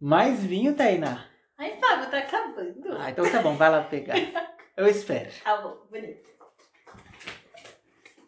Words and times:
Mais 0.00 0.44
vinho, 0.44 0.74
Tainá? 0.74 1.24
Ai, 1.56 1.76
Fábio, 1.80 2.10
tá 2.10 2.18
acabando. 2.18 2.96
Ah, 2.98 3.10
então 3.10 3.28
tá 3.30 3.42
bom, 3.42 3.54
vai 3.56 3.70
lá 3.70 3.82
pegar. 3.82 4.14
Eu 4.76 4.86
espero. 4.86 5.28
Tá 5.42 5.60
bom, 5.60 5.76
bonito. 5.90 6.28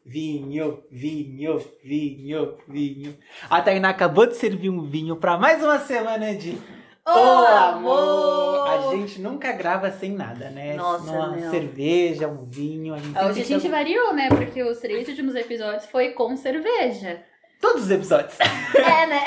Vinho, 0.04 0.82
vinho, 0.90 1.58
vinho, 1.84 2.58
vinho. 2.66 3.16
A 3.48 3.62
Tainá 3.62 3.90
acabou 3.90 4.26
de 4.26 4.34
servir 4.34 4.68
um 4.68 4.82
vinho 4.82 5.14
pra 5.16 5.38
mais 5.38 5.62
uma 5.62 5.78
semana 5.78 6.34
de 6.34 6.58
Ô, 7.06 7.10
Ô, 7.12 7.46
amor! 7.46 8.68
A 8.68 8.96
gente 8.96 9.20
nunca 9.20 9.52
grava 9.52 9.90
sem 9.90 10.12
nada, 10.12 10.50
né? 10.50 10.74
Nossa, 10.74 11.10
Uma 11.10 11.36
não. 11.36 11.50
cerveja, 11.50 12.28
um 12.28 12.44
vinho. 12.44 12.94
A 12.94 12.98
gente 12.98 13.18
Hoje 13.18 13.40
a 13.40 13.44
gente 13.44 13.68
variou, 13.68 14.12
né? 14.12 14.28
Porque 14.28 14.62
os 14.62 14.78
três 14.78 15.08
últimos 15.08 15.34
episódios 15.34 15.86
foi 15.86 16.10
com 16.10 16.36
cerveja. 16.36 17.24
Todos 17.60 17.84
os 17.84 17.90
episódios. 17.90 18.36
É, 18.80 19.06
né? 19.06 19.20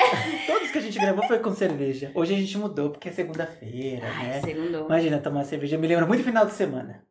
Todos 0.46 0.70
que 0.70 0.78
a 0.78 0.80
gente 0.80 0.98
gravou 0.98 1.24
foi 1.26 1.38
com 1.38 1.52
cerveja. 1.52 2.10
Hoje 2.14 2.34
a 2.34 2.36
gente 2.36 2.58
mudou 2.58 2.90
porque 2.90 3.08
é 3.08 3.12
segunda-feira, 3.12 4.06
né? 4.06 4.40
segundo. 4.42 4.86
Imagina 4.86 5.18
tomar 5.18 5.44
cerveja. 5.44 5.78
Me 5.78 5.86
lembra 5.86 6.06
muito 6.06 6.24
final 6.24 6.44
de 6.44 6.52
semana. 6.52 7.04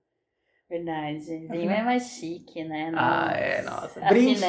Verdade. 0.70 1.48
Vinho 1.50 1.72
é 1.72 1.84
mais 1.84 2.04
chique, 2.04 2.64
né? 2.64 2.92
Ah, 2.96 3.32
é, 3.36 3.62
nossa. 3.62 4.00
Brinde. 4.02 4.42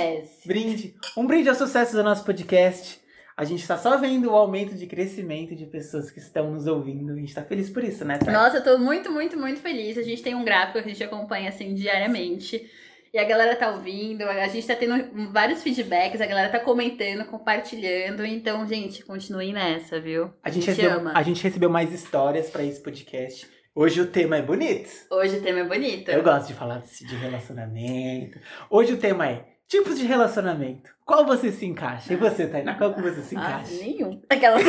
Brinde. 0.47 0.95
Um 1.17 1.27
brinde 1.27 1.49
ao 1.49 1.55
sucesso 1.55 1.95
do 1.95 2.03
nosso 2.03 2.25
podcast. 2.25 3.01
A 3.37 3.45
gente 3.45 3.67
tá 3.67 3.77
só 3.77 3.97
vendo 3.99 4.31
o 4.31 4.37
aumento 4.37 4.75
de 4.75 4.87
crescimento 4.87 5.55
de 5.55 5.67
pessoas 5.67 6.11
que 6.11 6.19
estão 6.19 6.53
nos 6.53 6.67
ouvindo. 6.67 7.13
A 7.13 7.17
gente 7.17 7.35
tá 7.35 7.43
feliz 7.43 7.69
por 7.69 7.83
isso, 7.85 8.05
né, 8.05 8.17
Thay? 8.17 8.33
Nossa, 8.33 8.59
eu 8.59 8.65
tô 8.65 8.79
muito, 8.79 9.11
muito, 9.11 9.37
muito 9.37 9.61
feliz. 9.61 9.99
A 9.99 10.03
gente 10.03 10.23
tem 10.23 10.35
um 10.35 10.45
gráfico 10.45 10.79
que 10.81 10.89
a 10.89 10.93
gente 10.93 11.03
acompanha 11.05 11.49
assim 11.49 11.75
diariamente. 11.75 12.71
E 13.15 13.19
a 13.19 13.23
galera 13.23 13.55
tá 13.55 13.71
ouvindo, 13.71 14.25
a 14.25 14.49
gente 14.49 14.67
tá 14.67 14.75
tendo 14.75 15.31
vários 15.31 15.63
feedbacks, 15.63 16.21
a 16.21 16.27
galera 16.27 16.49
tá 16.49 16.59
comentando, 16.59 17.25
compartilhando. 17.27 18.27
Então, 18.27 18.67
gente, 18.67 19.05
continuem 19.05 19.53
nessa, 19.53 20.01
viu? 20.01 20.33
A 20.43 20.51
gente, 20.51 20.65
te 20.65 20.71
recebeu, 20.71 20.99
ama. 20.99 21.13
a 21.15 21.23
gente 21.23 21.41
recebeu 21.41 21.71
mais 21.71 21.93
histórias 21.93 22.51
pra 22.51 22.65
esse 22.65 22.83
podcast. 22.83 23.49
Hoje 23.73 24.01
o 24.01 24.09
tema 24.09 24.39
é 24.39 24.43
bonito. 24.43 24.91
Hoje 25.13 25.37
o 25.37 25.43
tema 25.43 25.61
é 25.61 25.65
bonito. 25.65 26.11
Eu 26.11 26.25
gosto 26.25 26.49
de 26.49 26.55
falar 26.55 26.81
de 26.83 27.15
relacionamento. 27.15 28.37
Hoje 28.69 28.95
o 28.95 28.97
tema 28.97 29.29
é 29.29 29.45
tipos 29.69 29.97
de 29.97 30.05
relacionamento. 30.07 30.91
Qual 31.07 31.25
você 31.25 31.53
se 31.53 31.65
encaixa? 31.67 32.13
E 32.13 32.17
você, 32.17 32.49
Tainá, 32.49 32.75
qual 32.75 32.95
que 32.95 33.01
você 33.01 33.23
se 33.23 33.37
Ah, 33.37 33.41
encaixa? 33.63 33.75
nenhum. 33.81 34.21
Aquelas. 34.29 34.65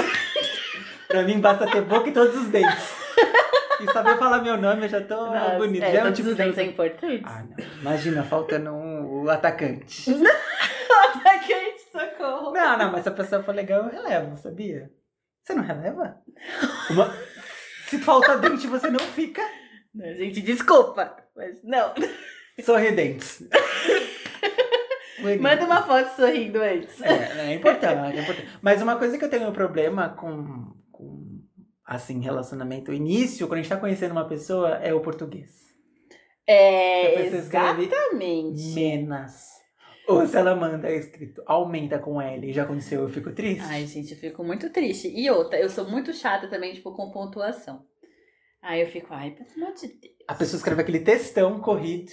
Pra 1.07 1.23
mim 1.23 1.39
basta 1.39 1.65
ter 1.65 1.81
boca 1.81 2.09
e 2.09 2.13
todos 2.13 2.35
os 2.35 2.49
dentes. 2.49 2.93
E 3.81 3.91
saber 3.91 4.17
falar 4.17 4.41
meu 4.41 4.57
nome, 4.57 4.83
eu 4.85 4.89
já 4.89 5.01
tô 5.01 5.15
Nossa, 5.27 5.57
bonito. 5.57 5.83
É, 5.83 5.91
já 5.93 5.99
é 6.01 6.05
um 6.05 6.13
tipo 6.13 6.29
os 6.29 6.35
de 6.35 6.43
dentes 6.43 6.57
é 6.57 6.63
relacionamento. 6.63 6.71
importante. 6.71 7.23
Ah, 7.25 7.43
não. 7.43 7.79
Imagina, 7.81 8.23
faltando 8.23 8.71
um, 8.71 9.23
o 9.23 9.29
atacante. 9.29 10.09
Atacante, 11.15 11.81
socorro. 11.91 12.51
Não, 12.53 12.77
não, 12.77 12.91
mas 12.91 13.03
se 13.03 13.09
a 13.09 13.11
pessoa 13.11 13.41
for 13.43 13.53
legal, 13.55 13.83
eu 13.83 13.89
relevo, 13.91 14.37
sabia? 14.37 14.89
Você 15.43 15.53
não 15.53 15.63
releva? 15.63 16.17
Uma- 16.89 17.13
Se 17.87 17.97
falta 17.99 18.37
dente, 18.37 18.67
você 18.67 18.89
não 18.89 18.99
fica 18.99 19.41
Não, 19.93 20.05
gente, 20.13 20.41
desculpa. 20.41 21.15
Mas 21.35 21.57
não. 21.63 21.93
sorridentes. 22.63 23.43
Manda 25.41 25.65
uma 25.65 25.81
foto 25.81 26.15
sorrindo 26.15 26.61
antes. 26.61 27.01
É, 27.01 27.49
é 27.49 27.53
importante, 27.55 28.17
é 28.17 28.21
importante. 28.21 28.47
Mas 28.61 28.81
uma 28.81 28.95
coisa 28.97 29.17
que 29.17 29.25
eu 29.25 29.29
tenho 29.29 29.47
um 29.49 29.53
problema 29.53 30.09
com 30.09 30.75
assim, 31.85 32.19
relacionamento, 32.19 32.91
o 32.91 32.93
início, 32.93 33.47
quando 33.47 33.59
a 33.59 33.61
gente 33.61 33.69
tá 33.69 33.77
conhecendo 33.77 34.11
uma 34.11 34.27
pessoa, 34.27 34.75
é 34.77 34.93
o 34.93 35.01
português. 35.01 35.65
É, 36.47 37.25
exatamente. 37.25 38.73
Menas. 38.73 39.55
Ou 40.07 40.25
se 40.27 40.37
ela 40.37 40.55
manda 40.55 40.91
escrito 40.91 41.41
aumenta 41.47 41.97
com 41.97 42.21
L, 42.21 42.53
já 42.53 42.63
aconteceu, 42.63 43.01
eu 43.01 43.09
fico 43.09 43.31
triste. 43.31 43.63
Ai, 43.65 43.87
gente, 43.87 44.11
eu 44.11 44.17
fico 44.17 44.43
muito 44.43 44.69
triste. 44.69 45.07
E 45.07 45.29
outra, 45.31 45.59
eu 45.59 45.69
sou 45.69 45.89
muito 45.89 46.13
chata 46.13 46.47
também, 46.47 46.73
tipo, 46.73 46.93
com 46.93 47.11
pontuação. 47.11 47.83
Aí 48.61 48.81
eu 48.81 48.87
fico, 48.87 49.07
ai, 49.11 49.31
pelo 49.31 49.49
amor 49.55 49.75
de 49.75 49.87
Deus. 49.87 50.15
A 50.27 50.35
pessoa 50.35 50.57
escreve 50.57 50.81
aquele 50.81 50.99
textão 50.99 51.59
corrido. 51.59 52.11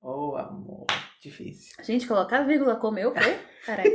Oh, 0.00 0.36
amor, 0.36 0.86
difícil. 1.20 1.82
Gente, 1.82 2.06
colocar 2.06 2.42
vírgula 2.42 2.76
comeu, 2.76 3.12
foi? 3.12 3.38
Caralho. 3.66 3.90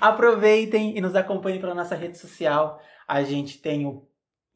Aproveitem 0.00 0.96
e 0.96 1.00
nos 1.00 1.14
acompanhem 1.14 1.60
pela 1.60 1.74
nossa 1.74 1.94
rede 1.94 2.16
social. 2.18 2.80
A 3.08 3.22
gente 3.22 3.58
tem 3.58 3.86
o 3.86 4.06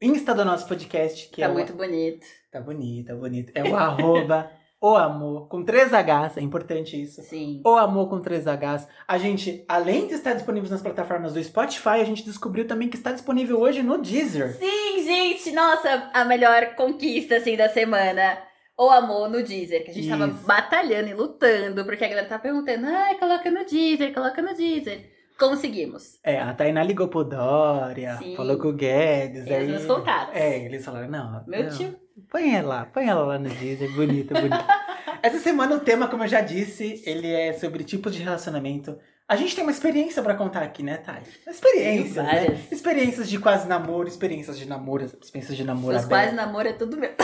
Insta 0.01 0.35
do 0.35 0.45
nosso 0.45 0.67
podcast, 0.67 1.29
que 1.29 1.41
tá 1.41 1.47
é 1.47 1.49
o... 1.49 1.53
muito 1.53 1.73
bonito. 1.73 2.25
Tá 2.51 2.61
bonito, 2.61 3.07
tá 3.07 3.15
bonito. 3.15 3.51
É 3.55 3.63
o 3.63 3.73
arroba 3.75 4.51
o 4.83 4.97
amor 4.97 5.47
com 5.47 5.63
três 5.63 5.93
Hs, 5.93 6.35
é 6.35 6.41
importante 6.41 7.01
isso. 7.01 7.21
Sim. 7.21 7.61
O 7.65 7.69
amor 7.69 8.09
com 8.09 8.19
três 8.19 8.43
Hs. 8.43 8.85
A 9.07 9.17
gente, 9.17 9.63
além 9.65 10.07
de 10.07 10.15
estar 10.15 10.33
disponível 10.33 10.69
nas 10.69 10.81
plataformas 10.81 11.33
do 11.33 11.41
Spotify, 11.41 12.01
a 12.01 12.03
gente 12.03 12.25
descobriu 12.25 12.67
também 12.67 12.89
que 12.89 12.97
está 12.97 13.13
disponível 13.13 13.61
hoje 13.61 13.81
no 13.81 13.97
Deezer. 13.97 14.57
Sim, 14.57 15.05
gente, 15.05 15.53
nossa, 15.53 16.09
a 16.13 16.25
melhor 16.25 16.75
conquista, 16.75 17.37
assim, 17.37 17.55
da 17.55 17.69
semana. 17.69 18.37
O 18.77 18.89
amor 18.89 19.29
no 19.29 19.41
Deezer, 19.41 19.85
que 19.85 19.91
a 19.91 19.93
gente 19.93 20.09
tava 20.09 20.27
Isso. 20.27 20.45
batalhando 20.45 21.07
e 21.07 21.13
lutando, 21.13 21.85
porque 21.85 22.03
a 22.03 22.09
galera 22.09 22.27
tá 22.27 22.37
perguntando, 22.37 22.85
ai, 22.85 23.15
coloca 23.15 23.49
no 23.49 23.63
Deezer, 23.63 24.13
coloca 24.13 24.41
no 24.41 24.53
Deezer. 24.53 25.12
Conseguimos. 25.37 26.19
É, 26.23 26.39
a 26.39 26.53
Tainá 26.53 26.83
ligou 26.83 27.07
pro 27.07 27.23
Dória, 27.23 28.17
Sim. 28.17 28.35
falou 28.35 28.57
com 28.57 28.69
o 28.69 28.73
Guedes. 28.73 29.43
Os 29.43 29.51
aí... 29.51 29.67
meus 29.67 29.85
contatos. 29.85 30.35
É, 30.35 30.63
eles 30.63 30.85
falaram, 30.85 31.09
não. 31.09 31.43
Meu 31.47 31.63
não, 31.63 31.69
tio. 31.69 31.95
Põe 32.29 32.55
ela 32.55 32.67
lá, 32.67 32.85
põe 32.85 33.07
ela 33.07 33.25
lá 33.25 33.39
no 33.39 33.49
Deezer, 33.49 33.91
bonita, 33.95 34.39
bonita. 34.39 34.65
Essa 35.23 35.39
semana 35.39 35.75
o 35.75 35.79
tema, 35.79 36.07
como 36.07 36.23
eu 36.23 36.27
já 36.27 36.41
disse, 36.41 37.01
ele 37.05 37.31
é 37.31 37.53
sobre 37.53 37.83
tipos 37.83 38.13
de 38.13 38.21
relacionamento. 38.21 38.99
A 39.27 39.35
gente 39.35 39.55
tem 39.55 39.63
uma 39.63 39.71
experiência 39.71 40.21
pra 40.21 40.35
contar 40.35 40.61
aqui, 40.61 40.83
né, 40.83 40.97
Thay? 40.97 41.23
Experiências, 41.47 42.23
né? 42.25 42.67
Experiências 42.71 43.29
de 43.29 43.39
quase 43.39 43.67
namoro, 43.67 44.07
experiências 44.07 44.59
de 44.59 44.67
namoro, 44.67 45.05
experiências 45.05 45.57
de 45.57 45.63
namoro 45.63 45.95
aberto. 45.95 46.09
quase 46.09 46.35
namoro 46.35 46.67
é 46.67 46.73
tudo 46.73 46.97
meu. 46.97 47.11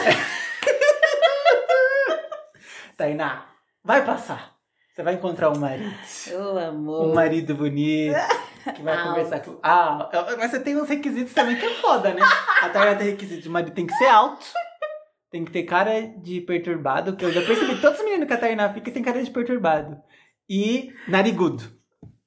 Tainá, 2.97 3.45
vai 3.83 4.05
passar. 4.05 4.58
Você 4.99 5.03
vai 5.03 5.13
encontrar 5.13 5.49
um 5.49 5.57
marido. 5.57 5.95
Ô, 6.33 6.57
amor. 6.57 7.07
Um 7.07 7.13
marido 7.13 7.55
bonito. 7.55 8.17
Que 8.75 8.81
vai 8.81 8.97
Alto. 8.97 9.07
conversar 9.15 9.39
com. 9.39 9.57
Ah, 9.63 10.09
mas 10.37 10.51
você 10.51 10.59
tem 10.59 10.75
uns 10.75 10.89
requisitos 10.89 11.33
também 11.33 11.55
que 11.55 11.65
é 11.65 11.69
foda, 11.75 12.13
né? 12.13 12.19
A 12.61 12.67
Tainá 12.67 12.95
tem 12.95 13.11
requisitos. 13.11 13.45
O 13.45 13.49
marido 13.49 13.73
tem 13.73 13.87
que 13.87 13.93
ser 13.93 14.07
alto. 14.07 14.45
Tem 15.31 15.45
que 15.45 15.53
ter 15.53 15.63
cara 15.63 16.01
de 16.01 16.41
perturbado. 16.41 17.15
Que 17.15 17.23
eu 17.23 17.31
já 17.31 17.41
percebi. 17.41 17.79
Todos 17.79 17.97
os 17.97 18.03
meninos 18.03 18.27
que 18.27 18.33
a 18.33 18.37
Tainá 18.37 18.73
fica 18.73 18.91
tem 18.91 19.01
cara 19.01 19.23
de 19.23 19.31
perturbado. 19.31 19.97
E 20.49 20.91
narigudo. 21.07 21.63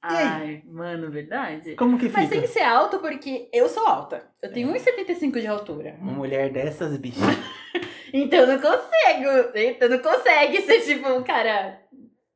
Ai, 0.01 0.63
mano, 0.65 1.11
verdade. 1.11 1.75
Como 1.75 1.99
que 1.99 2.09
Mas 2.09 2.27
tem 2.27 2.41
fica? 2.41 2.41
que 2.41 2.47
ser 2.47 2.63
alto 2.63 2.97
porque 2.97 3.49
eu 3.53 3.69
sou 3.69 3.85
alta. 3.85 4.31
Eu 4.41 4.51
tenho 4.51 4.73
1,75 4.73 5.39
de 5.39 5.45
altura. 5.45 5.95
Uma 6.01 6.13
mulher 6.13 6.51
dessas, 6.51 6.97
bicho. 6.97 7.19
Então 8.15 8.41
eu 8.41 8.45
não 8.47 8.59
consigo. 8.59 9.51
Então 9.55 9.89
não 9.89 9.97
consegue 9.97 10.61
ser 10.61 10.81
tipo 10.81 11.09
um 11.09 11.23
cara 11.23 11.82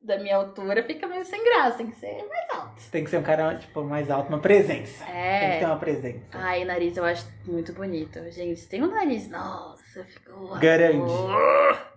da 0.07 0.17
minha 0.17 0.37
altura, 0.37 0.81
fica 0.83 1.05
meio 1.05 1.23
sem 1.25 1.43
graça. 1.43 1.77
Tem 1.77 1.87
que 1.91 1.97
ser 1.97 2.25
mais 2.27 2.49
alto. 2.49 2.81
Tem 2.91 3.03
que 3.03 3.09
ser 3.09 3.17
um 3.17 3.23
cara, 3.23 3.55
tipo, 3.57 3.83
mais 3.83 4.09
alto. 4.09 4.29
Uma 4.29 4.39
presença. 4.39 5.03
Tem 5.03 5.51
que 5.51 5.57
ter 5.59 5.63
É. 5.63 5.67
uma 5.67 5.77
presença. 5.77 6.25
Ai, 6.33 6.63
nariz 6.63 6.95
eu 6.97 7.03
acho 7.05 7.27
muito 7.45 7.73
bonito. 7.73 8.19
Gente, 8.31 8.65
tem 8.67 8.81
um 8.81 8.87
nariz. 8.87 9.29
Nossa, 9.29 10.03
ficou. 10.05 10.57
Grande. 10.57 11.11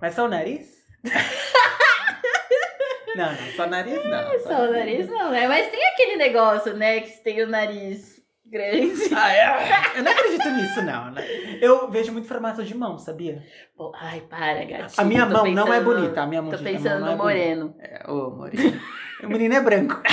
Mas 0.01 0.15
só 0.15 0.27
o 0.27 0.29
nariz? 0.29 0.85
não, 3.17 3.33
não. 3.33 3.53
Só 3.57 3.65
o 3.65 3.71
nariz 3.71 4.05
não. 4.05 4.41
Só 4.41 4.63
o 4.65 4.73
nariz 4.73 5.09
não, 5.09 5.31
né? 5.31 5.49
Mas 5.49 5.71
tem 5.71 5.83
aquele 5.89 6.17
negócio, 6.17 6.75
né? 6.77 7.01
Que 7.01 7.11
tem 7.23 7.43
o 7.43 7.49
nariz 7.49 8.20
grande. 8.51 9.15
Ah, 9.15 9.33
é? 9.35 9.99
Eu 9.99 10.03
não 10.03 10.13
acredito 10.13 10.51
nisso, 10.51 10.83
não. 10.83 11.11
né? 11.13 11.23
Eu 11.61 11.91
vejo 11.91 12.13
muito 12.13 12.27
formato 12.29 12.63
de 12.65 12.75
mão, 12.77 12.99
sabia? 12.99 13.43
Pô, 13.77 13.93
ai, 13.95 14.21
para, 14.23 14.65
gatinho. 14.65 14.91
A 14.99 15.05
minha 15.05 15.27
mão 15.27 15.47
não 15.53 15.67
é 15.73 15.79
pensando- 15.79 15.85
bonita. 15.95 16.23
A 16.23 16.27
minha 16.27 16.43
mão 16.43 16.51
Tô 16.51 16.57
mão 16.57 16.65
pensando 16.73 17.01
no 17.01 17.11
é 17.13 17.17
bonita. 17.17 17.23
moreno. 17.23 17.75
É, 17.79 18.11
ô, 18.11 18.31
Moreno. 18.31 18.81
o 19.25 19.29
menino 19.29 19.55
é 19.55 19.61
branco. 19.61 20.01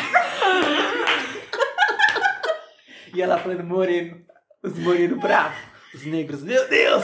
e 3.13 3.21
ela 3.21 3.37
falando 3.37 3.63
moreno. 3.63 4.17
Os 4.63 4.77
morenos 4.79 5.19
bravos. 5.19 5.57
Os 5.93 6.05
negros, 6.05 6.43
meu 6.43 6.67
Deus! 6.67 7.03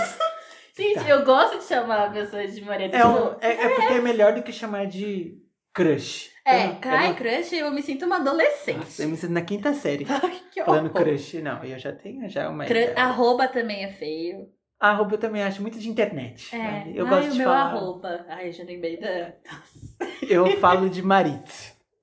Gente, 0.76 1.04
Tá. 1.04 1.10
eu 1.10 1.24
gosto 1.24 1.60
de 1.60 1.64
chamar 1.66 2.08
a 2.08 2.10
pessoa 2.10 2.46
de 2.48 2.60
moreno. 2.62 2.94
É, 2.94 2.98
tipo, 2.98 3.08
um, 3.10 3.36
é, 3.40 3.66
é 3.66 3.70
porque 3.70 3.94
é 3.94 4.02
melhor 4.02 4.34
do 4.34 4.42
que 4.44 4.52
chamar 4.52 4.88
de 4.88 5.36
crush. 5.74 6.30
É, 6.46 6.66
Eu 6.66 6.70
eu 6.72 6.76
cai, 6.80 7.08
não- 7.10 7.16
crush, 7.16 7.54
eu 7.54 7.72
me 7.72 7.82
sinto 7.82 8.06
uma 8.06 8.20
Nossa, 8.20 8.32
adolescente. 8.32 9.02
eu 9.02 9.08
me 9.10 9.16
sinto 9.18 9.32
na 9.32 9.42
quinta 9.42 9.74
série. 9.74 10.06
Ai, 10.10 10.42
que 10.52 10.64
Falando 10.64 10.88
horror. 10.90 11.04
crush. 11.06 11.42
Não, 11.42 11.64
eu 11.64 11.80
já 11.80 11.94
tenho 11.94 12.28
já 12.30 12.50
uma 12.50 12.66
Cru- 12.66 12.76
ideia. 12.78 12.98
Arroba 12.98 13.48
também 13.48 13.84
é 13.86 13.90
feio. 13.94 14.50
Arroba 14.80 15.14
eu 15.16 15.18
também 15.18 15.42
acho 15.42 15.62
muito 15.62 15.80
de 15.80 15.90
internet. 15.90 16.54
É, 16.54 16.60
sabe? 16.80 16.98
Eu 16.98 17.06
ai, 17.08 17.10
gosto 17.10 17.30
o 17.30 17.32
de 17.32 17.38
meu 17.38 17.48
falar. 17.48 17.62
arroba. 17.72 18.26
Ai, 18.28 18.50
eu 18.50 18.52
já 18.52 18.64
lembrei 18.66 18.98
da... 19.00 19.34
Eu 20.30 20.58
falo 20.60 20.90
de 20.90 21.02
marido. 21.02 21.50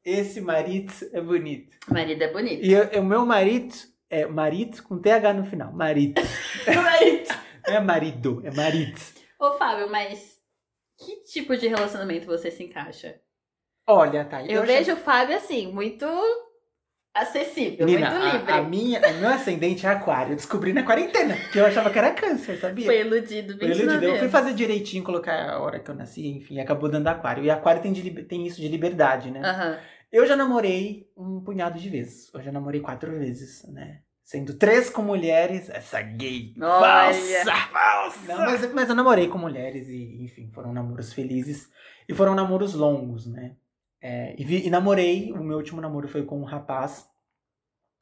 Esse 0.05 0.41
marido 0.41 0.93
é 1.13 1.21
bonito. 1.21 1.77
Marido 1.89 2.23
é 2.23 2.33
bonito. 2.33 2.65
E 2.65 2.73
eu- 2.73 3.01
o 3.01 3.05
meu 3.05 3.27
marido 3.27 3.75
é 4.09 4.25
marido 4.27 4.83
com 4.83 4.99
TH 4.99 5.35
no 5.35 5.45
final. 5.45 5.73
Marido. 5.73 6.21
Não 7.67 7.75
é 7.75 7.81
marido, 7.81 8.41
é 8.45 8.51
marido. 8.55 8.99
Ô, 9.39 9.53
Fábio, 9.53 9.91
mas 9.91 10.39
que 10.99 11.23
tipo 11.25 11.57
de 11.57 11.69
relacionamento 11.69 12.27
você 12.27 12.51
se 12.51 12.65
encaixa? 12.65 13.21
Olha, 13.91 14.25
tá. 14.25 14.45
Eu, 14.45 14.65
vejo 14.65 14.93
o 14.93 14.97
Fábio 14.97 15.37
assim, 15.37 15.73
muito 15.73 16.07
acessível, 17.13 17.87
Nina, 17.87 18.11
muito 18.11 18.37
livre. 18.37 18.53
a, 18.53 18.57
a 18.57 18.63
minha, 18.63 19.01
o 19.01 19.19
meu 19.19 19.31
ascendente 19.31 19.85
é 19.85 19.89
aquário. 19.89 20.33
Eu 20.33 20.37
descobri 20.37 20.73
na 20.73 20.85
quarentena, 20.85 21.35
porque 21.37 21.59
eu 21.59 21.67
achava 21.67 21.91
que 21.91 21.99
era 21.99 22.13
câncer, 22.13 22.59
sabia? 22.59 22.87
Foi 22.87 23.01
iludido, 23.01 23.59
Foi 23.59 23.67
29 23.67 23.83
iludido. 23.83 24.13
Eu 24.13 24.19
fui 24.19 24.29
fazer 24.29 24.55
direitinho, 24.55 25.03
colocar 25.03 25.51
a 25.51 25.59
hora 25.59 25.81
que 25.81 25.91
eu 25.91 25.95
nasci, 25.95 26.29
enfim, 26.29 26.61
acabou 26.61 26.89
dando 26.89 27.09
aquário. 27.09 27.45
E 27.45 27.51
aquário 27.51 27.83
tem, 27.83 27.93
de 27.93 28.11
tem 28.25 28.47
isso 28.47 28.61
de 28.61 28.69
liberdade, 28.69 29.31
né? 29.31 29.41
Aham. 29.43 29.79
Eu 30.13 30.27
já 30.27 30.35
namorei 30.35 31.09
um 31.17 31.41
punhado 31.41 31.79
de 31.79 31.89
vezes. 31.89 32.33
Eu 32.35 32.43
já 32.43 32.51
namorei 32.51 32.81
quatro 32.81 33.11
vezes, 33.13 33.65
né? 33.73 34.01
Sendo 34.25 34.55
três 34.55 34.89
com 34.89 35.03
mulheres, 35.03 35.69
essa 35.71 36.01
gay 36.01 36.55
Olha. 36.61 37.13
falsa, 37.13 37.55
falsa. 37.73 38.33
Não, 38.33 38.39
mas, 38.45 38.73
mas 38.73 38.89
eu 38.89 38.95
namorei 38.95 39.29
com 39.29 39.39
mulheres 39.39 39.89
e, 39.89 40.23
enfim, 40.23 40.51
foram 40.53 40.73
namoros 40.73 41.13
felizes. 41.13 41.69
E 42.09 42.15
foram 42.15 42.35
namoros 42.35 42.75
longos, 42.75 43.27
né? 43.27 43.57
É, 44.01 44.35
e, 44.39 44.45
vi- 44.45 44.67
e 44.67 44.71
namorei, 44.71 45.33
o 45.33 45.43
meu 45.43 45.57
último 45.59 45.81
namoro 45.81 46.09
foi 46.09 46.25
com 46.25 46.41
um 46.41 46.45
rapaz, 46.45 47.07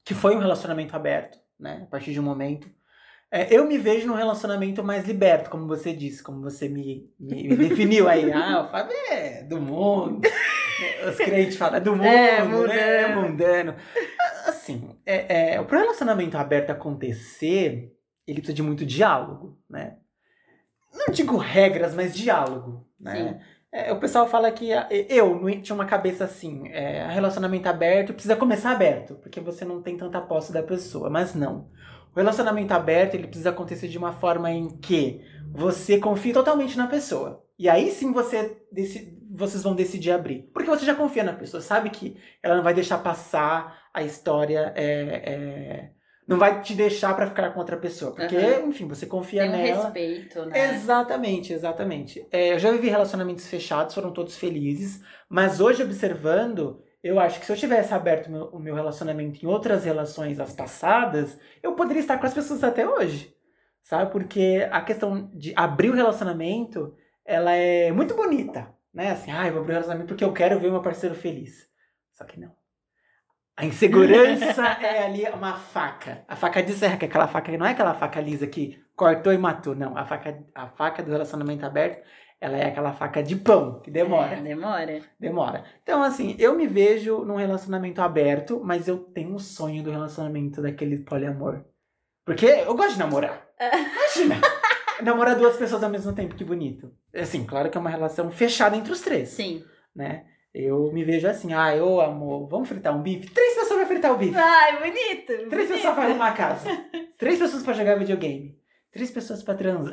que 0.05 0.15
foi 0.15 0.37
um 0.37 0.41
relacionamento 0.41 0.95
aberto, 0.95 1.39
né? 1.59 1.81
A 1.83 1.87
partir 1.87 2.13
de 2.13 2.21
um 2.21 2.23
momento. 2.25 2.69
É, 3.31 3.53
eu 3.55 3.67
me 3.67 3.77
vejo 3.77 4.07
num 4.07 4.15
relacionamento 4.15 4.83
mais 4.83 5.05
liberto, 5.07 5.51
como 5.51 5.67
você 5.67 5.93
disse, 5.93 6.23
como 6.23 6.41
você 6.41 6.69
me, 6.69 7.13
me, 7.21 7.49
me 7.49 7.57
definiu 7.69 8.09
aí. 8.09 8.33
Ah, 8.33 8.63
o 8.63 8.69
Fábio 8.69 8.97
é 9.11 9.43
do 9.43 9.61
mundo. 9.61 10.23
Os 11.09 11.17
crentes 11.17 11.57
falam 11.57 11.77
é 11.77 11.81
do 11.81 11.95
mundo, 11.95 12.07
É, 12.07 12.41
né? 12.69 13.03
É 13.03 13.15
mundano. 13.15 13.75
Assim, 14.47 14.97
é, 15.05 15.55
é, 15.57 15.63
para 15.63 15.77
o 15.77 15.81
relacionamento 15.81 16.39
aberto 16.39 16.71
acontecer, 16.71 17.93
ele 18.27 18.39
precisa 18.39 18.55
de 18.55 18.63
muito 18.63 18.87
diálogo, 18.87 19.59
né? 19.69 19.97
Não 20.95 21.13
digo 21.13 21.37
regras, 21.37 21.95
mas 21.95 22.15
diálogo, 22.17 22.89
né? 22.99 23.45
É, 23.79 23.93
o 23.93 24.01
pessoal 24.01 24.27
fala 24.29 24.51
que 24.51 24.71
eu 25.09 25.39
tinha 25.63 25.75
uma 25.75 25.87
cabeça 25.87 26.25
assim, 26.25 26.67
é, 26.69 27.07
relacionamento 27.13 27.69
aberto 27.69 28.13
precisa 28.13 28.35
começar 28.35 28.73
aberto, 28.73 29.15
porque 29.15 29.41
você 29.41 29.65
não 29.65 29.81
tem 29.81 29.97
tanta 29.97 30.21
posse 30.21 30.53
da 30.53 30.65
pessoa, 30.65 31.09
mas 31.09 31.33
não. 31.33 31.71
O 32.13 32.17
relacionamento 32.19 32.75
aberto 32.75 33.15
ele 33.15 33.29
precisa 33.29 33.51
acontecer 33.51 33.87
de 33.87 33.97
uma 33.97 34.13
forma 34.13 34.51
em 34.51 34.69
que 34.79 35.21
você 35.53 35.99
confie 36.01 36.33
totalmente 36.33 36.77
na 36.77 36.89
pessoa. 36.89 37.45
E 37.57 37.69
aí 37.69 37.93
sim 37.93 38.13
você 38.13 38.61
deci- 38.73 39.17
vocês 39.31 39.63
vão 39.63 39.77
decidir 39.77 40.11
abrir. 40.11 40.51
Porque 40.53 40.69
você 40.69 40.85
já 40.85 40.95
confia 40.97 41.23
na 41.23 41.33
pessoa, 41.33 41.61
sabe 41.61 41.91
que 41.91 42.17
ela 42.43 42.57
não 42.57 42.65
vai 42.65 42.75
deixar 42.75 42.99
passar 42.99 43.89
a 43.95 44.03
história, 44.03 44.73
é, 44.75 44.83
é, 44.85 45.93
não 46.29 46.39
vai 46.39 46.61
te 46.61 46.75
deixar 46.75 47.17
pra 47.17 47.27
ficar 47.27 47.51
com 47.55 47.59
outra 47.59 47.79
pessoa. 47.79 48.15
Porque, 48.15 48.37
Aham. 48.37 48.67
enfim, 48.67 48.87
você 48.87 49.07
confia 49.07 49.41
Tem 49.43 49.51
um 49.51 49.53
nela. 49.57 49.85
respeito, 49.85 50.45
né? 50.45 50.75
Exatamente, 50.75 51.55
exatamente. 51.55 52.27
É, 52.31 52.53
eu 52.53 52.59
já 52.59 52.71
vivi 52.71 52.91
relacionamentos 52.91 53.47
fechados, 53.49 53.95
foram 53.95 54.13
todos 54.13 54.37
felizes, 54.37 55.03
mas 55.27 55.59
hoje 55.59 55.83
observando, 55.83 56.83
eu 57.03 57.19
acho 57.19 57.41
que 57.41 57.47
se 57.47 57.53
eu 57.53 57.57
tivesse 57.57 57.95
aberto 57.95 58.27
o 58.27 58.31
meu, 58.31 58.45
o 58.49 58.59
meu 58.59 58.75
relacionamento 58.75 59.43
em 59.43 59.49
outras 59.49 59.87
relações, 59.87 60.39
as 60.39 60.53
passadas, 60.53 61.39
eu 61.63 61.73
poderia 61.73 62.01
estar 62.01 62.19
com 62.19 62.27
as 62.27 62.35
pessoas 62.35 62.63
até 62.63 62.87
hoje, 62.87 63.35
sabe? 63.83 64.13
Porque 64.13 64.69
a 64.71 64.83
questão 64.83 65.31
de 65.33 65.55
abrir 65.57 65.89
o 65.89 65.95
relacionamento, 65.95 66.95
ela 67.25 67.53
é 67.53 67.91
muito 67.91 68.15
bonita, 68.15 68.69
né? 68.93 69.13
Assim, 69.13 69.31
ah, 69.31 69.47
eu 69.47 69.53
vou 69.55 69.63
abrir 69.63 69.73
o 69.73 69.77
relacionamento 69.77 70.09
porque 70.09 70.25
eu 70.25 70.33
quero 70.35 70.61
ver 70.61 70.71
meu 70.71 70.83
parceiro 70.83 71.15
feliz. 71.15 71.67
Só 72.13 72.25
que 72.25 72.39
não. 72.39 72.58
A 73.59 73.65
insegurança 73.65 74.63
é 74.81 75.05
ali 75.05 75.25
uma 75.31 75.55
faca. 75.55 76.25
A 76.29 76.37
faca 76.37 76.63
de 76.63 76.73
serra, 76.73 76.97
que 76.97 77.05
é 77.05 77.09
aquela 77.09 77.27
faca 77.27 77.51
que 77.51 77.59
não 77.59 77.67
é 77.67 77.73
aquela 77.73 77.93
faca 77.93 78.21
lisa 78.21 78.47
que 78.47 78.79
cortou 78.95 79.33
e 79.33 79.39
matou. 79.39 79.75
Não, 79.75 79.99
a 79.99 80.05
faca, 80.05 80.39
a 80.55 80.69
faca 80.69 81.03
do 81.03 81.11
relacionamento 81.11 81.67
aberto, 81.67 82.01
ela 82.41 82.57
é 82.57 82.67
aquela 82.69 82.93
faca 82.93 83.21
de 83.21 83.35
pão, 83.35 83.81
que 83.81 83.91
demora. 83.91 84.37
É, 84.37 84.41
demora. 84.41 85.01
Demora. 85.19 85.65
Então, 85.83 86.05
assim, 86.05 86.37
eu 86.39 86.55
me 86.55 86.69
vejo 86.69 87.25
num 87.25 87.35
relacionamento 87.35 88.01
aberto, 88.01 88.61
mas 88.63 88.87
eu 88.87 88.97
tenho 88.97 89.35
um 89.35 89.41
sonho 89.41 89.83
do 89.83 89.91
relacionamento 89.91 90.63
daquele 90.63 90.99
poliamor. 90.99 91.65
Porque 92.25 92.47
eu 92.47 92.77
gosto 92.77 92.93
de 92.93 93.01
namorar. 93.01 93.45
Imagina! 93.61 94.41
namorar 95.03 95.35
duas 95.35 95.57
pessoas 95.57 95.83
ao 95.83 95.91
mesmo 95.91 96.13
tempo, 96.13 96.37
que 96.37 96.45
bonito. 96.45 96.93
Assim, 97.13 97.45
claro 97.45 97.71
que 97.71 97.77
é 97.77 97.81
uma 97.81 97.91
relação 97.91 98.31
fechada 98.31 98.77
entre 98.77 98.93
os 98.93 99.01
três, 99.01 99.31
Sim. 99.31 99.65
né? 99.95 100.27
Eu 100.61 100.91
me 100.91 101.05
vejo 101.05 101.29
assim, 101.29 101.53
ah, 101.55 101.77
eu 101.77 102.01
amor, 102.01 102.49
vamos 102.49 102.69
fritar 102.69 102.93
um 102.93 103.01
bife? 103.01 103.31
Três 103.31 103.55
pessoas 103.55 103.79
vão 103.79 103.87
fritar 103.87 104.13
o 104.13 104.19
bife. 104.19 104.35
Ai, 104.37 104.79
bonito. 104.79 105.27
Três 105.27 105.49
bonito. 105.49 105.69
pessoas 105.69 105.95
pra 105.95 106.05
arrumar 106.05 106.29
a 106.31 106.33
casa. 106.33 106.69
Três 107.17 107.39
pessoas 107.39 107.63
pra 107.63 107.75
jogar 107.75 107.97
videogame. 107.97 108.59
Três 108.91 109.09
pessoas 109.09 109.41
pra 109.41 109.55
transar. 109.55 109.93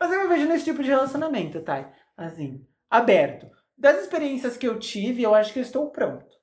Mas 0.00 0.12
eu 0.12 0.22
me 0.22 0.28
vejo 0.28 0.48
nesse 0.48 0.64
tipo 0.64 0.82
de 0.82 0.88
relacionamento, 0.88 1.60
tá? 1.60 1.92
Assim, 2.16 2.66
aberto. 2.88 3.50
Das 3.76 4.00
experiências 4.00 4.56
que 4.56 4.66
eu 4.66 4.78
tive, 4.78 5.22
eu 5.22 5.34
acho 5.34 5.52
que 5.52 5.58
eu 5.58 5.62
estou 5.62 5.90
pronto, 5.90 6.34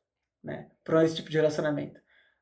né? 0.43 0.69
Pra 0.83 1.03
esse 1.03 1.15
tipo 1.15 1.31
de 1.31 1.37
relacionamento. 1.37 1.99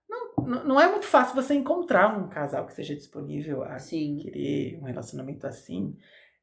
Não, 0.10 0.46
não, 0.46 0.64
não 0.66 0.82
é 0.82 0.90
muito 0.92 1.06
fácil 1.06 1.36
você 1.36 1.54
encontrar 1.54 2.18
um 2.18 2.28
casal 2.28 2.66
que 2.66 2.74
seja 2.74 2.94
disponível 2.94 3.64
a 3.64 3.80
Sim. 3.80 4.18
querer 4.18 4.78
um 4.82 4.84
relacionamento 4.84 5.48
assim. 5.48 5.96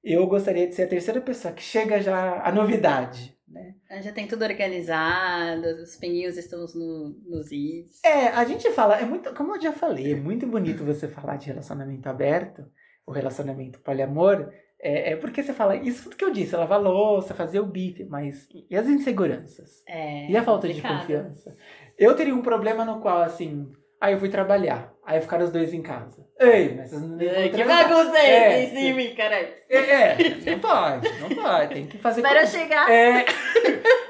Eu 0.02 0.26
gostaria 0.26 0.67
de 0.67 0.75
ser 0.75 0.85
a 0.85 0.88
terceira 0.88 1.20
pessoa 1.20 1.52
que 1.52 1.62
chega 1.62 2.00
já 2.00 2.43
a 2.43 2.50
novidade, 2.52 3.37
né? 3.47 3.75
Já 4.02 4.12
tem 4.12 4.26
tudo 4.26 4.44
organizado, 4.44 5.67
os 5.82 5.97
peninhos 5.97 6.37
estão 6.37 6.64
no, 6.75 7.17
nos 7.26 7.50
is. 7.52 8.00
É, 8.05 8.29
a 8.29 8.44
gente 8.44 8.70
fala, 8.70 8.99
é 8.99 9.05
muito, 9.05 9.35
como 9.35 9.55
eu 9.56 9.61
já 9.61 9.73
falei, 9.73 10.12
é 10.12 10.17
muito 10.17 10.47
bonito 10.47 10.85
você 10.85 11.08
falar 11.08 11.37
de 11.37 11.47
relacionamento 11.49 12.08
aberto, 12.08 12.64
o 13.06 13.12
relacionamento 13.12 13.81
poliamor, 13.81 14.50
é, 14.81 15.12
é 15.12 15.17
porque 15.17 15.43
você 15.43 15.52
fala 15.52 15.76
isso 15.76 16.05
tudo 16.05 16.17
que 16.17 16.25
eu 16.25 16.32
disse, 16.32 16.56
lavar 16.56 16.81
louça, 16.81 17.35
fazer 17.35 17.61
o 17.61 17.67
bife, 17.67 18.05
mas 18.05 18.49
e 18.70 18.76
as 18.76 18.88
inseguranças? 18.88 19.82
É, 19.87 20.31
E 20.31 20.37
a 20.37 20.43
falta 20.43 20.67
de 20.69 20.75
complicado. 20.75 21.00
confiança? 21.00 21.56
Eu 21.99 22.14
teria 22.17 22.35
um 22.35 22.43
problema 22.43 22.85
no 22.85 23.00
qual, 23.00 23.20
assim, 23.20 23.69
aí 24.00 24.14
eu 24.14 24.19
fui 24.19 24.31
trabalhar, 24.31 24.94
aí 25.11 25.21
ficaram 25.21 25.45
os 25.45 25.51
dois 25.51 25.75
em 25.75 25.83
casa. 25.83 26.27
Ei, 26.39 26.75
mas 26.75 26.91
vocês 26.91 27.03
não 27.03 27.19
Ai, 27.19 27.49
Que 27.51 27.65
bagunça 27.65 28.19
é 28.19 28.31
É, 28.31 28.65
esse 28.65 28.77
em 28.77 28.95
mim, 28.95 29.15
caralho? 29.15 29.49
É, 29.69 29.79
é, 29.79 30.17
não 30.51 30.59
pode, 30.61 31.21
não 31.21 31.29
pode, 31.29 31.75
tem 31.75 31.87
que 31.87 31.99
fazer... 31.99 32.21
Espera 32.21 32.47
chegar. 32.47 32.91
É, 32.91 33.25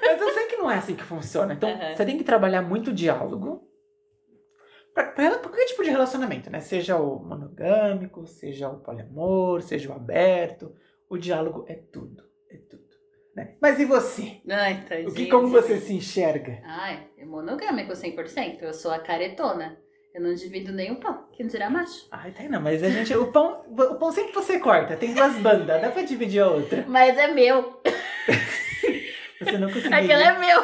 mas 0.03 0.21
eu 0.21 0.31
sei 0.35 0.47
que 0.47 0.57
não 0.57 0.71
é 0.71 0.77
assim 0.77 0.95
que 0.95 1.03
funciona. 1.03 1.55
Então, 1.55 1.71
você 1.95 2.05
tem 2.05 2.19
que 2.19 2.25
trabalhar 2.25 2.63
muito 2.63 2.93
diálogo 2.93 3.67
pra, 4.95 5.05
pra, 5.05 5.31
pra 5.31 5.39
qualquer 5.39 5.65
tipo 5.67 5.83
de 5.83 5.91
relacionamento, 5.91 6.51
né? 6.51 6.61
Seja 6.61 6.97
o 6.97 7.19
monogâmico, 7.19 8.27
seja 8.27 8.69
o 8.69 8.81
poliamor, 8.81 9.63
seja 9.63 9.91
o 9.91 9.95
aberto. 9.95 10.75
O 11.09 11.17
diálogo 11.17 11.65
é 11.67 11.75
tudo, 11.75 12.23
é 12.51 12.59
tudo. 12.59 12.85
Né? 13.35 13.57
Mas 13.61 13.81
e 13.81 13.85
você? 13.85 14.41
Ai, 14.49 14.85
tadinho. 14.89 15.09
O 15.09 15.15
que, 15.15 15.27
como 15.27 15.49
você 15.49 15.79
se 15.79 15.95
enxerga? 15.95 16.61
Ai, 16.65 17.09
é 17.17 17.25
monogâmico 17.25 17.93
100%. 17.93 18.59
Eu 18.63 18.75
sou 18.75 18.91
a 18.93 18.99
caretona. 18.99 19.79
Eu 20.15 20.21
não 20.23 20.35
divido 20.35 20.73
nem 20.73 20.91
o 20.93 20.97
pão. 20.97 21.25
Que 21.33 21.43
não 21.45 21.51
dirá 21.51 21.71
macho. 21.71 22.07
Ai, 22.11 22.33
tá, 22.33 22.43
não, 22.45 22.61
mas 22.61 22.83
a 22.83 22.89
gente. 22.91 23.15
O 23.15 23.31
pão, 23.31 23.65
o 23.69 23.95
pão 23.95 24.11
sempre 24.11 24.33
você 24.33 24.59
corta, 24.59 24.97
tem 24.97 25.15
duas 25.15 25.35
bandas, 25.37 25.81
dá 25.81 25.89
pra 25.91 26.03
dividir 26.03 26.41
a 26.43 26.51
outra. 26.51 26.85
Mas 26.89 27.17
é 27.17 27.29
meu. 27.29 27.81
Você 29.41 29.57
não 29.59 29.69
conseguiu. 29.69 29.97
Aquele 29.97 30.23
é 30.23 30.39
meu. 30.39 30.63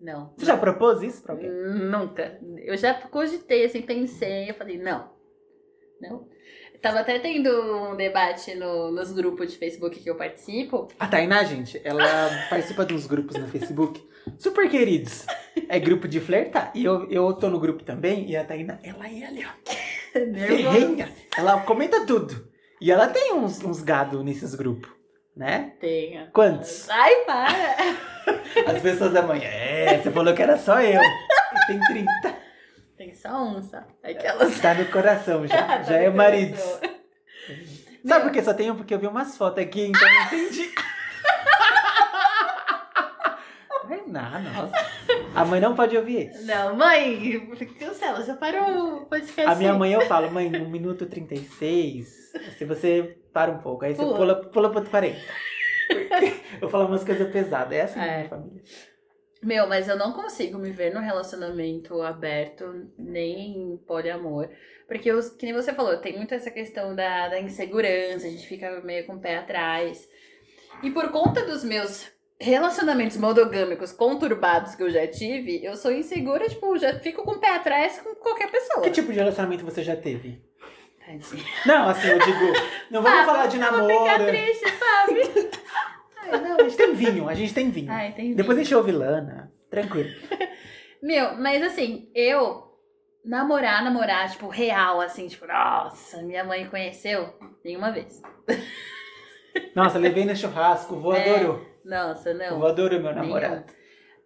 Não. 0.00 0.32
Você 0.36 0.46
já 0.46 0.56
propôs 0.56 1.02
isso 1.02 1.22
pra 1.22 1.34
alguém? 1.34 1.50
Nunca. 1.50 2.38
Eu 2.58 2.76
já 2.76 2.94
cogitei, 2.94 3.64
assim, 3.66 3.82
pensei. 3.82 4.48
Eu 4.48 4.54
falei, 4.54 4.78
não. 4.78 5.10
Não. 6.00 6.26
Tava 6.80 7.00
até 7.00 7.18
tendo 7.18 7.50
um 7.50 7.94
debate 7.96 8.54
no- 8.54 8.90
nos 8.90 9.12
grupos 9.12 9.52
de 9.52 9.58
Facebook 9.58 10.00
que 10.00 10.08
eu 10.08 10.14
participo. 10.16 10.88
A 10.98 11.06
Tainá, 11.06 11.44
gente, 11.44 11.78
ela 11.84 12.02
participa 12.48 12.86
de 12.86 12.94
uns 12.94 13.06
grupos 13.06 13.36
no 13.36 13.46
Facebook 13.48 14.02
super 14.38 14.68
queridos. 14.68 15.26
É 15.68 15.78
grupo 15.78 16.08
de 16.08 16.20
flertar. 16.20 16.72
E 16.74 16.84
eu, 16.84 17.10
eu 17.10 17.32
tô 17.34 17.48
no 17.48 17.60
grupo 17.60 17.82
também. 17.84 18.28
E 18.28 18.36
a 18.36 18.44
Tainá, 18.44 18.78
ela 18.82 19.08
é 19.08 19.24
ali, 19.24 19.44
ó. 19.44 19.72
Ferrenha. 20.12 21.12
Ela 21.36 21.60
comenta 21.60 22.04
tudo. 22.04 22.48
E 22.80 22.90
ela 22.90 23.08
tem 23.08 23.34
uns, 23.34 23.62
uns 23.62 23.82
gado 23.82 24.24
nesses 24.24 24.54
grupos, 24.54 24.90
né? 25.36 25.74
Tenha. 25.78 26.30
Quantos? 26.32 26.88
Ai, 26.88 27.14
para! 27.26 27.50
As 28.66 28.80
pessoas 28.80 29.12
da 29.12 29.22
manhã. 29.22 29.48
É, 29.48 29.98
você 29.98 30.10
falou 30.10 30.34
que 30.34 30.42
era 30.42 30.56
só 30.56 30.80
eu. 30.80 31.00
Tem 31.66 31.78
30. 31.78 32.10
Tem 32.96 33.14
só 33.14 33.42
um, 33.44 33.62
só. 33.62 33.78
Aquelas. 34.02 34.58
Tá 34.60 34.74
no 34.74 34.86
coração 34.86 35.46
já. 35.46 35.62
Tá 35.80 35.82
Já 35.82 35.96
é 35.98 36.10
marido. 36.10 36.56
Sabe 38.06 38.24
por 38.24 38.32
que 38.32 38.42
só 38.42 38.54
tenho? 38.54 38.74
Porque 38.74 38.94
eu 38.94 38.98
vi 38.98 39.06
umas 39.06 39.36
fotos 39.36 39.62
aqui, 39.62 39.86
então 39.86 40.08
eu 40.08 40.38
entendi. 40.38 40.70
Tainá, 44.12 44.40
nossa. 44.40 44.72
A 45.34 45.44
mãe 45.44 45.60
não 45.60 45.74
pode 45.74 45.96
ouvir 45.96 46.28
isso. 46.30 46.44
Não, 46.46 46.74
mãe, 46.76 47.48
cancela, 47.78 48.22
já 48.24 48.36
parou 48.36 49.02
o 49.02 49.06
podcast. 49.06 49.42
A 49.50 49.54
minha 49.54 49.72
mãe 49.74 49.92
eu 49.92 50.02
falo, 50.02 50.30
mãe, 50.30 50.50
no 50.50 50.68
minuto 50.68 51.06
36, 51.06 52.32
se 52.58 52.64
você 52.64 53.16
para 53.32 53.52
um 53.52 53.58
pouco, 53.58 53.84
aí 53.84 53.94
você 53.94 54.02
Pula. 54.02 54.16
pula, 54.16 54.34
pula 54.50 54.70
pro 54.70 54.84
40. 54.90 55.18
Porque 55.88 56.40
eu 56.60 56.68
falo 56.68 56.86
umas 56.86 57.04
coisas 57.04 57.30
pesadas, 57.32 57.72
é 57.72 57.82
assim 57.82 58.00
É. 58.00 58.16
minha 58.18 58.28
família. 58.28 58.62
Meu, 59.42 59.66
mas 59.66 59.88
eu 59.88 59.96
não 59.96 60.12
consigo 60.12 60.58
me 60.58 60.70
ver 60.70 60.92
num 60.92 61.00
relacionamento 61.00 62.02
aberto, 62.02 62.90
nem 62.98 63.56
em 63.72 63.76
poliamor. 63.86 64.50
Porque, 64.86 65.10
eu, 65.10 65.18
que 65.36 65.46
nem 65.46 65.54
você 65.54 65.72
falou, 65.72 65.96
tem 65.96 66.16
muito 66.16 66.34
essa 66.34 66.50
questão 66.50 66.94
da, 66.94 67.28
da 67.28 67.40
insegurança, 67.40 68.26
a 68.26 68.30
gente 68.30 68.46
fica 68.46 68.80
meio 68.82 69.06
com 69.06 69.14
o 69.14 69.20
pé 69.20 69.38
atrás. 69.38 70.06
E 70.82 70.90
por 70.90 71.10
conta 71.10 71.44
dos 71.46 71.64
meus 71.64 72.06
relacionamentos 72.40 73.16
monogâmicos 73.18 73.92
conturbados 73.92 74.74
que 74.74 74.82
eu 74.82 74.90
já 74.90 75.06
tive, 75.06 75.62
eu 75.64 75.76
sou 75.76 75.92
insegura, 75.92 76.48
tipo, 76.48 76.76
já 76.78 76.98
fico 76.98 77.22
com 77.22 77.32
o 77.32 77.38
pé 77.38 77.54
atrás 77.54 78.00
com 78.00 78.14
qualquer 78.16 78.50
pessoa. 78.50 78.82
Que 78.82 78.90
tipo 78.90 79.12
de 79.12 79.18
relacionamento 79.18 79.64
você 79.64 79.82
já 79.82 79.94
teve? 79.94 80.42
Tadinha. 81.04 81.44
Não, 81.66 81.88
assim, 81.88 82.08
eu 82.08 82.18
digo. 82.18 82.52
Não 82.90 83.02
vamos 83.02 83.20
Ah, 83.20 83.24
falar 83.26 83.46
de 83.46 83.58
Ficar 83.58 83.72
namoro. 83.72 84.26
triste, 84.26 84.66
sabe? 84.70 85.50
Ai, 86.22 86.40
não, 86.40 86.56
a 86.56 86.62
gente 86.62 86.76
tem 86.76 86.94
vinho, 86.94 87.28
a 87.28 87.34
gente 87.34 87.52
tem 87.54 87.70
vinho. 87.70 87.90
Ai, 87.92 88.08
entendi. 88.08 88.34
Depois 88.34 88.56
a 88.58 88.62
gente 88.62 88.74
ouve 88.74 88.92
Lana. 88.92 89.52
Tranquilo. 89.70 90.08
Meu, 91.02 91.34
mas 91.36 91.62
assim, 91.62 92.10
eu 92.14 92.68
namorar, 93.24 93.82
namorar, 93.84 94.30
tipo, 94.30 94.48
real, 94.48 95.00
assim, 95.00 95.26
tipo, 95.28 95.46
nossa, 95.46 96.22
minha 96.22 96.44
mãe 96.44 96.68
conheceu 96.68 97.28
nenhuma 97.64 97.90
vez. 97.90 98.20
Nossa, 99.74 99.98
levei 99.98 100.24
no 100.24 100.34
churrasco, 100.36 100.96
voador. 100.96 101.66
Nossa, 101.84 102.32
não. 102.34 102.58
Voador, 102.58 102.90
meu 102.90 103.00
nenhum. 103.02 103.14
namorado. 103.14 103.64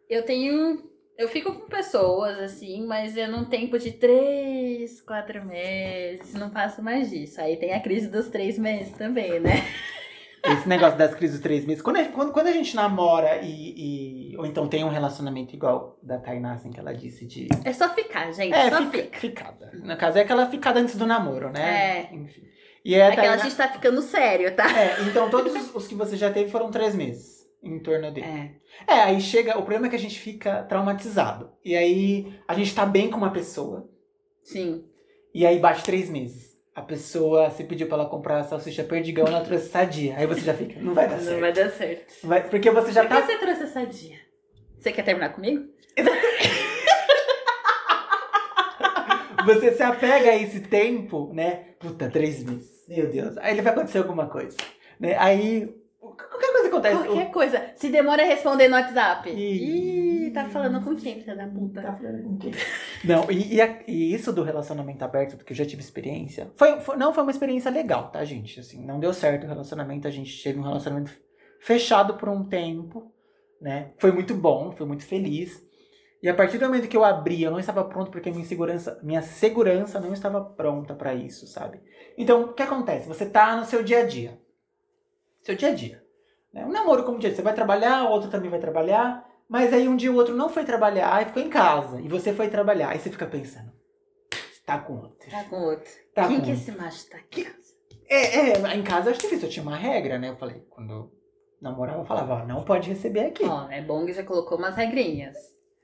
Eu 0.09 0.23
tenho. 0.25 0.93
Eu 1.17 1.29
fico 1.29 1.53
com 1.53 1.69
pessoas, 1.69 2.37
assim, 2.41 2.85
mas 2.87 3.17
eu 3.17 3.29
num 3.31 3.45
tempo 3.45 3.79
de 3.79 3.93
três, 3.93 5.01
quatro 5.01 5.45
meses, 5.45 6.35
não 6.35 6.51
passo 6.51 6.83
mais 6.83 7.09
disso. 7.09 7.41
Aí 7.41 7.57
tem 7.57 7.73
a 7.73 7.81
crise 7.81 8.09
dos 8.09 8.29
três 8.29 8.59
meses 8.59 8.93
também, 8.97 9.39
né? 9.39 9.53
Esse 10.45 10.69
negócio 10.69 10.99
das 10.99 11.15
crises 11.15 11.37
dos 11.37 11.43
três 11.43 11.65
meses. 11.65 11.81
Quando 11.83 11.97
a, 11.99 12.05
quando, 12.07 12.33
quando 12.33 12.49
a 12.49 12.53
gente 12.53 12.75
namora 12.77 13.39
e, 13.43 14.33
e- 14.33 14.37
Ou 14.37 14.45
então 14.45 14.69
tem 14.69 14.85
um 14.85 14.89
relacionamento 14.91 15.55
igual 15.55 15.99
da 16.03 16.19
Tainá, 16.19 16.53
assim, 16.55 16.71
que 16.71 16.79
ela 16.79 16.93
disse 16.93 17.25
de. 17.25 17.49
É 17.65 17.73
só 17.73 17.89
ficar, 17.95 18.31
gente, 18.33 18.53
É, 18.53 18.69
só 18.69 18.83
fica- 18.91 19.05
fica. 19.05 19.19
ficada. 19.21 19.71
No 19.73 19.97
caso, 19.97 20.19
é 20.19 20.21
aquela 20.23 20.47
ficada 20.51 20.81
antes 20.81 20.97
do 20.97 21.07
namoro, 21.07 21.51
né? 21.51 22.09
É. 22.11 22.15
Enfim. 22.15 22.43
E 22.85 22.95
é 22.95 23.03
a 23.07 23.09
Aquela 23.09 23.29
Tainá- 23.29 23.43
gente 23.45 23.57
tá 23.57 23.69
ficando 23.69 24.03
sério, 24.03 24.55
tá? 24.55 24.67
É, 24.79 25.01
então 25.09 25.31
todos 25.31 25.55
os- 25.55 25.75
os 25.75 25.87
que 25.87 25.95
você 25.95 26.15
já 26.17 26.31
teve 26.31 26.51
foram 26.51 26.71
três 26.71 26.95
meses 26.95 27.34
em 27.65 27.79
torno 27.79 28.11
dele. 28.13 28.27
É. 28.27 28.51
É, 28.95 29.01
aí 29.01 29.21
chega. 29.21 29.53
O 29.59 29.63
problema 29.63 29.87
é 29.87 29.91
que 29.91 29.97
a 29.97 29.99
gente 29.99 30.19
fica 30.19 30.63
traumatizado. 30.65 31.51
E 31.65 31.75
aí 31.77 32.39
a 32.47 32.55
gente 32.55 32.75
tá 32.75 32.85
bem 32.87 33.11
com 33.11 33.17
uma 33.17 33.33
pessoa. 33.33 33.89
Sim. 34.43 34.85
E 35.33 35.47
aí 35.47 35.59
bate 35.59 35.83
três 35.83 36.09
meses. 36.11 36.55
A 36.75 36.83
pessoa, 36.83 37.51
você 37.51 37.63
pediu 37.65 37.87
pra 37.87 37.97
ela 37.99 38.09
comprar 38.09 38.43
salsicha 38.45 38.83
perdigão, 38.83 39.27
ela 39.27 39.41
trouxe 39.45 39.69
sadia. 39.69 40.17
Aí 40.17 40.27
você 40.27 40.41
já 40.41 40.53
fica, 40.55 40.81
não 40.81 40.93
vai 40.93 41.09
dar 41.09 41.17
Não 41.17 41.23
certo. 41.25 41.41
vai 41.41 41.53
dar 41.53 41.71
certo. 41.71 42.15
Vai- 42.27 42.49
porque 42.49 42.71
você 42.71 42.91
já 42.93 43.03
Por 43.05 43.09
que 43.15 43.21
tá. 43.21 43.27
você 43.27 43.39
trouxe 43.39 43.63
essa 43.63 43.87
dia? 43.87 44.17
Você 44.79 44.91
quer 44.93 45.03
terminar 45.05 45.31
comigo? 45.31 45.65
Você 49.47 49.73
se 49.75 49.83
apega 49.83 50.31
a 50.31 50.37
esse 50.37 50.61
tempo, 50.61 51.31
né? 51.35 51.65
Puta, 51.79 52.09
três 52.09 52.43
meses. 52.43 52.83
Meu 52.89 53.11
Deus. 53.11 53.37
Aí 53.39 53.61
vai 53.61 53.73
acontecer 53.73 53.99
alguma 53.99 54.27
coisa. 54.27 54.57
Né? 54.99 55.17
Aí. 55.19 55.69
Qualquer 56.01 56.29
coisa 56.53 56.54
acontece. 56.75 57.05
Qualquer 57.09 57.31
coisa. 57.31 57.71
Se 57.77 57.89
demora 57.91 58.23
a 58.23 58.27
responder 58.27 58.69
no 58.69 58.75
WhatsApp. 58.77 59.31
Ih. 59.31 60.27
Ih, 60.27 60.31
tá 60.33 60.47
falando 60.49 60.83
com 60.83 60.95
quem, 60.97 61.21
filha 61.21 61.37
da 61.37 61.47
puta? 61.47 61.83
Tá 61.83 61.93
falando 61.97 62.23
com 62.25 62.37
quem? 62.39 62.53
Não, 63.05 63.31
e, 63.31 63.55
e 63.55 63.61
a- 63.61 63.83
e 63.87 64.15
isso 64.15 64.33
do 64.33 64.43
relacionamento 64.43 65.05
aberto, 65.05 65.37
porque 65.37 65.53
eu 65.53 65.57
já 65.57 65.65
tive 65.67 65.83
experiência, 65.83 66.51
foi, 66.57 66.81
foi- 66.81 66.97
não 66.97 67.13
foi 67.13 67.23
uma 67.23 67.31
experiência 67.33 67.71
legal, 67.71 68.11
tá, 68.11 68.25
gente? 68.25 68.59
Assim, 68.61 68.85
não 68.85 68.99
deu 68.99 69.13
certo 69.13 69.45
o 69.45 69.49
relacionamento, 69.49 70.09
a 70.09 70.11
gente 70.11 70.43
teve 70.43 70.59
um 70.59 70.63
relacionamento 70.63 71.13
fechado 71.61 72.15
por 72.15 72.29
um 72.29 72.45
tempo, 72.45 73.13
né? 73.61 73.93
Foi 73.99 74.11
muito 74.13 74.35
bom, 74.35 74.73
foi 74.73 74.87
muito 74.87 75.05
feliz. 75.05 75.63
E 76.23 76.29
a 76.29 76.35
partir 76.35 76.57
do 76.57 76.65
momento 76.65 76.89
que 76.89 76.97
eu 76.97 77.05
abri, 77.05 77.43
eu 77.43 77.51
não 77.51 77.59
estava 77.59 77.85
pronto 77.85 78.11
porque 78.11 78.31
minha 78.31 78.45
segurança, 78.47 78.99
minha 79.03 79.21
segurança 79.21 80.01
não 80.01 80.13
estava 80.15 80.43
pronta 80.43 80.95
pra 80.95 81.15
isso, 81.15 81.47
sabe? 81.47 81.81
Então, 82.17 82.45
o 82.45 82.53
que 82.55 82.63
acontece? 82.63 83.07
Você 83.07 83.27
tá 83.27 83.55
no 83.57 83.65
seu 83.67 83.83
dia 83.83 83.99
a 84.01 84.07
dia. 84.07 84.41
Seu 85.43 85.55
dia 85.55 85.69
a 85.69 85.75
dia. 85.75 86.03
Né? 86.55 86.65
Um 86.65 86.71
namoro 86.71 87.03
como 87.05 87.19
dia. 87.19 87.35
Você 87.35 87.43
vai 87.43 87.53
trabalhar, 87.53 88.05
o 88.05 88.11
outro 88.11 88.31
também 88.31 88.49
vai 88.51 88.61
trabalhar. 88.61 89.29
Mas 89.49 89.73
aí 89.73 89.87
um 89.89 89.97
dia 89.97 90.11
o 90.11 90.15
outro 90.15 90.35
não 90.35 90.49
foi 90.49 90.65
trabalhar 90.65 91.21
e 91.21 91.27
ficou 91.27 91.43
em 91.43 91.51
casa. 91.51 92.01
E 92.01 92.09
você 92.09 92.33
foi 92.33 92.49
trabalhar. 92.49 92.91
Aí 92.91 92.99
você 92.99 93.11
fica 93.11 93.27
pensando. 93.27 93.71
Tá 94.65 94.79
com 94.79 94.95
outro. 94.95 95.31
Tá 95.31 95.45
com 95.45 95.57
outro. 95.57 95.91
Tá 96.15 96.27
quem 96.29 96.39
com 96.39 96.45
que 96.45 96.51
outro. 96.53 96.63
esse 96.63 96.73
macho 96.73 97.11
tá 97.11 97.19
aqui? 97.19 97.47
É, 98.09 98.51
é, 98.53 98.75
em 98.77 98.83
casa 98.83 99.09
eu 99.09 99.13
acho 99.13 99.21
difícil. 99.21 99.49
Eu 99.49 99.53
tinha 99.53 99.63
uma 99.63 99.77
regra, 99.77 100.19
né? 100.19 100.31
Eu 100.31 100.37
falei, 100.37 100.65
quando 100.71 100.91
eu 100.91 101.13
namorava, 101.61 101.99
eu 102.01 102.05
falava, 102.07 102.35
ó, 102.43 102.47
não 102.47 102.63
pode 102.65 102.89
receber 102.89 103.27
aqui. 103.27 103.45
Ó, 103.45 103.69
é 103.71 103.83
bom 103.83 104.07
que 104.07 104.13
já 104.15 104.23
colocou 104.23 104.57
umas 104.57 104.75
regrinhas. 104.75 105.37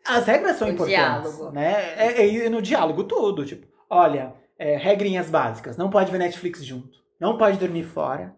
As 0.06 0.24
regras 0.26 0.56
são 0.56 0.68
O 0.68 0.70
importantes. 0.70 0.98
diálogo. 0.98 1.50
Né? 1.50 1.72
É, 1.96 2.22
é, 2.22 2.26
e 2.26 2.48
no 2.48 2.62
diálogo 2.62 3.04
tudo. 3.04 3.44
Tipo, 3.44 3.66
olha, 3.90 4.34
é, 4.58 4.76
regrinhas 4.76 5.28
básicas. 5.28 5.76
Não 5.76 5.90
pode 5.90 6.10
ver 6.10 6.18
Netflix 6.18 6.64
junto. 6.64 6.98
Não 7.18 7.36
pode 7.36 7.58
dormir 7.58 7.84
fora. 7.84 8.34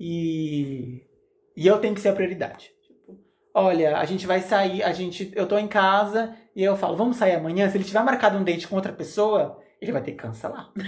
E. 0.00 1.02
E 1.56 1.66
eu 1.66 1.78
tenho 1.78 1.94
que 1.94 2.00
ser 2.00 2.08
a 2.10 2.14
prioridade. 2.14 2.70
Tipo, 2.82 3.18
olha, 3.54 3.98
a 3.98 4.04
gente 4.04 4.26
vai 4.26 4.40
sair, 4.40 4.82
a 4.82 4.92
gente. 4.92 5.32
Eu 5.34 5.46
tô 5.46 5.58
em 5.58 5.68
casa 5.68 6.34
e 6.54 6.62
eu 6.62 6.76
falo, 6.76 6.96
vamos 6.96 7.16
sair 7.16 7.34
amanhã. 7.34 7.68
Se 7.68 7.76
ele 7.76 7.84
tiver 7.84 8.02
marcado 8.02 8.38
um 8.38 8.44
date 8.44 8.66
com 8.66 8.76
outra 8.76 8.92
pessoa, 8.92 9.60
ele 9.80 9.92
vai 9.92 10.02
ter 10.02 10.12
que 10.12 10.18
cancelar. 10.18 10.70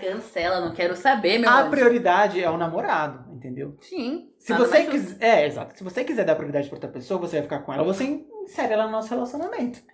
Cancela, 0.00 0.60
não 0.60 0.72
quero 0.74 0.96
saber, 0.96 1.38
meu 1.38 1.48
a 1.48 1.60
anjo. 1.60 1.70
prioridade 1.70 2.42
é 2.42 2.50
o 2.50 2.56
namorado, 2.56 3.30
entendeu? 3.34 3.76
Sim. 3.80 4.30
Se 4.38 4.50
nada 4.50 4.64
você 4.64 4.84
quiser. 4.84 5.16
É, 5.22 5.46
exato. 5.46 5.76
Se 5.76 5.84
você 5.84 6.02
quiser 6.04 6.24
dar 6.24 6.34
prioridade 6.34 6.68
pra 6.68 6.76
outra 6.76 6.90
pessoa, 6.90 7.20
você 7.20 7.36
vai 7.36 7.42
ficar 7.42 7.58
com 7.60 7.72
ela, 7.72 7.84
você 7.84 8.04
insere 8.04 8.72
ela 8.72 8.86
no 8.86 8.92
nosso 8.92 9.10
relacionamento. 9.10 9.80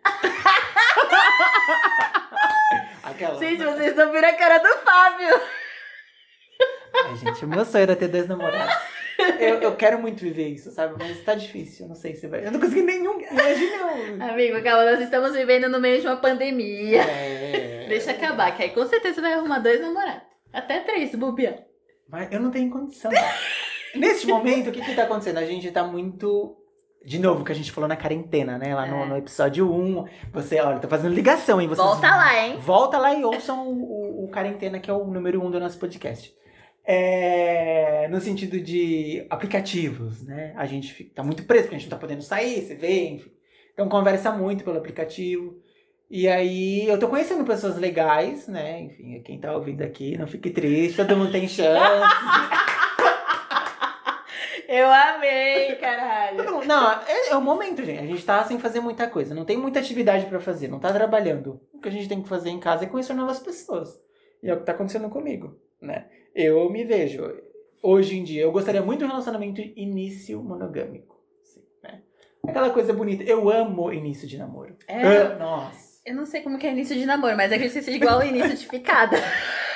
Aquela. 3.03 3.39
Gente, 3.39 3.65
vocês 3.65 3.97
não 3.97 4.13
viram 4.13 4.29
a 4.29 4.33
cara 4.35 4.59
do 4.59 4.69
Fábio. 4.85 5.41
Ai, 7.05 7.17
gente, 7.17 7.45
o 7.45 7.49
meu 7.49 7.65
sonho 7.65 7.83
era 7.83 7.97
ter 7.97 8.09
dois 8.09 8.27
namorados. 8.29 8.75
Eu, 9.39 9.61
eu 9.63 9.75
quero 9.77 9.99
muito 9.99 10.21
viver 10.21 10.49
isso, 10.49 10.71
sabe? 10.71 10.95
Mas 10.99 11.23
tá 11.25 11.35
difícil, 11.35 11.87
eu 11.87 11.89
não 11.89 11.97
sei 11.97 12.15
se 12.15 12.27
vai. 12.27 12.47
Eu 12.47 12.53
não 12.53 12.61
consegui 12.61 12.83
nenhum. 12.83 13.19
Imagina. 13.21 14.33
Amigo, 14.33 14.63
calma, 14.63 14.85
nós 14.91 15.01
estamos 15.01 15.33
vivendo 15.33 15.69
no 15.69 15.81
meio 15.81 16.01
de 16.01 16.07
uma 16.07 16.17
pandemia. 16.19 17.03
É... 17.03 17.87
Deixa 17.89 18.11
acabar, 18.11 18.55
que 18.55 18.63
aí 18.63 18.71
com 18.71 18.85
certeza 18.87 19.21
vai 19.23 19.33
arrumar 19.33 19.59
dois 19.61 19.81
namorados. 19.81 20.23
Até 20.53 20.81
três, 20.81 21.15
bobear. 21.15 21.61
Mas 22.09 22.31
eu 22.31 22.41
não 22.41 22.51
tenho 22.51 22.71
condição. 22.71 23.11
Nesse 23.95 24.27
momento, 24.27 24.69
o 24.69 24.73
que 24.73 24.81
que 24.83 24.95
tá 24.95 25.05
acontecendo? 25.05 25.39
A 25.39 25.45
gente 25.47 25.71
tá 25.71 25.83
muito. 25.83 26.57
De 27.05 27.19
novo, 27.19 27.45
que 27.45 27.53
a 27.53 27.55
gente 27.55 27.71
falou 27.73 27.89
na 27.89 27.97
quarentena, 27.97 28.59
né? 28.59 28.75
Lá 28.75 28.85
no, 28.87 29.03
É. 29.03 29.07
no 29.07 29.17
episódio 29.17 29.73
1. 29.73 30.05
Você, 30.33 30.61
olha, 30.61 30.79
tô 30.79 30.89
fazendo 30.89 31.15
ligação, 31.15 31.61
hein? 31.61 31.69
Vocês 31.69 31.87
Volta 31.87 32.11
lá, 32.11 32.45
hein? 32.47 32.57
Volta 32.59 32.99
lá 32.99 33.15
e 33.15 33.25
ouçam 33.25 33.69
o, 33.69 34.23
o, 34.23 34.25
o 34.25 34.29
Quarentena, 34.31 34.79
que 34.81 34.91
é 34.91 34.93
o 34.93 35.05
número 35.05 35.41
um 35.43 35.51
do 35.51 35.61
nosso 35.61 35.79
podcast. 35.79 36.35
É, 36.89 38.07
no 38.09 38.21
sentido 38.21 38.61
de 38.61 39.27
aplicativos, 39.29 40.23
né? 40.23 40.55
A 40.57 40.67
gente 40.67 40.93
fica, 40.93 41.17
tá 41.17 41.23
muito 41.23 41.45
preso, 41.45 41.65
porque 41.65 41.75
a 41.75 41.79
gente 41.79 41.91
não 41.91 41.97
tá 41.97 42.01
podendo 42.01 42.23
sair, 42.23 42.63
você 42.63 42.77
vê, 42.77 43.09
enfim. 43.09 43.33
Então 43.73 43.89
conversa 43.89 44.31
muito 44.31 44.63
pelo 44.63 44.79
aplicativo. 44.79 45.61
E 46.09 46.29
aí 46.29 46.87
eu 46.87 46.99
tô 46.99 47.09
conhecendo 47.09 47.45
pessoas 47.45 47.77
legais, 47.77 48.47
né? 48.47 48.81
Enfim, 48.83 49.21
quem 49.23 49.41
tá 49.41 49.53
ouvindo 49.53 49.83
aqui, 49.83 50.17
não 50.17 50.29
fique 50.29 50.51
triste, 50.51 50.97
todo 50.97 51.17
mundo 51.17 51.33
tem 51.33 51.49
chance. 51.49 51.77
Eu 54.69 54.91
amei, 54.91 55.77
caralho. 55.77 56.45
Não, 56.45 56.65
não, 56.65 56.91
é, 56.91 57.29
é 57.31 57.37
o 57.37 57.41
momento, 57.41 57.85
gente. 57.85 58.01
A 58.01 58.07
gente 58.07 58.25
tá 58.25 58.43
sem 58.45 58.59
fazer 58.59 58.81
muita 58.81 59.09
coisa. 59.09 59.35
Não 59.35 59.45
tem 59.45 59.57
muita 59.57 59.79
atividade 59.79 60.27
pra 60.27 60.41
fazer, 60.41 60.67
não 60.67 60.81
tá 60.81 60.93
trabalhando. 60.93 61.61
O 61.73 61.81
que 61.81 61.89
a 61.89 61.93
gente 61.93 62.09
tem 62.09 62.21
que 62.21 62.29
fazer 62.29 62.51
em 62.51 62.59
casa 62.59 62.85
é 62.85 62.89
conhecer 62.89 63.15
novas 63.15 63.39
pessoas. 63.39 64.01
E 64.43 64.51
é 64.51 64.55
o 64.55 64.59
que 64.59 64.67
tá 64.67 64.73
acontecendo 64.73 65.09
comigo, 65.09 65.57
né? 65.81 66.07
Eu 66.37 66.69
me 66.69 66.85
vejo. 66.85 67.33
Hoje 67.83 68.19
em 68.19 68.23
dia, 68.23 68.43
eu 68.43 68.53
gostaria 68.53 68.83
muito 68.83 68.99
de 68.99 69.05
um 69.07 69.09
relacionamento 69.09 69.59
início 69.75 70.43
monogâmico. 70.43 71.17
assim, 71.43 71.63
né? 71.83 72.03
Aquela 72.47 72.69
coisa 72.69 72.93
bonita. 72.93 73.23
Eu 73.25 73.49
amo 73.49 73.91
início 73.91 74.29
de 74.29 74.37
namoro. 74.37 74.77
É. 74.87 75.03
Ah, 75.03 75.37
nossa. 75.39 75.97
Eu 76.05 76.15
não 76.15 76.27
sei 76.27 76.43
como 76.43 76.59
que 76.59 76.67
é 76.67 76.73
início 76.73 76.95
de 76.95 77.07
namoro, 77.07 77.35
mas 77.39 77.51
acredito 77.51 77.73
que 77.79 77.83
seja 77.83 77.97
igual 77.97 78.17
ao 78.17 78.27
início 78.27 78.55
de 78.55 78.69
ficada. 78.69 79.17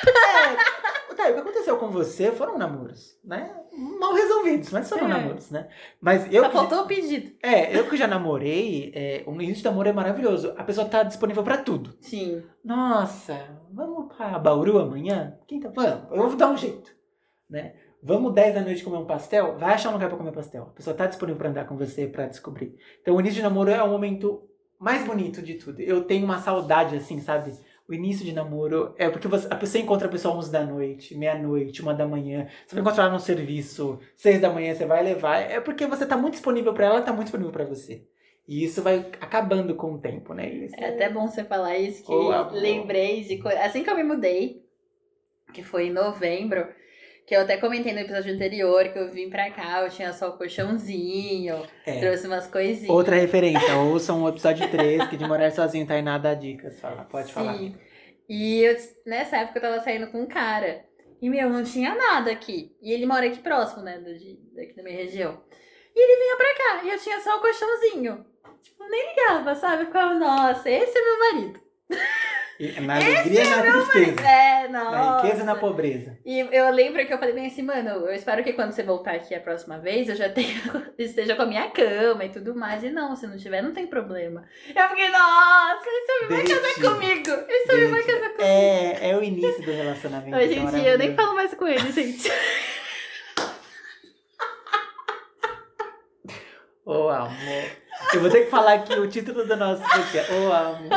É, 0.02 0.79
tá, 1.22 1.30
o 1.30 1.34
que 1.34 1.40
aconteceu 1.40 1.76
com 1.78 1.88
você 1.90 2.30
foram 2.32 2.56
namoros, 2.58 3.18
né? 3.24 3.54
Mal 3.98 4.12
resolvidos, 4.14 4.70
mas 4.70 4.88
foram 4.88 5.06
É. 5.06 5.08
namoros, 5.08 5.50
né? 5.50 5.68
Mas 6.00 6.32
eu 6.32 6.42
Só 6.44 6.48
que- 6.50 6.56
faltou 6.56 6.80
o 6.82 6.86
pedido. 6.86 7.32
É, 7.42 7.76
eu 7.76 7.88
que 7.88 7.96
já 7.96 8.06
namorei, 8.06 8.90
é, 8.94 9.22
o 9.26 9.32
início 9.34 9.56
de 9.56 9.64
namoro 9.64 9.88
é 9.88 9.92
maravilhoso. 9.92 10.52
A 10.56 10.64
pessoa 10.64 10.86
tá 10.88 11.02
disponível 11.02 11.42
pra 11.42 11.58
tudo. 11.58 11.94
Sim. 12.00 12.42
Nossa, 12.64 13.38
vamos 13.72 14.14
pra 14.14 14.38
Bauru 14.38 14.78
amanhã? 14.78 15.38
Quinta? 15.46 15.70
Vamos, 15.74 16.10
eu 16.10 16.28
vou 16.28 16.36
dar 16.36 16.48
um 16.50 16.56
jeito, 16.56 16.90
né? 17.48 17.74
Vamos 18.02 18.32
10 18.32 18.54
da 18.54 18.62
noite 18.62 18.82
comer 18.82 18.96
um 18.96 19.04
pastel? 19.06 19.58
Vai 19.58 19.74
achar 19.74 19.90
um 19.90 19.92
lugar 19.92 20.08
pra 20.08 20.16
comer 20.16 20.32
pastel. 20.32 20.62
A 20.62 20.74
pessoa 20.74 20.96
tá 20.96 21.06
disponível 21.06 21.38
pra 21.38 21.50
andar 21.50 21.66
com 21.66 21.76
você, 21.76 22.06
pra 22.06 22.26
descobrir. 22.26 22.74
Então 23.02 23.14
o 23.14 23.20
início 23.20 23.36
de 23.36 23.42
namoro 23.42 23.70
é 23.70 23.82
o 23.82 23.88
momento 23.88 24.42
mais 24.78 25.04
bonito 25.04 25.42
de 25.42 25.54
tudo. 25.54 25.80
Eu 25.80 26.02
tenho 26.04 26.24
uma 26.24 26.38
saudade, 26.38 26.96
assim, 26.96 27.20
sabe? 27.20 27.52
O 27.90 27.94
início 27.94 28.24
de 28.24 28.32
namoro 28.32 28.94
é 28.96 29.10
porque 29.10 29.26
você, 29.26 29.48
a 29.50 29.56
pessoa 29.56 29.82
encontra 29.82 30.06
a 30.06 30.10
pessoa 30.10 30.36
11 30.36 30.52
da 30.52 30.64
noite, 30.64 31.18
meia-noite, 31.18 31.82
uma 31.82 31.92
da 31.92 32.06
manhã. 32.06 32.46
Você 32.64 32.76
vai 32.76 32.82
encontrar 32.82 33.02
ela 33.02 33.12
no 33.12 33.18
serviço, 33.18 33.98
6 34.16 34.40
da 34.40 34.48
manhã 34.48 34.72
você 34.72 34.86
vai 34.86 35.02
levar. 35.02 35.38
É 35.38 35.58
porque 35.60 35.84
você 35.88 36.06
tá 36.06 36.16
muito 36.16 36.34
disponível 36.34 36.72
pra 36.72 36.86
ela, 36.86 37.02
tá 37.02 37.12
muito 37.12 37.24
disponível 37.24 37.50
pra 37.52 37.64
você. 37.64 38.06
E 38.46 38.62
isso 38.62 38.80
vai 38.80 39.10
acabando 39.20 39.74
com 39.74 39.94
o 39.94 39.98
tempo, 39.98 40.32
né? 40.34 40.48
Isso 40.48 40.76
É 40.78 40.90
até 40.90 41.08
bom 41.08 41.26
você 41.26 41.42
falar 41.42 41.78
isso, 41.78 42.04
que 42.04 42.58
lembrei 42.60 43.24
de 43.24 43.38
coisa. 43.38 43.60
Assim 43.60 43.82
que 43.82 43.90
eu 43.90 43.96
me 43.96 44.04
mudei, 44.04 44.64
que 45.52 45.64
foi 45.64 45.88
em 45.88 45.92
novembro, 45.92 46.68
Que 47.30 47.36
eu 47.36 47.42
até 47.42 47.56
comentei 47.58 47.92
no 47.92 48.00
episódio 48.00 48.34
anterior 48.34 48.88
que 48.88 48.98
eu 48.98 49.08
vim 49.08 49.30
pra 49.30 49.52
cá, 49.52 49.82
eu 49.82 49.88
tinha 49.88 50.12
só 50.12 50.30
o 50.30 50.32
colchãozinho, 50.36 51.64
É. 51.86 52.00
trouxe 52.00 52.26
umas 52.26 52.48
coisinhas. 52.48 52.90
Outra 52.90 53.14
referência, 53.14 53.76
ouçam 53.76 54.24
o 54.24 54.28
episódio 54.28 54.68
3, 54.68 55.06
que 55.06 55.16
de 55.16 55.24
morar 55.28 55.52
sozinho 55.52 55.86
tá 55.86 55.94
aí 55.94 56.02
nada 56.02 56.34
dicas. 56.34 56.80
Fala, 56.80 57.04
pode 57.04 57.32
falar. 57.32 57.56
Sim. 57.56 57.76
E 58.28 58.62
eu, 58.64 58.76
nessa 59.06 59.36
época 59.36 59.58
eu 59.58 59.62
tava 59.62 59.78
saindo 59.78 60.08
com 60.08 60.22
um 60.22 60.26
cara. 60.26 60.84
E, 61.22 61.30
meu, 61.30 61.48
não 61.48 61.62
tinha 61.62 61.94
nada 61.94 62.32
aqui. 62.32 62.74
E 62.82 62.92
ele 62.92 63.06
mora 63.06 63.24
aqui 63.24 63.38
próximo, 63.38 63.84
né? 63.84 63.98
Do, 63.98 64.10
daqui 64.56 64.74
da 64.74 64.82
minha 64.82 64.96
região. 64.96 65.40
E 65.94 66.00
ele 66.02 66.20
vinha 66.24 66.36
pra 66.36 66.54
cá. 66.56 66.84
E 66.84 66.90
eu 66.90 66.98
tinha 66.98 67.20
só 67.20 67.36
o 67.36 67.40
colchãozinho. 67.40 68.26
Tipo, 68.60 68.88
nem 68.88 69.08
ligava, 69.10 69.54
sabe? 69.54 69.82
Eu 69.82 69.86
ficava, 69.86 70.14
nossa, 70.14 70.68
esse 70.68 70.98
é 70.98 71.00
meu 71.04 71.18
marido. 71.20 71.60
Na 72.82 72.96
alegria 72.96 73.42
e 73.42 73.48
na 73.48 73.62
tristeza. 73.62 74.20
É, 74.20 74.68
Na 74.68 75.16
riqueza 75.22 75.42
e 75.42 75.46
na 75.46 75.54
pobreza. 75.54 76.18
E 76.26 76.40
eu 76.52 76.70
lembro 76.70 77.06
que 77.06 77.12
eu 77.14 77.18
falei 77.18 77.32
bem 77.34 77.46
assim, 77.46 77.62
mano, 77.62 77.88
eu 77.88 78.12
espero 78.12 78.44
que 78.44 78.52
quando 78.52 78.72
você 78.72 78.82
voltar 78.82 79.14
aqui 79.14 79.34
a 79.34 79.40
próxima 79.40 79.78
vez, 79.78 80.10
eu 80.10 80.14
já 80.14 80.28
tenha, 80.28 80.60
esteja 80.98 81.34
com 81.34 81.42
a 81.42 81.46
minha 81.46 81.70
cama 81.70 82.22
e 82.24 82.28
tudo 82.28 82.54
mais. 82.54 82.84
E 82.84 82.90
não, 82.90 83.16
se 83.16 83.26
não 83.26 83.38
tiver, 83.38 83.62
não 83.62 83.72
tem 83.72 83.86
problema. 83.86 84.44
Eu 84.76 84.88
fiquei, 84.90 85.08
nossa, 85.08 85.84
esse 85.86 86.12
homem 86.12 86.28
vai 86.28 86.46
casar 86.46 86.74
comigo. 86.90 87.30
Esse 87.48 87.72
homem 87.72 87.88
vai 87.90 88.02
casar 88.02 88.28
comigo. 88.30 88.42
É, 88.42 89.10
é 89.10 89.16
o 89.16 89.22
início 89.22 89.64
do 89.64 89.72
relacionamento. 89.72 90.36
Que 90.36 90.44
é 90.44 90.48
gente, 90.48 90.86
eu 90.86 90.98
nem 90.98 91.14
falo 91.14 91.34
mais 91.34 91.54
com 91.54 91.66
ele, 91.66 91.90
gente. 91.90 92.30
Ô, 96.84 97.08
amor. 97.08 97.30
Eu 98.12 98.20
vou 98.20 98.30
ter 98.30 98.44
que 98.44 98.50
falar 98.50 98.74
aqui 98.74 98.92
o 98.94 99.08
título 99.08 99.46
do 99.46 99.56
nosso 99.56 99.82
podcast. 99.82 100.32
Ô, 100.32 100.52
amor. 100.52 100.88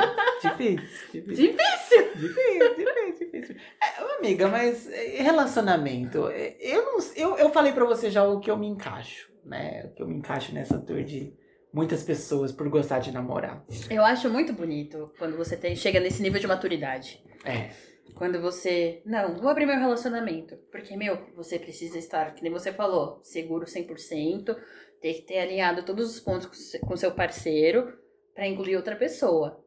Difícil, 0.42 0.88
difícil. 1.12 1.36
Difícil. 1.36 2.14
Difícil, 2.16 2.76
difícil, 2.76 3.32
difícil. 3.32 3.56
É, 3.82 4.18
amiga, 4.18 4.48
mas 4.48 4.90
é, 4.90 5.22
relacionamento, 5.22 6.28
é, 6.30 6.56
eu, 6.60 6.84
não, 6.86 6.98
eu, 7.16 7.38
eu 7.38 7.50
falei 7.52 7.72
pra 7.72 7.86
você 7.86 8.10
já 8.10 8.24
o 8.24 8.40
que 8.40 8.50
eu 8.50 8.58
me 8.58 8.68
encaixo, 8.68 9.32
né? 9.46 9.86
O 9.86 9.96
que 9.96 10.02
eu 10.02 10.08
me 10.08 10.16
encaixo 10.16 10.54
nessa 10.54 10.80
tour 10.80 11.04
de 11.04 11.34
muitas 11.72 12.04
pessoas 12.04 12.52
por 12.52 12.68
gostar 12.70 13.00
de 13.00 13.12
namorar. 13.12 13.64
Eu 13.90 14.04
acho 14.04 14.30
muito 14.30 14.52
bonito 14.52 15.12
quando 15.20 15.38
você 15.38 15.56
tem, 15.56 15.76
chega 15.76 16.00
nesse 16.00 16.22
nível 16.22 16.40
de 16.40 16.48
maturidade. 16.48 17.24
É. 17.46 17.70
Quando 18.16 18.40
você. 18.42 19.02
Não, 19.06 19.36
vou 19.36 19.50
abrir 19.50 19.66
meu 19.66 19.78
relacionamento. 19.78 20.56
Porque, 20.72 20.96
meu, 20.96 21.18
você 21.36 21.58
precisa 21.60 21.98
estar, 21.98 22.34
que 22.34 22.44
nem 22.44 22.52
você 22.52 22.72
falou, 22.72 23.20
seguro 23.24 23.66
100%. 23.66 24.56
Ter 25.04 25.16
que 25.16 25.22
ter 25.24 25.38
alinhado 25.40 25.84
todos 25.84 26.10
os 26.10 26.20
pontos 26.22 26.46
com 26.48 26.54
se- 26.54 26.80
com 26.80 26.96
seu 26.96 27.12
parceiro 27.12 27.94
pra 28.34 28.48
incluir 28.48 28.78
outra 28.78 28.96
pessoa. 28.96 29.60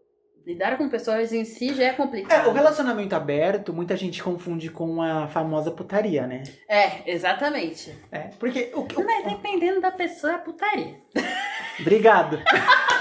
Lidar 0.47 0.79
com 0.79 0.89
pessoas 0.89 1.31
em 1.33 1.45
si 1.45 1.75
já 1.75 1.85
é 1.89 1.93
complicado. 1.93 2.47
É, 2.47 2.49
o 2.49 2.53
relacionamento 2.55 3.15
aberto, 3.15 3.73
muita 3.73 3.97
gente 3.97 4.23
confunde 4.23 4.71
com 4.71 5.03
a 5.03 5.29
famosa 5.29 5.71
putaria, 5.73 6.27
né? 6.27 6.43
É, 6.69 7.03
exatamente. 7.13 7.93
É, 8.11 8.31
porque 8.39 8.71
o, 8.75 8.81
o, 8.81 9.05
Mas 9.05 9.25
dependendo 9.29 9.81
da 9.81 9.91
pessoa, 9.91 10.33
é 10.35 10.39
putaria. 10.39 11.01
Obrigado. 11.81 12.39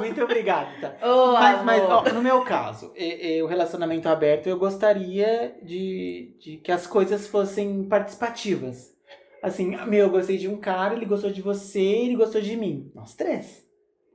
muito, 0.00 0.16
muito 0.16 0.24
obrigado, 0.24 0.80
tá? 0.80 0.94
Mas, 1.34 1.64
mas, 1.64 1.82
ó, 1.82 2.02
no 2.12 2.22
meu 2.22 2.42
caso, 2.42 2.92
o 3.42 3.46
relacionamento 3.46 4.08
aberto, 4.08 4.48
eu 4.48 4.58
gostaria 4.58 5.56
de, 5.62 6.34
de 6.38 6.56
que 6.58 6.72
as 6.72 6.86
coisas 6.86 7.26
fossem 7.26 7.84
participativas. 7.84 8.90
Assim, 9.42 9.76
meu, 9.86 10.06
eu 10.06 10.10
gostei 10.10 10.36
de 10.36 10.48
um 10.48 10.58
cara, 10.58 10.94
ele 10.94 11.06
gostou 11.06 11.30
de 11.30 11.40
você, 11.40 11.80
ele 11.80 12.16
gostou 12.16 12.40
de 12.40 12.56
mim. 12.56 12.90
Nós 12.94 13.14
três. 13.14 13.66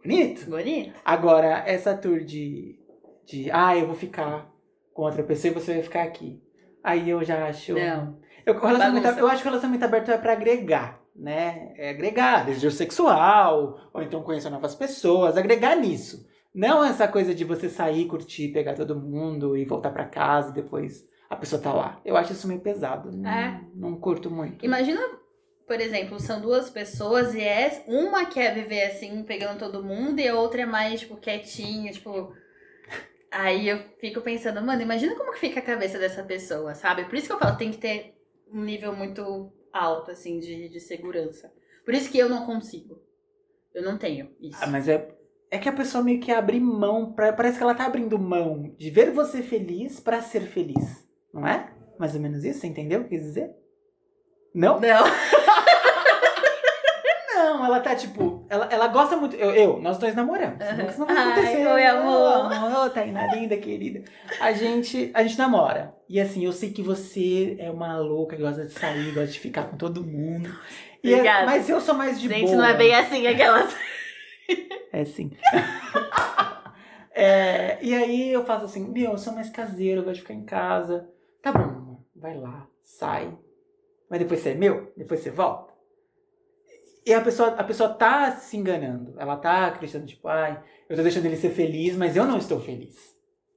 Bonito. 0.03 0.49
Bonito. 0.49 0.93
Agora, 1.03 1.63
essa 1.65 1.97
tour 1.97 2.19
de, 2.19 2.79
de 3.25 3.49
ah, 3.51 3.75
eu 3.75 3.87
vou 3.87 3.95
ficar 3.95 4.51
com 4.93 5.01
outra 5.01 5.23
pessoa 5.23 5.51
e 5.51 5.53
você 5.55 5.73
vai 5.73 5.81
ficar 5.81 6.03
aqui. 6.03 6.39
Aí 6.83 7.09
eu 7.09 7.23
já 7.23 7.47
acho. 7.47 7.73
Não. 7.73 8.19
Eu, 8.45 8.59
relacionamento, 8.59 9.19
eu 9.19 9.27
acho 9.27 9.41
que 9.41 9.47
o 9.47 9.49
relacionamento 9.49 9.85
aberto 9.85 10.11
é 10.11 10.17
pra 10.19 10.33
agregar, 10.33 11.01
né? 11.15 11.73
É 11.77 11.89
agregar, 11.91 12.45
desejo 12.45 12.71
sexual, 12.75 13.79
ou 13.93 14.01
então 14.01 14.21
conhecer 14.23 14.49
novas 14.49 14.75
pessoas, 14.75 15.37
agregar 15.37 15.75
nisso. 15.75 16.25
Não 16.53 16.83
essa 16.83 17.07
coisa 17.07 17.33
de 17.35 17.43
você 17.43 17.69
sair, 17.69 18.05
curtir, 18.05 18.49
pegar 18.49 18.73
todo 18.75 18.99
mundo 18.99 19.57
e 19.57 19.65
voltar 19.65 19.91
pra 19.91 20.05
casa 20.05 20.51
e 20.51 20.53
depois 20.53 21.05
a 21.29 21.35
pessoa 21.35 21.61
tá 21.61 21.73
lá. 21.73 21.99
Eu 22.05 22.15
acho 22.15 22.33
isso 22.33 22.47
meio 22.47 22.61
pesado. 22.61 23.11
Não, 23.11 23.29
É. 23.29 23.61
não 23.73 23.95
curto 23.99 24.29
muito. 24.31 24.63
Imagina, 24.65 25.01
por 25.67 25.79
exemplo, 25.81 26.19
são 26.19 26.39
duas 26.39 26.69
pessoas 26.69 27.33
e 27.33 27.41
é 27.41 27.83
uma 27.87 28.25
quer 28.25 28.53
viver 28.53 28.83
assim, 28.83 29.23
pegando 29.23 29.59
todo 29.59 29.83
mundo, 29.83 30.19
e 30.19 30.27
a 30.27 30.35
outra 30.35 30.61
é 30.61 30.65
mais, 30.65 31.01
tipo, 31.01 31.17
quietinha, 31.17 31.91
tipo. 31.91 32.31
Aí 33.31 33.67
eu 33.67 33.79
fico 33.99 34.21
pensando, 34.21 34.61
mano, 34.61 34.81
imagina 34.81 35.13
como 35.15 35.33
que 35.33 35.39
fica 35.39 35.59
a 35.59 35.63
cabeça 35.63 35.99
dessa 35.99 36.23
pessoa, 36.23 36.73
sabe? 36.73 37.03
Por 37.03 37.15
isso 37.15 37.27
que 37.27 37.33
eu 37.33 37.39
falo, 37.39 37.57
tem 37.57 37.71
que 37.71 37.77
ter 37.77 38.15
um 38.49 38.61
nível 38.63 38.95
muito 38.95 39.51
alto, 39.75 40.11
assim, 40.11 40.39
de, 40.39 40.69
de 40.69 40.79
segurança. 40.79 41.51
Por 41.83 41.93
isso 41.93 42.09
que 42.09 42.17
eu 42.17 42.29
não 42.29 42.45
consigo. 42.45 43.01
Eu 43.73 43.83
não 43.83 43.97
tenho 43.97 44.31
isso. 44.39 44.57
Ah, 44.61 44.67
mas 44.67 44.87
é, 44.87 45.13
é 45.51 45.57
que 45.57 45.67
a 45.67 45.73
pessoa 45.73 46.03
meio 46.03 46.21
que 46.21 46.31
abre 46.31 46.59
mão, 46.59 47.13
pra, 47.13 47.33
parece 47.33 47.57
que 47.57 47.63
ela 47.63 47.75
tá 47.75 47.85
abrindo 47.85 48.17
mão 48.17 48.73
de 48.77 48.89
ver 48.89 49.11
você 49.11 49.43
feliz 49.43 49.99
pra 49.99 50.21
ser 50.21 50.41
feliz. 50.41 51.05
Não 51.33 51.45
é? 51.45 51.73
Mais 51.99 52.15
ou 52.15 52.21
menos 52.21 52.43
isso? 52.43 52.61
Você 52.61 52.67
entendeu 52.67 53.01
o 53.01 53.03
que 53.03 53.15
eu 53.15 53.19
quis 53.19 53.27
dizer? 53.27 53.51
Não? 54.53 54.79
Não. 54.79 55.03
Não, 57.57 57.65
ela 57.65 57.79
tá 57.79 57.95
tipo. 57.95 58.45
Ela, 58.49 58.67
ela 58.71 58.87
gosta 58.87 59.15
muito. 59.15 59.35
Eu, 59.35 59.51
eu 59.51 59.79
nós 59.81 59.97
dois 59.97 60.13
namoramos. 60.15 60.57
Isso 60.89 60.99
não 60.99 61.07
vai 61.07 61.15
Ai, 61.17 61.31
acontecer. 61.31 61.67
oi, 61.67 61.85
amor. 61.85 62.85
Ô, 62.85 62.89
Tainá, 62.89 63.27
linda, 63.33 63.57
querida. 63.57 64.03
A 64.41 64.51
gente, 64.51 65.11
a 65.13 65.23
gente 65.23 65.37
namora. 65.37 65.95
E 66.09 66.19
assim, 66.19 66.43
eu 66.45 66.51
sei 66.51 66.71
que 66.71 66.81
você 66.81 67.55
é 67.59 67.71
uma 67.71 67.97
louca, 67.97 68.35
que 68.35 68.41
gosta 68.41 68.65
de 68.65 68.71
sair, 68.73 69.11
gosta 69.13 69.31
de 69.31 69.39
ficar 69.39 69.63
com 69.63 69.77
todo 69.77 70.03
mundo. 70.03 70.49
E 71.03 71.13
é- 71.13 71.45
mas 71.45 71.69
eu 71.69 71.79
sou 71.79 71.95
mais 71.95 72.19
de 72.19 72.27
Gente, 72.27 72.45
boa. 72.45 72.57
não 72.57 72.65
é 72.65 72.73
bem 72.75 72.93
assim 72.93 73.25
aquelas. 73.27 73.75
É 74.91 75.05
sim. 75.05 75.31
É, 77.17 77.77
e 77.81 77.93
aí 77.95 78.29
eu 78.33 78.45
faço 78.45 78.65
assim, 78.65 78.89
meu, 78.91 79.11
eu 79.11 79.17
sou 79.17 79.31
mais 79.33 79.49
caseiro, 79.49 80.01
eu 80.01 80.03
gosto 80.03 80.15
de 80.15 80.21
ficar 80.21 80.33
em 80.33 80.43
casa. 80.43 81.09
Tá 81.41 81.49
bom, 81.51 81.59
amor, 81.63 81.99
vai 82.13 82.35
lá, 82.37 82.67
sai. 82.83 83.33
Mas 84.09 84.19
depois 84.19 84.41
você 84.41 84.49
é 84.49 84.53
meu, 84.55 84.91
depois 84.97 85.21
você 85.21 85.31
volta. 85.31 85.73
E 87.05 87.13
a 87.13 87.21
pessoa, 87.21 87.49
a 87.49 87.63
pessoa 87.63 87.89
tá 87.89 88.31
se 88.31 88.57
enganando. 88.57 89.13
Ela 89.19 89.37
tá 89.37 89.67
acreditando, 89.67 90.07
tipo, 90.07 90.27
ai, 90.27 90.59
eu 90.89 90.95
tô 90.95 91.03
deixando 91.03 91.25
ele 91.25 91.35
ser 91.37 91.51
feliz, 91.51 91.95
mas 91.95 92.15
eu 92.17 92.25
não 92.25 92.37
estou 92.37 92.59
feliz. 92.59 92.95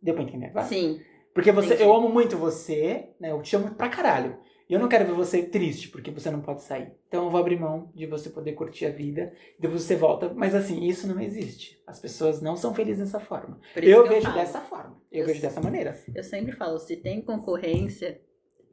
Deu 0.02 0.14
pra 0.14 0.22
entender 0.22 0.46
agora? 0.46 0.66
Sim. 0.66 1.00
Porque 1.32 1.50
você, 1.52 1.68
Entendi. 1.74 1.82
eu 1.82 1.94
amo 1.94 2.08
muito 2.08 2.36
você, 2.36 3.10
né? 3.18 3.30
Eu 3.30 3.40
te 3.40 3.54
amo 3.56 3.74
pra 3.74 3.88
caralho. 3.88 4.38
E 4.68 4.74
eu 4.74 4.78
não 4.78 4.88
quero 4.88 5.06
ver 5.06 5.12
você 5.14 5.42
triste, 5.42 5.88
porque 5.88 6.10
você 6.10 6.30
não 6.30 6.42
pode 6.42 6.62
sair. 6.62 6.92
Então 7.08 7.24
eu 7.24 7.30
vou 7.30 7.40
abrir 7.40 7.58
mão 7.58 7.90
de 7.94 8.06
você 8.06 8.28
poder 8.28 8.52
curtir 8.52 8.84
a 8.84 8.90
vida. 8.90 9.32
Depois 9.58 9.82
você 9.82 9.96
volta. 9.96 10.30
Mas 10.34 10.54
assim, 10.54 10.84
isso 10.84 11.08
não 11.08 11.18
existe. 11.22 11.82
As 11.86 11.98
pessoas 11.98 12.42
não 12.42 12.54
são 12.54 12.74
felizes 12.74 13.04
dessa 13.06 13.18
forma. 13.18 13.58
Eu 13.76 14.02
que 14.02 14.08
vejo 14.10 14.26
falo. 14.26 14.34
dessa 14.34 14.60
forma. 14.60 15.00
Eu 15.10 15.20
Eu 15.20 15.26
vejo 15.26 15.40
dessa 15.40 15.60
maneira. 15.62 15.98
Eu 16.14 16.22
sempre 16.22 16.52
falo, 16.54 16.78
se 16.78 16.96
tem 16.96 17.22
concorrência, 17.22 18.20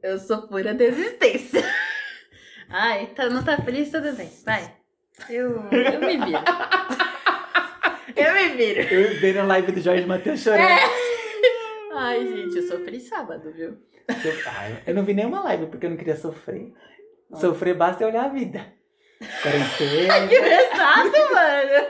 eu 0.02 0.18
sou 0.18 0.46
pura 0.46 0.74
desistência. 0.74 1.62
Ai, 2.68 3.06
tá, 3.08 3.28
não 3.28 3.44
tá 3.44 3.56
feliz? 3.58 3.90
Tudo 3.90 4.12
bem, 4.14 4.30
vai. 4.44 4.74
Eu, 5.30 5.62
eu 5.70 6.00
me 6.00 6.16
viro. 6.16 6.44
eu 8.16 8.34
me 8.34 8.48
viro. 8.56 8.80
Eu 8.82 9.20
vi 9.20 9.32
na 9.32 9.44
live 9.44 9.72
do 9.72 9.80
Jorge 9.80 10.06
Matheus 10.06 10.40
chorando. 10.40 10.62
É. 10.62 11.06
Ai, 11.94 12.26
gente, 12.26 12.56
eu 12.56 12.62
sofri 12.68 13.00
sábado, 13.00 13.50
viu? 13.52 13.78
Eu, 14.08 14.32
ai, 14.46 14.82
eu 14.86 14.94
não 14.94 15.04
vi 15.04 15.14
nenhuma 15.14 15.42
live 15.44 15.66
porque 15.66 15.86
eu 15.86 15.90
não 15.90 15.96
queria 15.96 16.16
sofrer. 16.16 16.72
Nossa. 17.30 17.48
Sofrer 17.48 17.74
basta 17.74 18.04
eu 18.04 18.08
olhar 18.08 18.24
a 18.24 18.28
vida. 18.28 18.66
Quarentena. 19.42 20.28
Que 20.28 20.40
pesado, 20.40 21.34
mano. 21.34 21.86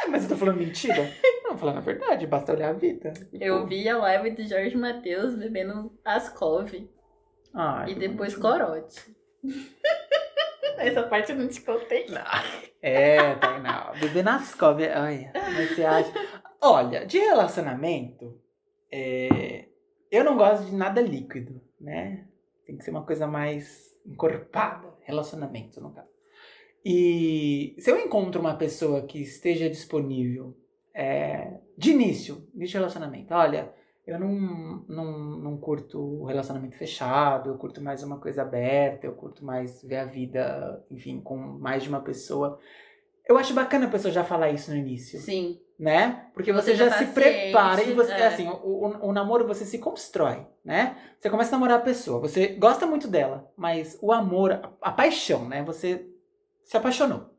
Ai, 0.00 0.08
mas 0.08 0.22
eu 0.22 0.30
tô 0.30 0.36
falando 0.36 0.58
mentira? 0.58 1.10
Não, 1.44 1.58
falando 1.58 1.78
a 1.78 1.80
verdade, 1.80 2.26
basta 2.26 2.52
olhar 2.52 2.70
a 2.70 2.72
vida. 2.72 3.12
Eu 3.32 3.66
vi 3.66 3.88
a 3.88 3.98
live 3.98 4.30
do 4.30 4.48
Jorge 4.48 4.76
Matheus 4.76 5.34
bebendo 5.34 5.92
Ascov 6.04 6.72
Ai, 7.52 7.90
e 7.90 7.94
depois 7.94 8.34
corote. 8.34 9.14
Essa 10.78 11.02
parte 11.04 11.32
eu 11.32 11.38
não 11.38 11.48
te 11.48 11.60
contei. 11.60 12.06
É, 12.82 13.34
Tainá. 13.36 13.92
Beber 14.00 14.24
nas 14.24 14.54
mas 15.50 15.70
você 15.70 15.84
acha. 15.84 16.12
Olha, 16.60 17.06
de 17.06 17.18
relacionamento, 17.18 18.38
é, 18.90 19.66
eu 20.10 20.24
não 20.24 20.36
gosto 20.36 20.66
de 20.66 20.74
nada 20.74 21.00
líquido, 21.00 21.60
né? 21.80 22.26
Tem 22.66 22.76
que 22.76 22.84
ser 22.84 22.90
uma 22.90 23.04
coisa 23.04 23.26
mais 23.26 23.94
encorpada. 24.06 24.92
Relacionamento, 25.02 25.80
no 25.80 25.92
caso. 25.92 26.08
E 26.84 27.74
se 27.78 27.90
eu 27.90 27.98
encontro 27.98 28.40
uma 28.40 28.56
pessoa 28.56 29.02
que 29.02 29.20
esteja 29.20 29.70
disponível 29.70 30.56
é, 30.94 31.58
de 31.76 31.92
início 31.92 32.46
de 32.54 32.66
relacionamento, 32.66 33.32
olha, 33.32 33.72
eu 34.06 34.18
não, 34.18 34.84
não, 34.86 35.18
não 35.38 35.56
curto 35.56 36.24
relacionamento 36.24 36.76
fechado, 36.76 37.50
eu 37.50 37.56
curto 37.56 37.80
mais 37.80 38.02
uma 38.02 38.18
coisa 38.18 38.42
aberta, 38.42 39.06
eu 39.06 39.12
curto 39.12 39.44
mais 39.44 39.82
ver 39.82 39.96
a 39.96 40.04
vida, 40.04 40.84
enfim, 40.90 41.20
com 41.20 41.36
mais 41.36 41.82
de 41.82 41.88
uma 41.88 42.00
pessoa. 42.00 42.58
Eu 43.26 43.38
acho 43.38 43.54
bacana 43.54 43.86
a 43.86 43.90
pessoa 43.90 44.12
já 44.12 44.22
falar 44.22 44.50
isso 44.50 44.70
no 44.70 44.76
início, 44.76 45.18
Sim. 45.18 45.58
né? 45.78 46.26
Porque 46.34 46.52
Você 46.52 46.72
você, 46.72 46.76
já 46.76 46.90
tá 46.90 46.98
se 46.98 47.06
prepara 47.06 47.82
e 47.82 47.94
você, 47.94 48.12
é. 48.12 48.26
assim, 48.26 48.46
o, 48.46 48.52
o, 48.52 49.08
o 49.08 49.12
namoro 49.12 49.46
você 49.46 49.64
se 49.64 49.78
constrói, 49.78 50.46
né? 50.62 50.98
Você 51.18 51.30
começa 51.30 51.50
a 51.50 51.58
namorar 51.58 51.78
a 51.78 51.82
pessoa, 51.82 52.20
você 52.20 52.48
gosta 52.48 52.86
muito 52.86 53.08
dela, 53.08 53.50
mas 53.56 53.98
o 54.02 54.12
amor, 54.12 54.52
a, 54.52 54.70
a 54.82 54.92
paixão, 54.92 55.48
né? 55.48 55.62
Você 55.62 56.06
se 56.62 56.76
apaixonou. 56.76 57.30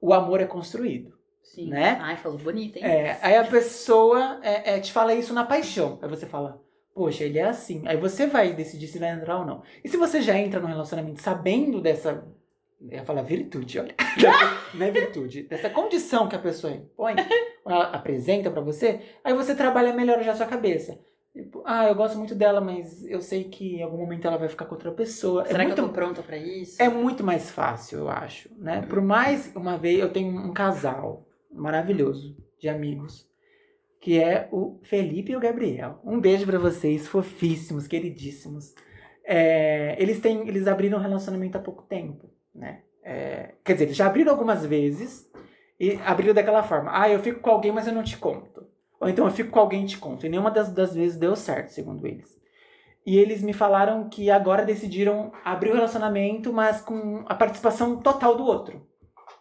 O 0.00 0.14
amor 0.14 0.40
é 0.40 0.46
construído. 0.46 1.12
Sim. 1.44 1.68
Né? 1.68 1.98
Ai, 2.00 2.16
falou 2.16 2.38
bonito, 2.38 2.78
hein? 2.78 2.84
É, 2.84 3.18
aí 3.22 3.36
a 3.36 3.44
pessoa 3.44 4.40
é, 4.42 4.74
é, 4.74 4.80
te 4.80 4.92
fala 4.92 5.14
isso 5.14 5.32
na 5.34 5.44
paixão. 5.44 5.98
Aí 6.02 6.08
você 6.08 6.26
fala, 6.26 6.60
poxa, 6.94 7.24
ele 7.24 7.38
é 7.38 7.44
assim. 7.44 7.82
Aí 7.86 7.96
você 7.96 8.26
vai 8.26 8.52
decidir 8.52 8.88
se 8.88 8.98
vai 8.98 9.10
entrar 9.10 9.38
ou 9.38 9.44
não. 9.44 9.62
E 9.84 9.88
se 9.88 9.96
você 9.96 10.22
já 10.22 10.36
entra 10.36 10.58
no 10.58 10.66
relacionamento 10.66 11.20
sabendo 11.20 11.80
dessa. 11.80 12.24
Eu 12.80 12.98
ia 12.98 13.04
falar 13.04 13.22
virtude, 13.22 13.78
olha. 13.78 13.94
Não 14.74 14.86
é 14.86 14.90
virtude. 14.90 15.44
Dessa 15.44 15.70
condição 15.70 16.28
que 16.28 16.36
a 16.36 16.38
pessoa 16.38 16.72
impõe, 16.72 17.14
ela 17.64 17.84
apresenta 17.84 18.50
pra 18.50 18.60
você, 18.60 19.00
aí 19.22 19.32
você 19.32 19.54
trabalha 19.54 19.94
melhor 19.94 20.22
já 20.22 20.32
a 20.32 20.36
sua 20.36 20.44
cabeça. 20.44 20.98
Tipo, 21.32 21.62
ah, 21.64 21.88
eu 21.88 21.94
gosto 21.94 22.18
muito 22.18 22.34
dela, 22.34 22.60
mas 22.60 23.04
eu 23.06 23.20
sei 23.20 23.44
que 23.44 23.76
em 23.76 23.82
algum 23.82 23.96
momento 23.96 24.26
ela 24.26 24.36
vai 24.36 24.48
ficar 24.48 24.66
com 24.66 24.74
outra 24.74 24.92
pessoa. 24.92 25.44
Será 25.46 25.62
é 25.64 25.66
que 25.66 25.66
muito 25.68 25.78
eu 25.80 25.88
tô 25.88 25.92
pronta 25.92 26.22
pra 26.22 26.36
isso? 26.36 26.80
é 26.80 26.88
muito 26.88 27.24
mais 27.24 27.50
fácil, 27.50 28.00
eu 28.00 28.08
acho, 28.08 28.50
né? 28.56 28.82
Por 28.82 29.00
mais 29.00 29.50
uma 29.56 29.76
vez 29.78 29.98
eu 29.98 30.12
tenho 30.12 30.28
um 30.28 30.52
casal 30.52 31.26
maravilhoso 31.54 32.36
de 32.58 32.68
amigos, 32.68 33.28
que 34.00 34.20
é 34.20 34.48
o 34.52 34.78
Felipe 34.82 35.32
e 35.32 35.36
o 35.36 35.40
Gabriel. 35.40 36.00
Um 36.04 36.20
beijo 36.20 36.44
pra 36.46 36.58
vocês, 36.58 37.08
fofíssimos, 37.08 37.86
queridíssimos. 37.86 38.74
É, 39.24 39.96
eles 39.98 40.20
têm, 40.20 40.46
eles 40.46 40.66
abriram 40.66 40.98
um 40.98 41.02
relacionamento 41.02 41.56
há 41.56 41.60
pouco 41.60 41.82
tempo, 41.84 42.28
né? 42.54 42.82
É, 43.02 43.54
quer 43.64 43.74
dizer, 43.74 43.84
eles 43.86 43.96
já 43.96 44.06
abriram 44.06 44.32
algumas 44.32 44.64
vezes 44.64 45.30
e 45.78 45.92
abriram 46.04 46.34
daquela 46.34 46.62
forma. 46.62 46.90
Ah, 46.92 47.08
eu 47.08 47.20
fico 47.20 47.40
com 47.40 47.50
alguém, 47.50 47.72
mas 47.72 47.86
eu 47.86 47.92
não 47.92 48.02
te 48.02 48.16
conto. 48.16 48.66
Ou 49.00 49.08
então 49.08 49.24
eu 49.24 49.30
fico 49.30 49.50
com 49.50 49.60
alguém 49.60 49.84
e 49.84 49.86
te 49.86 49.98
conto. 49.98 50.24
E 50.24 50.28
nenhuma 50.28 50.50
das, 50.50 50.72
das 50.72 50.94
vezes 50.94 51.18
deu 51.18 51.36
certo, 51.36 51.68
segundo 51.68 52.06
eles. 52.06 52.38
E 53.06 53.18
eles 53.18 53.42
me 53.42 53.52
falaram 53.52 54.08
que 54.08 54.30
agora 54.30 54.64
decidiram 54.64 55.30
abrir 55.44 55.70
o 55.70 55.74
relacionamento, 55.74 56.52
mas 56.52 56.80
com 56.80 57.22
a 57.26 57.34
participação 57.34 58.00
total 58.00 58.34
do 58.34 58.44
outro. 58.44 58.86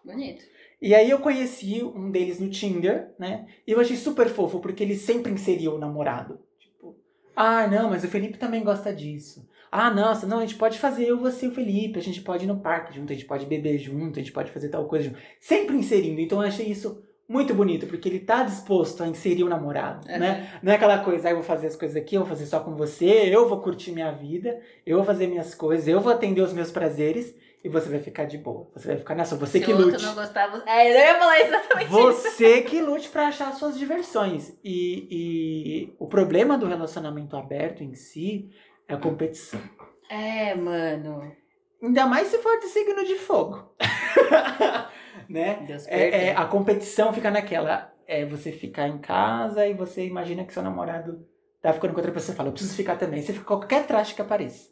Bonito. 0.04 0.44
E 0.84 0.94
aí 0.94 1.10
eu 1.10 1.20
conheci 1.20 1.82
um 1.82 2.12
deles 2.12 2.42
no 2.42 2.50
Tinder, 2.50 3.12
né? 3.18 3.46
E 3.66 3.72
eu 3.72 3.80
achei 3.80 3.96
super 3.96 4.28
fofo, 4.28 4.60
porque 4.60 4.84
ele 4.84 4.98
sempre 4.98 5.32
inseria 5.32 5.72
o 5.72 5.78
namorado. 5.78 6.38
Tipo, 6.60 6.94
ah, 7.34 7.66
não, 7.68 7.90
mas 7.92 8.04
o 8.04 8.08
Felipe 8.10 8.38
também 8.38 8.62
gosta 8.66 8.94
disso. 8.94 9.48
Ah, 9.72 9.90
nossa, 9.90 10.28
não, 10.28 10.40
a 10.40 10.42
gente 10.42 10.56
pode 10.58 10.78
fazer 10.78 11.06
eu, 11.06 11.18
você 11.18 11.46
e 11.46 11.50
o 11.50 11.54
Felipe, 11.54 11.98
a 11.98 12.02
gente 12.04 12.22
pode 12.22 12.44
ir 12.44 12.48
no 12.48 12.60
parque 12.60 12.94
junto, 12.94 13.14
a 13.14 13.16
gente 13.16 13.26
pode 13.26 13.46
beber 13.46 13.78
junto, 13.80 14.20
a 14.20 14.22
gente 14.22 14.34
pode 14.34 14.52
fazer 14.52 14.68
tal 14.68 14.86
coisa 14.86 15.06
junto. 15.06 15.18
Sempre 15.40 15.78
inserindo. 15.78 16.20
Então 16.20 16.42
eu 16.42 16.48
achei 16.50 16.68
isso 16.68 17.02
muito 17.30 17.54
bonito, 17.54 17.88
porque 17.88 18.10
ele 18.10 18.20
tá 18.20 18.44
disposto 18.44 19.02
a 19.02 19.08
inserir 19.08 19.46
o 19.46 19.50
namorado, 19.50 20.06
Uhum. 20.12 20.20
né? 20.20 20.52
Não 20.62 20.72
é 20.72 20.76
aquela 20.76 20.98
coisa, 20.98 21.30
ah, 21.30 21.32
eu 21.32 21.36
vou 21.38 21.44
fazer 21.46 21.68
as 21.68 21.78
coisas 21.78 21.96
aqui, 21.96 22.16
eu 22.16 22.20
vou 22.22 22.30
fazer 22.30 22.46
só 22.46 22.60
com 22.60 22.76
você, 22.76 23.06
eu 23.34 23.48
vou 23.48 23.62
curtir 23.62 23.94
minha 23.94 24.12
vida, 24.12 24.60
eu 24.86 24.98
vou 24.98 25.06
fazer 25.06 25.28
minhas 25.28 25.56
coisas, 25.56 25.88
eu 25.88 26.02
vou 26.02 26.12
atender 26.12 26.42
os 26.42 26.52
meus 26.52 26.70
prazeres 26.70 27.34
e 27.64 27.70
você 27.70 27.90
vai 27.90 28.00
ficar 28.00 28.26
de 28.26 28.38
boa. 28.38 28.70
Você 28.76 28.90
vai 28.90 28.98
ficar 28.98 29.16
nessa, 29.16 29.38
você 29.38 29.60
Se 29.60 29.66
que 29.66 29.72
outro 29.72 29.92
lute. 29.92 30.04
não 30.04 30.14
gostar, 30.14 30.52
você... 30.52 30.70
É, 30.70 30.92
eu 30.92 30.98
ia 30.98 31.18
falar 31.18 31.40
exatamente 31.40 31.90
isso. 31.90 32.12
Você 32.12 32.62
que 32.62 32.82
lute 32.82 33.08
pra 33.10 33.28
achar 33.28 33.54
suas 33.54 33.80
diversões. 33.80 34.50
E, 34.62 35.08
e 35.10 35.96
o 35.98 36.06
problema 36.06 36.58
do 36.58 36.68
relacionamento 36.68 37.38
aberto 37.38 37.82
em 37.82 37.96
si 37.96 38.50
é 38.86 38.96
a 38.96 38.98
competição. 38.98 39.62
É, 40.10 40.54
mano. 40.56 41.34
Ainda 41.82 42.06
mais 42.06 42.28
se 42.28 42.38
for 42.40 42.60
de 42.60 42.66
signo 42.66 43.06
de 43.06 43.16
fogo. 43.16 43.74
né? 45.30 45.64
Deus 45.66 45.88
É, 45.88 46.28
é, 46.28 46.36
a 46.36 46.46
competição 46.46 47.14
fica 47.14 47.32
naquela. 47.32 47.94
É 48.06 48.26
você 48.26 48.52
ficar 48.52 48.90
em 48.90 48.98
casa 48.98 49.66
e 49.66 49.74
você 49.74 50.06
imagina 50.06 50.44
que 50.44 50.54
seu 50.54 50.62
namorado 50.62 51.26
tá 51.62 51.72
ficando 51.72 51.94
com 51.94 52.00
outra 52.00 52.12
pessoa 52.12 52.34
e 52.34 52.36
fala, 52.36 52.50
eu 52.50 52.54
preciso 52.54 52.76
ficar 52.76 52.98
também. 52.98 53.22
Você 53.22 53.32
fica 53.32 53.46
com 53.46 53.58
qualquer 53.58 53.88
traste 53.88 54.16
que 54.16 54.22
apareça. 54.22 54.70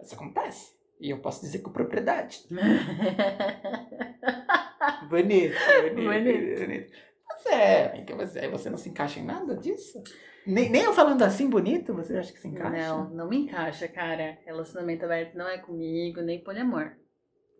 Isso 0.00 0.14
acontece. 0.14 0.81
E 1.02 1.10
eu 1.10 1.18
posso 1.18 1.40
dizer 1.42 1.58
com 1.58 1.72
propriedade. 1.72 2.46
Bonito, 5.08 5.54
bonito, 5.82 5.94
Bonito. 5.94 6.60
bonito. 6.60 6.92
Mas 7.28 7.46
é, 7.46 7.88
que 8.04 8.14
você, 8.14 8.48
você 8.48 8.70
não 8.70 8.76
se 8.78 8.88
encaixa 8.88 9.20
em 9.20 9.24
nada 9.24 9.56
disso? 9.56 10.02
Nem, 10.46 10.70
nem 10.70 10.82
eu 10.82 10.92
falando 10.92 11.22
assim 11.22 11.48
bonito, 11.48 11.94
você 11.94 12.16
acha 12.16 12.32
que 12.32 12.38
se 12.38 12.48
encaixa? 12.48 12.88
Não, 12.88 13.10
não 13.10 13.28
me 13.28 13.36
encaixa, 13.38 13.86
cara. 13.88 14.38
Relacionamento 14.44 15.04
aberto 15.04 15.36
não 15.36 15.48
é 15.48 15.58
comigo, 15.58 16.20
nem 16.20 16.42
poliamor. 16.42 16.92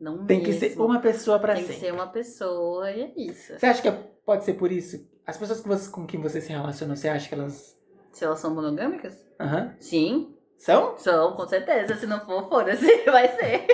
Não 0.00 0.26
Tem 0.26 0.40
que 0.40 0.48
mesmo. 0.52 0.60
ser 0.68 0.80
uma 0.80 1.00
pessoa 1.00 1.38
pra 1.38 1.54
Tem 1.54 1.62
que 1.64 1.72
sempre. 1.72 1.86
ser 1.86 1.92
uma 1.92 2.06
pessoa 2.08 2.90
e 2.90 3.02
é 3.02 3.12
isso. 3.16 3.58
Você 3.58 3.66
acha 3.66 3.82
que 3.82 3.90
pode 4.24 4.44
ser 4.44 4.54
por 4.54 4.72
isso? 4.72 5.08
As 5.26 5.36
pessoas 5.36 5.60
que 5.60 5.68
você- 5.68 5.90
com 5.90 6.06
quem 6.06 6.20
você 6.20 6.40
se 6.40 6.50
relaciona, 6.50 6.96
você 6.96 7.08
acha 7.08 7.28
que 7.28 7.34
elas. 7.34 7.78
Se 8.10 8.24
elas 8.24 8.40
são 8.40 8.52
monogâmicas? 8.54 9.24
Aham. 9.38 9.76
Sim, 9.78 10.34
São? 10.62 10.96
são, 10.96 11.32
com 11.32 11.44
certeza. 11.44 11.96
Se 11.96 12.06
não 12.06 12.24
for, 12.24 12.48
foda-se, 12.48 12.86
vai 13.10 13.26
ser. 13.36 13.66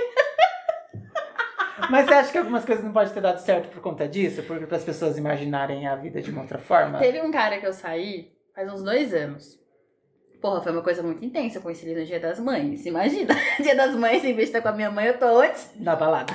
Mas 1.90 2.07
você 2.07 2.14
acha 2.14 2.33
que 2.33 2.38
algumas 2.38 2.64
coisas 2.64 2.83
não 2.83 2.92
podem 2.92 3.12
ter 3.12 3.20
dado 3.20 3.38
certo 3.40 3.68
por 3.68 3.83
conta 3.83 4.09
disso? 4.09 4.42
Porque 4.44 4.64
para 4.64 4.79
as 4.79 4.85
pessoas 4.85 5.18
imaginarem 5.18 5.87
a 5.87 5.94
vida 5.96 6.22
de 6.22 6.31
uma 6.31 6.40
outra 6.40 6.59
forma? 6.59 6.98
Teve 6.98 7.20
um 7.20 7.31
cara 7.31 7.59
que 7.59 7.66
eu 7.66 7.74
saí 7.74 8.33
faz 8.55 8.72
uns 8.72 8.83
dois 8.83 9.12
anos. 9.12 9.61
Porra, 10.40 10.62
foi 10.62 10.72
uma 10.72 10.81
coisa 10.81 11.03
muito 11.03 11.22
intensa. 11.22 11.59
Eu 11.59 11.62
conheci 11.62 11.87
ele 11.87 12.01
no 12.01 12.07
Dia 12.07 12.20
das 12.20 12.40
Mães. 12.40 12.87
Imagina. 12.87 13.35
Dia 13.61 13.77
das 13.77 13.94
Mães, 13.94 14.24
em 14.24 14.35
vez 14.35 14.48
de 14.48 14.57
estar 14.57 14.62
com 14.62 14.68
a 14.68 14.72
minha 14.72 14.90
mãe, 14.90 15.09
eu 15.09 15.18
tô 15.18 15.27
onde? 15.42 15.59
Na 15.77 15.94
balada. 15.94 16.33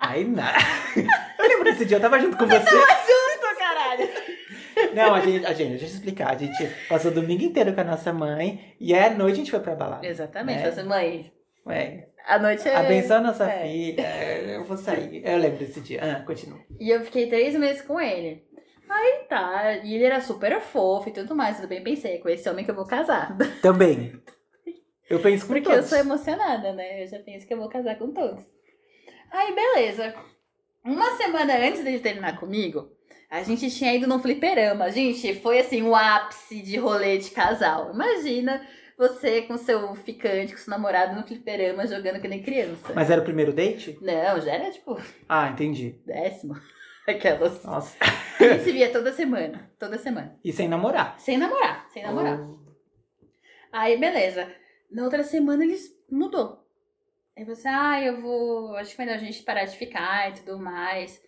Aí 0.00 0.24
nada. 0.24 0.56
Eu 1.38 1.46
lembro 1.46 1.64
desse 1.64 1.84
dia, 1.84 1.98
eu 1.98 2.00
tava 2.00 2.18
junto 2.18 2.36
com 2.36 2.46
você. 2.46 2.58
Justo, 2.58 2.76
caralho. 2.76 3.05
Não, 4.96 5.14
a 5.14 5.20
gente, 5.20 5.46
a 5.46 5.52
gente, 5.52 5.70
deixa 5.70 5.84
eu 5.84 5.88
explicar. 5.88 6.32
A 6.32 6.36
gente 6.36 6.66
passou 6.88 7.10
o 7.10 7.14
domingo 7.14 7.44
inteiro 7.44 7.74
com 7.74 7.80
a 7.80 7.84
nossa 7.84 8.12
mãe 8.12 8.74
e 8.80 8.94
à 8.94 9.10
noite 9.10 9.34
a 9.34 9.36
gente 9.36 9.50
foi 9.50 9.60
pra 9.60 9.74
balada. 9.74 10.06
Exatamente. 10.06 10.62
É. 10.62 10.70
Você, 10.70 10.82
mãe, 10.82 11.32
Ué, 11.66 12.08
a 12.24 12.38
noite 12.38 12.68
é... 12.68 12.76
abençoa 12.76 13.20
nossa 13.20 13.44
é. 13.44 13.62
filha, 13.62 14.02
eu 14.52 14.64
vou 14.64 14.76
sair. 14.76 15.22
Eu 15.24 15.38
lembro 15.38 15.58
desse 15.58 15.80
dia. 15.80 16.00
Ah, 16.00 16.24
continua. 16.24 16.60
E 16.78 16.88
eu 16.88 17.00
fiquei 17.00 17.28
três 17.28 17.54
meses 17.56 17.82
com 17.82 18.00
ele. 18.00 18.46
Aí 18.88 19.26
tá, 19.28 19.78
e 19.78 19.94
ele 19.94 20.04
era 20.04 20.20
super 20.20 20.60
fofo 20.60 21.08
e 21.08 21.12
tudo 21.12 21.34
mais. 21.34 21.56
Tudo 21.56 21.68
bem, 21.68 21.82
pensei, 21.82 22.18
com 22.18 22.28
esse 22.28 22.48
homem 22.48 22.64
que 22.64 22.70
eu 22.70 22.74
vou 22.74 22.86
casar. 22.86 23.36
Também. 23.60 24.12
Eu 25.10 25.20
penso 25.20 25.46
com 25.46 25.54
Porque 25.54 25.68
eu 25.68 25.74
todos. 25.74 25.88
sou 25.88 25.98
emocionada, 25.98 26.72
né? 26.72 27.02
Eu 27.02 27.08
já 27.08 27.18
penso 27.18 27.46
que 27.46 27.52
eu 27.52 27.58
vou 27.58 27.68
casar 27.68 27.98
com 27.98 28.12
todos. 28.12 28.44
Aí, 29.32 29.54
beleza. 29.54 30.14
Uma 30.84 31.16
semana 31.16 31.56
antes 31.58 31.82
dele 31.82 31.98
terminar 31.98 32.38
comigo, 32.38 32.95
a 33.30 33.42
gente 33.42 33.70
tinha 33.70 33.94
ido 33.94 34.06
num 34.06 34.18
fliperama. 34.18 34.90
Gente, 34.90 35.34
foi 35.40 35.58
assim, 35.60 35.82
o 35.82 35.94
ápice 35.94 36.62
de 36.62 36.76
rolê 36.76 37.18
de 37.18 37.30
casal. 37.30 37.92
Imagina 37.92 38.66
você 38.96 39.42
com 39.42 39.56
seu 39.58 39.94
ficante, 39.96 40.52
com 40.52 40.58
seu 40.58 40.70
namorado 40.70 41.14
no 41.14 41.26
fliperama 41.26 41.86
jogando 41.86 42.20
que 42.20 42.28
nem 42.28 42.42
criança. 42.42 42.92
Mas 42.94 43.10
era 43.10 43.20
o 43.20 43.24
primeiro 43.24 43.52
date? 43.52 43.98
Não, 44.00 44.40
já 44.40 44.52
era 44.52 44.70
tipo 44.70 45.00
Ah, 45.28 45.48
entendi. 45.48 46.00
décimo. 46.06 46.54
Aquelas. 47.06 47.62
Nossa. 47.62 47.96
A 48.40 48.42
gente 48.42 48.64
se 48.64 48.72
via 48.72 48.90
toda 48.90 49.12
semana. 49.12 49.70
Toda 49.78 49.96
semana. 49.98 50.36
E 50.44 50.52
sem 50.52 50.66
namorar. 50.68 51.14
Sem 51.20 51.36
namorar, 51.38 51.86
sem 51.92 52.02
namorar. 52.02 52.40
Oh. 52.40 52.58
Aí, 53.72 53.96
beleza. 53.96 54.50
Na 54.90 55.04
outra 55.04 55.22
semana 55.22 55.64
ele 55.64 55.76
mudou. 56.10 56.64
Aí 57.36 57.44
você, 57.44 57.68
ah, 57.68 58.02
eu 58.02 58.20
vou. 58.20 58.74
Acho 58.76 58.96
que 58.96 59.02
é 59.02 59.04
melhor 59.04 59.18
a 59.18 59.24
gente 59.24 59.42
parar 59.42 59.66
de 59.66 59.76
ficar 59.76 60.30
e 60.30 60.34
tudo 60.40 60.58
mais. 60.58 61.20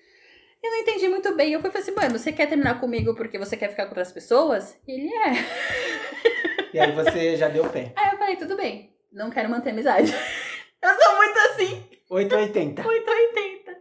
Eu 0.62 0.70
não 0.70 0.78
entendi 0.78 1.08
muito 1.08 1.34
bem. 1.34 1.52
Eu 1.52 1.60
fui 1.60 1.70
falei 1.70 1.82
assim, 1.82 1.94
mano, 1.94 2.18
você 2.18 2.32
quer 2.32 2.48
terminar 2.48 2.80
comigo 2.80 3.14
porque 3.14 3.38
você 3.38 3.56
quer 3.56 3.70
ficar 3.70 3.84
com 3.84 3.90
outras 3.90 4.12
pessoas? 4.12 4.76
E 4.86 4.92
ele 4.92 5.14
é. 5.14 6.68
E 6.72 6.78
aí 6.78 6.92
você 6.92 7.36
já 7.36 7.48
deu 7.48 7.68
pé. 7.70 7.92
Aí 7.96 8.12
eu 8.12 8.18
falei, 8.18 8.36
tudo 8.36 8.56
bem, 8.56 8.92
não 9.12 9.30
quero 9.30 9.48
manter 9.48 9.70
amizade. 9.70 10.12
eu 10.82 10.94
sou 11.00 11.16
muito 11.16 11.38
assim, 11.38 11.88
880. 12.10 12.86
880. 12.86 13.78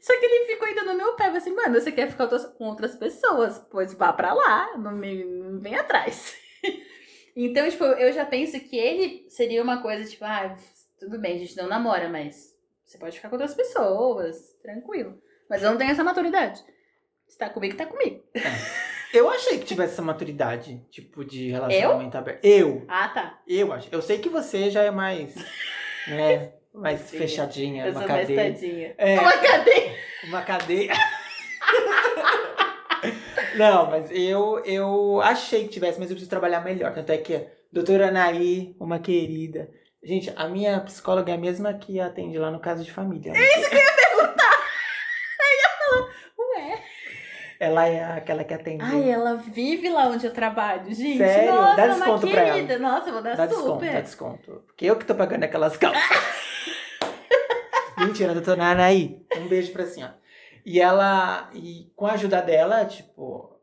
Só 0.00 0.18
que 0.18 0.24
ele 0.24 0.46
ficou 0.46 0.68
ainda 0.68 0.84
no 0.84 0.94
meu 0.94 1.14
pé. 1.14 1.26
Assim, 1.26 1.54
mano, 1.54 1.80
você 1.80 1.90
quer 1.90 2.10
ficar 2.10 2.28
com 2.28 2.64
outras 2.64 2.94
pessoas? 2.94 3.58
Pois 3.70 3.94
vá 3.94 4.12
pra 4.12 4.34
lá, 4.34 4.76
não 4.76 4.92
me 4.92 5.24
não 5.24 5.58
vem 5.58 5.74
atrás. 5.74 6.36
então, 7.34 7.68
tipo, 7.68 7.84
eu 7.84 8.12
já 8.12 8.24
penso 8.24 8.60
que 8.60 8.76
ele 8.76 9.26
seria 9.28 9.62
uma 9.62 9.82
coisa, 9.82 10.08
tipo, 10.08 10.24
ah, 10.24 10.56
tudo 10.98 11.18
bem, 11.18 11.36
a 11.36 11.38
gente 11.38 11.56
não 11.56 11.66
namora, 11.66 12.08
mas 12.08 12.54
você 12.84 12.98
pode 12.98 13.16
ficar 13.16 13.28
com 13.28 13.34
outras 13.34 13.54
pessoas, 13.54 14.54
tranquilo. 14.62 15.20
Mas 15.48 15.62
eu 15.62 15.70
não 15.70 15.78
tenho 15.78 15.90
essa 15.90 16.04
maturidade. 16.04 16.64
Se 17.28 17.36
tá 17.38 17.48
comigo, 17.48 17.76
tá 17.76 17.86
comigo. 17.86 18.22
Eu 19.12 19.30
achei 19.30 19.58
que 19.58 19.64
tivesse 19.64 19.94
essa 19.94 20.02
maturidade, 20.02 20.84
tipo, 20.90 21.24
de 21.24 21.50
relacionamento 21.50 22.16
aberto. 22.18 22.44
Eu? 22.44 22.84
Ah, 22.88 23.08
tá. 23.08 23.38
Eu 23.46 23.72
acho. 23.72 23.88
Eu 23.90 24.02
sei 24.02 24.18
que 24.18 24.28
você 24.28 24.70
já 24.70 24.82
é 24.82 24.90
mais, 24.90 25.34
né, 26.08 26.52
mais 26.74 27.00
Sim. 27.00 27.18
fechadinha, 27.18 27.86
Eu 27.86 27.92
uma 27.92 28.00
sou 28.00 28.08
mais 28.08 28.28
cadeia. 28.28 28.52
tadinha. 28.52 28.94
É. 28.98 29.18
Uma 29.18 29.32
cadeia. 29.38 29.96
Uma 30.24 30.42
cadeia. 30.42 30.92
Não, 33.56 33.90
mas 33.90 34.10
eu, 34.10 34.62
eu 34.64 35.20
achei 35.22 35.62
que 35.62 35.68
tivesse, 35.70 35.98
mas 35.98 36.10
eu 36.10 36.14
preciso 36.14 36.28
trabalhar 36.30 36.60
melhor. 36.60 36.92
Tanto 36.92 37.10
é 37.10 37.16
que 37.16 37.46
doutora 37.72 38.08
Anaí, 38.08 38.76
uma 38.78 38.98
querida. 38.98 39.70
Gente, 40.02 40.30
a 40.36 40.46
minha 40.48 40.78
psicóloga 40.80 41.32
é 41.32 41.34
a 41.34 41.38
mesma 41.38 41.72
que 41.74 41.98
atende 41.98 42.38
lá 42.38 42.50
no 42.50 42.60
caso 42.60 42.84
de 42.84 42.92
família. 42.92 43.32
É 43.34 43.58
isso 43.60 43.70
que 43.70 43.76
eu 43.76 43.80
ia 43.80 43.92
perguntar! 43.94 44.56
Ela 47.58 47.86
é 47.88 48.04
aquela 48.04 48.44
que 48.44 48.52
atende. 48.52 48.84
Ai, 48.84 49.10
ela 49.10 49.36
vive 49.36 49.88
lá 49.88 50.08
onde 50.08 50.26
eu 50.26 50.32
trabalho, 50.32 50.92
gente. 50.94 51.18
Sério? 51.18 51.54
Nossa, 51.54 51.76
Dá 51.76 51.86
desconto 51.86 52.28
pra 52.28 52.42
ela. 52.42 52.78
Nossa, 52.78 53.08
eu 53.08 53.12
vou 53.14 53.22
dar 53.22 53.36
Dá 53.36 53.48
super. 53.48 53.56
desconto, 53.58 53.84
dá 53.92 54.00
desconto. 54.00 54.62
Porque 54.66 54.84
eu 54.84 54.96
que 54.96 55.04
tô 55.04 55.14
pagando 55.14 55.44
aquelas 55.44 55.76
calças. 55.76 56.02
Mentira, 57.98 58.34
doutora 58.34 58.62
Anaí. 58.62 59.24
Um 59.38 59.48
beijo 59.48 59.72
pra 59.72 59.86
senhora. 59.86 60.18
E 60.64 60.80
ela, 60.80 61.48
e 61.54 61.90
com 61.96 62.06
a 62.06 62.12
ajuda 62.12 62.42
dela, 62.42 62.84
tipo, 62.84 63.56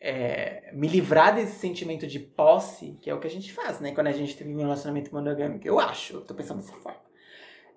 é, 0.00 0.70
me 0.72 0.86
livrar 0.86 1.34
desse 1.34 1.58
sentimento 1.58 2.06
de 2.06 2.18
posse, 2.18 2.98
que 3.02 3.10
é 3.10 3.14
o 3.14 3.18
que 3.18 3.26
a 3.26 3.30
gente 3.30 3.52
faz, 3.52 3.80
né? 3.80 3.92
Quando 3.92 4.06
a 4.06 4.12
gente 4.12 4.36
tem 4.36 4.54
um 4.54 4.58
relacionamento 4.60 5.12
monogâmico. 5.12 5.66
Eu 5.66 5.80
acho, 5.80 6.14
eu 6.14 6.20
tô 6.20 6.34
pensando 6.34 6.60
dessa 6.60 6.74
forma. 6.74 7.00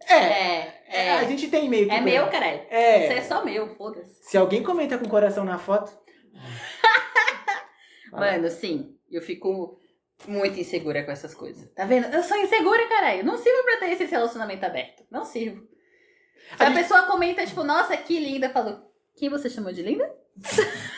É, 0.08 0.16
É, 0.16 0.84
é, 0.88 1.12
a 1.12 1.24
é. 1.24 1.28
gente 1.28 1.48
tem 1.50 1.70
meio 1.70 1.88
que. 1.88 1.94
É 1.94 2.02
meu, 2.02 2.28
caralho. 2.30 2.62
É. 2.70 3.04
Isso 3.06 3.14
é 3.14 3.22
só 3.22 3.44
meu, 3.46 3.76
foda-se. 3.76 4.24
Se 4.30 4.38
alguém 4.38 4.62
comenta 4.64 4.98
com 4.98 5.06
o 5.06 5.10
coração 5.10 5.44
na 5.46 5.58
foto. 5.58 5.92
Mano, 8.12 8.50
sim, 8.50 8.96
eu 9.12 9.22
fico 9.22 9.80
muito 10.28 10.60
insegura 10.60 11.04
com 11.04 11.12
essas 11.12 11.34
coisas. 11.34 11.68
Tá 11.74 11.86
vendo? 11.86 12.06
Eu 12.14 12.24
sou 12.24 12.38
insegura, 12.38 12.88
caralho. 12.88 13.24
Não 13.26 13.38
sirvo 13.38 13.64
pra 13.64 13.78
ter 13.78 13.92
esse 13.92 14.06
relacionamento 14.06 14.66
aberto. 14.66 15.04
Não 15.10 15.26
sirvo. 15.26 15.62
Se 16.58 16.64
A 16.64 16.68
a, 16.68 16.70
gente- 16.70 16.80
pessoa 16.82 17.04
comenta, 17.04 17.46
tipo, 17.46 17.64
nossa, 17.64 17.96
que 17.98 18.20
linda, 18.20 18.48
eu 18.48 18.52
falo, 18.52 18.84
quem 19.16 19.30
você 19.30 19.50
chamou 19.50 19.72
de 19.72 19.82
linda? 19.82 20.10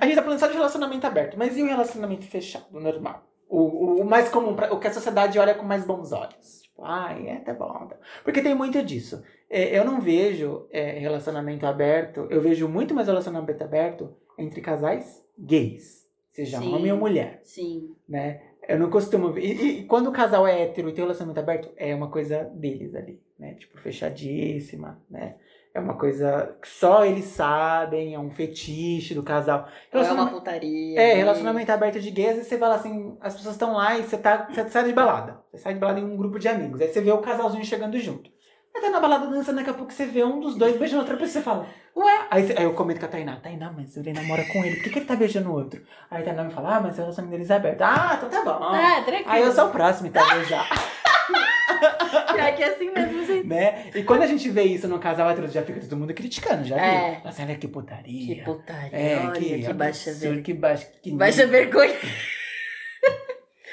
A 0.00 0.06
gente 0.06 0.14
tá 0.14 0.22
falando 0.22 0.38
só 0.38 0.46
de 0.46 0.52
relacionamento 0.54 1.04
aberto, 1.04 1.36
mas 1.36 1.56
e 1.56 1.62
o 1.62 1.66
relacionamento 1.66 2.24
fechado, 2.24 2.66
normal? 2.70 3.26
O, 3.48 3.58
o, 3.62 4.00
o 4.02 4.04
mais 4.04 4.28
comum, 4.28 4.54
pra- 4.54 4.72
o 4.72 4.78
que 4.78 4.86
a 4.86 4.92
sociedade 4.92 5.38
olha 5.40 5.56
com 5.56 5.64
mais 5.64 5.84
bons 5.84 6.12
olhos. 6.12 6.62
Tipo, 6.76 6.84
ai, 6.84 7.28
é, 7.28 7.36
tá 7.36 7.54
bom. 7.54 7.86
tá. 7.86 7.96
Porque 8.22 8.42
tem 8.42 8.54
muito 8.54 8.82
disso. 8.82 9.22
É, 9.48 9.78
eu 9.78 9.84
não 9.84 10.00
vejo 10.00 10.66
é, 10.70 10.98
relacionamento 10.98 11.64
aberto, 11.66 12.26
eu 12.30 12.40
vejo 12.40 12.68
muito 12.68 12.94
mais 12.94 13.08
relacionamento 13.08 13.64
aberto 13.64 14.14
entre 14.38 14.60
casais 14.60 15.24
gays, 15.38 16.06
seja 16.30 16.58
Sim. 16.58 16.74
homem 16.74 16.92
ou 16.92 16.98
mulher, 16.98 17.40
Sim. 17.42 17.94
né? 18.06 18.42
Eu 18.68 18.78
não 18.78 18.90
costumo 18.90 19.32
ver. 19.32 19.42
E, 19.42 19.78
e 19.80 19.84
quando 19.84 20.08
o 20.08 20.12
casal 20.12 20.46
é 20.46 20.62
hétero 20.62 20.90
e 20.90 20.92
tem 20.92 21.02
relacionamento 21.02 21.40
aberto, 21.40 21.70
é 21.76 21.94
uma 21.94 22.10
coisa 22.10 22.44
deles 22.44 22.94
ali, 22.94 23.22
né? 23.38 23.54
Tipo, 23.54 23.78
fechadíssima, 23.78 25.00
né? 25.08 25.36
É 25.76 25.78
uma 25.80 25.92
coisa 25.92 26.56
que 26.62 26.68
só 26.68 27.04
eles 27.04 27.26
sabem, 27.26 28.14
é 28.14 28.18
um 28.18 28.30
fetiche 28.30 29.12
do 29.12 29.22
casal. 29.22 29.68
Ou 29.92 30.00
é 30.00 30.10
uma 30.10 30.30
putaria. 30.30 30.98
é, 30.98 31.08
né? 31.08 31.14
relacionamento 31.16 31.70
aberto 31.70 32.00
de 32.00 32.10
gays, 32.10 32.36
vezes 32.36 32.48
você 32.48 32.56
fala 32.56 32.76
assim, 32.76 33.14
as 33.20 33.34
pessoas 33.34 33.56
estão 33.56 33.74
lá 33.74 33.98
e 33.98 34.02
você, 34.02 34.16
tá, 34.16 34.48
você 34.50 34.66
sai 34.70 34.84
de 34.84 34.94
balada. 34.94 35.38
Você 35.52 35.58
sai 35.58 35.74
de 35.74 35.80
balada 35.80 36.00
em 36.00 36.04
um 36.04 36.16
grupo 36.16 36.38
de 36.38 36.48
amigos. 36.48 36.80
Aí 36.80 36.88
você 36.88 37.02
vê 37.02 37.12
o 37.12 37.18
casalzinho 37.18 37.62
chegando 37.62 37.98
junto. 37.98 38.30
Aí 38.74 38.80
tá 38.80 38.88
na 38.88 39.00
balada 39.00 39.26
dançando, 39.26 39.56
daqui 39.56 39.68
a 39.68 39.74
pouco 39.74 39.92
você 39.92 40.06
vê 40.06 40.24
um 40.24 40.40
dos 40.40 40.56
dois 40.56 40.78
beijando 40.78 41.02
outra 41.02 41.18
pessoa 41.18 41.28
e 41.28 41.32
você 41.32 41.42
fala, 41.42 41.66
Ué? 41.94 42.26
Aí, 42.30 42.54
aí 42.56 42.64
eu 42.64 42.72
comento 42.72 43.00
com 43.00 43.06
a 43.06 43.10
Tainá, 43.10 43.36
Tainá, 43.36 43.70
mas 43.70 43.98
ele 43.98 44.14
namora 44.14 44.46
com 44.46 44.64
ele, 44.64 44.76
por 44.76 44.84
que, 44.84 44.90
que 44.90 44.98
ele 45.00 45.06
tá 45.06 45.14
beijando 45.14 45.50
o 45.50 45.54
outro? 45.54 45.82
Aí 46.10 46.22
a 46.22 46.24
Tainá 46.24 46.44
me 46.44 46.52
fala, 46.52 46.76
ah, 46.76 46.80
mas 46.80 46.94
o 46.94 47.02
relacionamento 47.02 47.36
deles 47.36 47.50
é 47.50 47.56
aberto. 47.56 47.82
Ah, 47.82 48.14
então 48.16 48.30
tá 48.30 48.42
bom. 48.42 48.64
Ah, 48.64 49.02
tranquilo. 49.04 49.30
Aí 49.30 49.42
eu 49.42 49.52
sou 49.52 49.66
o 49.66 49.70
próximo, 49.70 50.08
então, 50.08 50.26
beijar. 50.26 50.66
Pior 52.32 52.54
que 52.54 52.62
é 52.62 52.68
assim 52.68 52.90
mesmo. 52.90 53.25
Né? 53.46 53.90
E 53.94 54.02
quando 54.02 54.22
a 54.22 54.26
gente 54.26 54.48
vê 54.50 54.62
isso 54.64 54.86
no 54.88 54.98
casal 54.98 55.30
hétero, 55.30 55.48
já 55.48 55.62
fica 55.62 55.80
todo 55.80 55.96
mundo 55.96 56.12
criticando, 56.14 56.64
já 56.64 56.76
É. 56.76 57.10
viu? 57.16 57.24
Nossa, 57.24 57.42
olha 57.42 57.56
que 57.56 57.68
putaria. 57.68 58.34
Que 58.36 58.42
putaria. 58.42 58.98
É, 58.98 59.18
olha, 59.26 59.32
que, 59.32 59.72
baixa 59.72 60.10
absurdo, 60.10 60.20
vergonha. 60.20 60.42
Que 60.42 60.54
baixa, 60.54 60.86
que 61.02 61.10
Baixa 61.12 61.46
vergonha. 61.46 61.94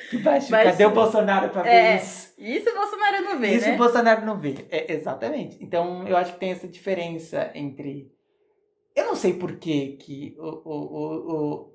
Que. 0.09 0.17
Baixa- 0.19 0.63
Cadê 0.63 0.85
o 0.85 0.91
Bolsonaro 0.91 1.49
pra 1.49 1.63
ver 1.63 1.69
É, 1.69 1.95
isso? 1.97 2.33
Isso 2.37 2.69
o 2.69 2.75
Bolsonaro 2.75 3.23
não 3.23 3.39
vê, 3.39 3.47
Isso 3.55 3.67
né? 3.67 3.73
o 3.73 3.77
Bolsonaro 3.77 4.25
não 4.25 4.37
vê. 4.37 4.55
É, 4.69 4.93
exatamente. 4.93 5.57
Então, 5.63 6.07
eu 6.07 6.15
acho 6.15 6.33
que 6.33 6.39
tem 6.39 6.51
essa 6.51 6.67
diferença 6.67 7.49
entre. 7.55 8.11
Eu 8.95 9.05
não 9.07 9.15
sei 9.15 9.33
por 9.33 9.55
que, 9.55 9.93
que 9.97 10.35
o, 10.37 10.43
o, 10.43 10.73
o, 10.75 11.73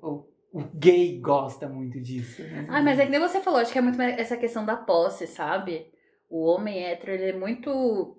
o, 0.53 0.59
o, 0.59 0.63
gay 0.73 1.19
gosta 1.19 1.67
muito 1.67 1.99
disso. 1.99 2.41
né? 2.43 2.65
Ah, 2.69 2.81
mas 2.81 2.97
é 2.97 3.05
que 3.05 3.11
nem 3.11 3.19
você 3.19 3.41
falou, 3.41 3.59
acho 3.59 3.73
que 3.73 3.77
é 3.79 3.81
muito 3.81 4.01
essa 4.01 4.37
questão 4.37 4.63
da 4.65 4.77
posse, 4.77 5.27
sabe? 5.27 5.87
O 6.29 6.45
homem 6.45 6.85
hétero, 6.85 7.11
ele 7.11 7.29
é 7.29 7.33
muito 7.33 8.17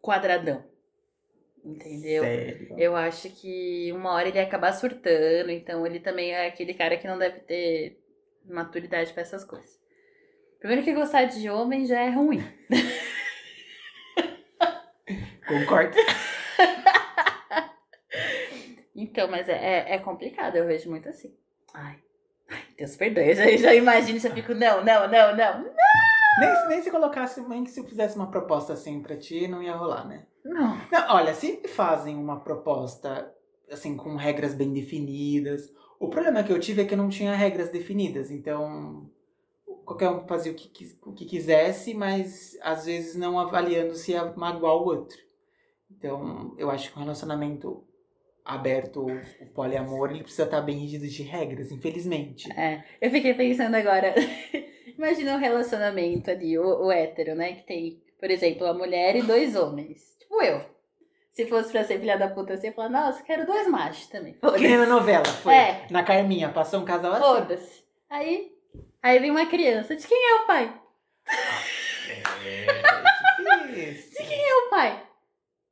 quadradão. 0.00 0.64
Entendeu? 1.64 2.22
Sério. 2.22 2.74
Eu 2.78 2.96
acho 2.96 3.28
que 3.30 3.92
uma 3.92 4.12
hora 4.12 4.28
ele 4.28 4.38
ia 4.38 4.44
acabar 4.44 4.72
surtando, 4.72 5.50
então 5.50 5.86
ele 5.86 6.00
também 6.00 6.32
é 6.32 6.46
aquele 6.46 6.72
cara 6.72 6.96
que 6.96 7.06
não 7.06 7.18
deve 7.18 7.40
ter 7.40 8.00
maturidade 8.44 9.12
pra 9.12 9.22
essas 9.22 9.44
coisas. 9.44 9.78
Primeiro 10.58 10.82
que 10.82 10.94
gostar 10.94 11.24
de 11.24 11.50
homem 11.50 11.84
já 11.84 12.00
é 12.00 12.10
ruim. 12.10 12.42
Concordo. 15.46 15.96
Então, 18.92 19.28
mas 19.28 19.48
é, 19.48 19.54
é, 19.54 19.94
é 19.94 19.98
complicado, 19.98 20.56
eu 20.56 20.66
vejo 20.66 20.90
muito 20.90 21.08
assim. 21.08 21.34
Ai, 21.72 21.96
ai 22.50 22.62
Deus 22.76 22.96
perdoe, 22.96 23.30
eu 23.30 23.34
já, 23.34 23.56
já 23.56 23.74
imagino, 23.74 24.18
já 24.18 24.28
fico, 24.30 24.52
não, 24.52 24.84
não, 24.84 25.08
não, 25.08 25.34
não. 25.34 25.72
Nem, 26.36 26.68
nem 26.68 26.82
se 26.82 26.90
colocasse, 26.90 27.40
nem 27.48 27.64
que 27.64 27.70
se 27.70 27.80
eu 27.80 27.84
fizesse 27.84 28.16
uma 28.16 28.30
proposta 28.30 28.72
assim 28.72 29.00
pra 29.00 29.16
ti, 29.16 29.48
não 29.48 29.62
ia 29.62 29.74
rolar, 29.74 30.06
né? 30.06 30.26
Não. 30.44 30.76
Não, 30.90 31.14
olha, 31.14 31.34
se 31.34 31.66
fazem 31.68 32.16
uma 32.16 32.40
proposta 32.40 33.32
assim 33.70 33.96
com 33.96 34.16
regras 34.16 34.54
bem 34.54 34.72
definidas. 34.72 35.72
O 35.98 36.08
problema 36.08 36.42
que 36.42 36.52
eu 36.52 36.58
tive 36.58 36.82
é 36.82 36.84
que 36.84 36.94
eu 36.94 36.98
não 36.98 37.08
tinha 37.08 37.34
regras 37.34 37.70
definidas, 37.70 38.30
então 38.30 39.10
qualquer 39.84 40.08
um 40.08 40.26
fazia 40.26 40.52
o 40.52 40.54
que, 40.54 40.98
o 41.04 41.12
que 41.12 41.24
quisesse, 41.24 41.94
mas 41.94 42.56
às 42.62 42.86
vezes 42.86 43.16
não 43.16 43.38
avaliando 43.38 43.94
se 43.94 44.12
ia 44.12 44.24
magoar 44.36 44.76
o 44.76 44.86
outro. 44.86 45.18
Então, 45.90 46.54
eu 46.56 46.70
acho 46.70 46.92
que 46.92 46.98
um 46.98 47.02
relacionamento 47.02 47.84
aberto, 48.44 49.04
o 49.04 49.46
poliamor, 49.52 50.10
ele 50.10 50.22
precisa 50.22 50.44
estar 50.44 50.60
bem 50.60 50.78
rígido 50.78 51.06
de 51.06 51.22
regras, 51.22 51.70
infelizmente. 51.70 52.50
É, 52.52 52.84
eu 53.00 53.10
fiquei 53.10 53.34
pensando 53.34 53.74
agora. 53.74 54.14
Imagina 55.00 55.34
um 55.34 55.38
relacionamento 55.38 56.30
ali, 56.30 56.58
o, 56.58 56.84
o 56.84 56.92
hétero, 56.92 57.34
né? 57.34 57.54
Que 57.54 57.62
tem, 57.62 58.02
por 58.18 58.30
exemplo, 58.30 58.66
a 58.66 58.74
mulher 58.74 59.16
e 59.16 59.22
dois 59.22 59.56
homens. 59.56 60.14
Tipo 60.18 60.42
eu. 60.42 60.60
Se 61.32 61.46
fosse 61.46 61.72
pra 61.72 61.82
ser 61.84 61.98
filha 61.98 62.18
da 62.18 62.28
puta, 62.28 62.54
você 62.54 62.66
ia 62.66 62.72
falar, 62.74 62.90
nossa, 62.90 63.22
quero 63.22 63.46
dois 63.46 63.66
machos 63.66 64.08
também. 64.08 64.34
Que 64.34 64.58
nem 64.68 64.76
na 64.76 64.84
novela, 64.84 65.24
foi. 65.24 65.54
É. 65.54 65.86
Na 65.90 66.02
Carminha, 66.02 66.50
passou 66.50 66.80
um 66.80 66.84
casal 66.84 67.12
assim. 67.12 67.22
Foda-se. 67.22 67.82
Aí, 68.10 68.52
aí 69.02 69.18
vem 69.20 69.30
uma 69.30 69.46
criança. 69.46 69.96
De 69.96 70.06
quem 70.06 70.18
é 70.18 70.34
o 70.42 70.46
pai? 70.46 70.80
É, 72.44 73.66
difícil. 73.72 74.26
É 74.30 74.54
o 74.66 74.68
pai. 74.68 75.02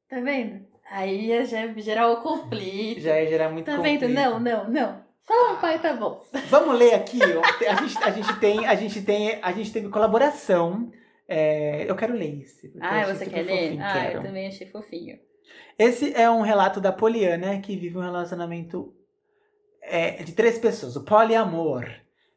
Tá 0.09 0.21
vendo? 0.21 0.67
Aí 0.91 1.27
ia 1.27 1.45
já 1.45 1.67
gerar 1.77 2.09
o 2.09 2.23
conflito. 2.23 3.01
Já 3.03 3.21
ia 3.21 3.29
gerar 3.29 3.51
muito 3.51 3.67
Tá 3.67 3.73
vendo? 3.77 4.01
conflito. 4.01 4.09
Não, 4.09 4.41
não, 4.41 4.71
não. 4.71 5.08
Só 5.29 5.53
um 5.53 5.61
pai 5.61 5.79
tá 5.81 5.95
bom. 5.95 6.25
Vamos 6.51 6.77
ler 6.79 6.95
aqui. 6.95 7.21
A 7.69 7.75
gente, 7.83 7.99
a 8.03 8.11
gente 8.11 8.41
tem, 8.41 8.67
a 8.67 8.75
gente 8.75 9.03
tem, 9.03 9.39
a 9.43 9.53
gente 9.53 9.71
teve 9.73 9.89
colaboração. 9.91 10.91
É, 11.29 11.85
eu 11.89 11.95
quero 11.95 12.15
ler 12.15 12.41
esse. 12.41 12.67
eu 12.69 12.73
Ah, 12.81 13.05
você 13.05 13.27
quer 13.27 13.45
ler? 13.45 13.65
fofinho, 13.67 13.83
Ah, 13.85 13.99
eu 13.99 14.11
quero. 14.11 14.23
também 14.23 14.47
achei 14.49 14.67
fofinho. 14.67 15.19
Esse 15.79 16.13
é 16.15 16.29
um 16.31 16.41
relato 16.41 16.81
da 16.81 16.91
Poliana 16.91 17.61
que 17.61 17.77
vive 17.77 17.99
um 17.99 18.03
relacionamento 18.03 18.95
é, 19.83 20.23
de 20.23 20.33
três 20.33 20.59
pessoas, 20.59 20.97
o 20.97 21.05
poliamor. 21.05 21.87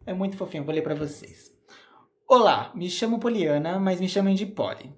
É 0.06 0.13
muito 0.13 0.36
fofinho, 0.38 0.63
vou 0.65 0.73
ler 0.75 0.82
pra 0.84 0.93
vocês. 0.95 1.51
Olá, 2.27 2.71
me 2.75 2.89
chamo 2.89 3.19
Poliana, 3.19 3.80
mas 3.80 3.99
me 4.01 4.08
chamem 4.10 4.36
de 4.36 4.45
Poli. 4.45 4.93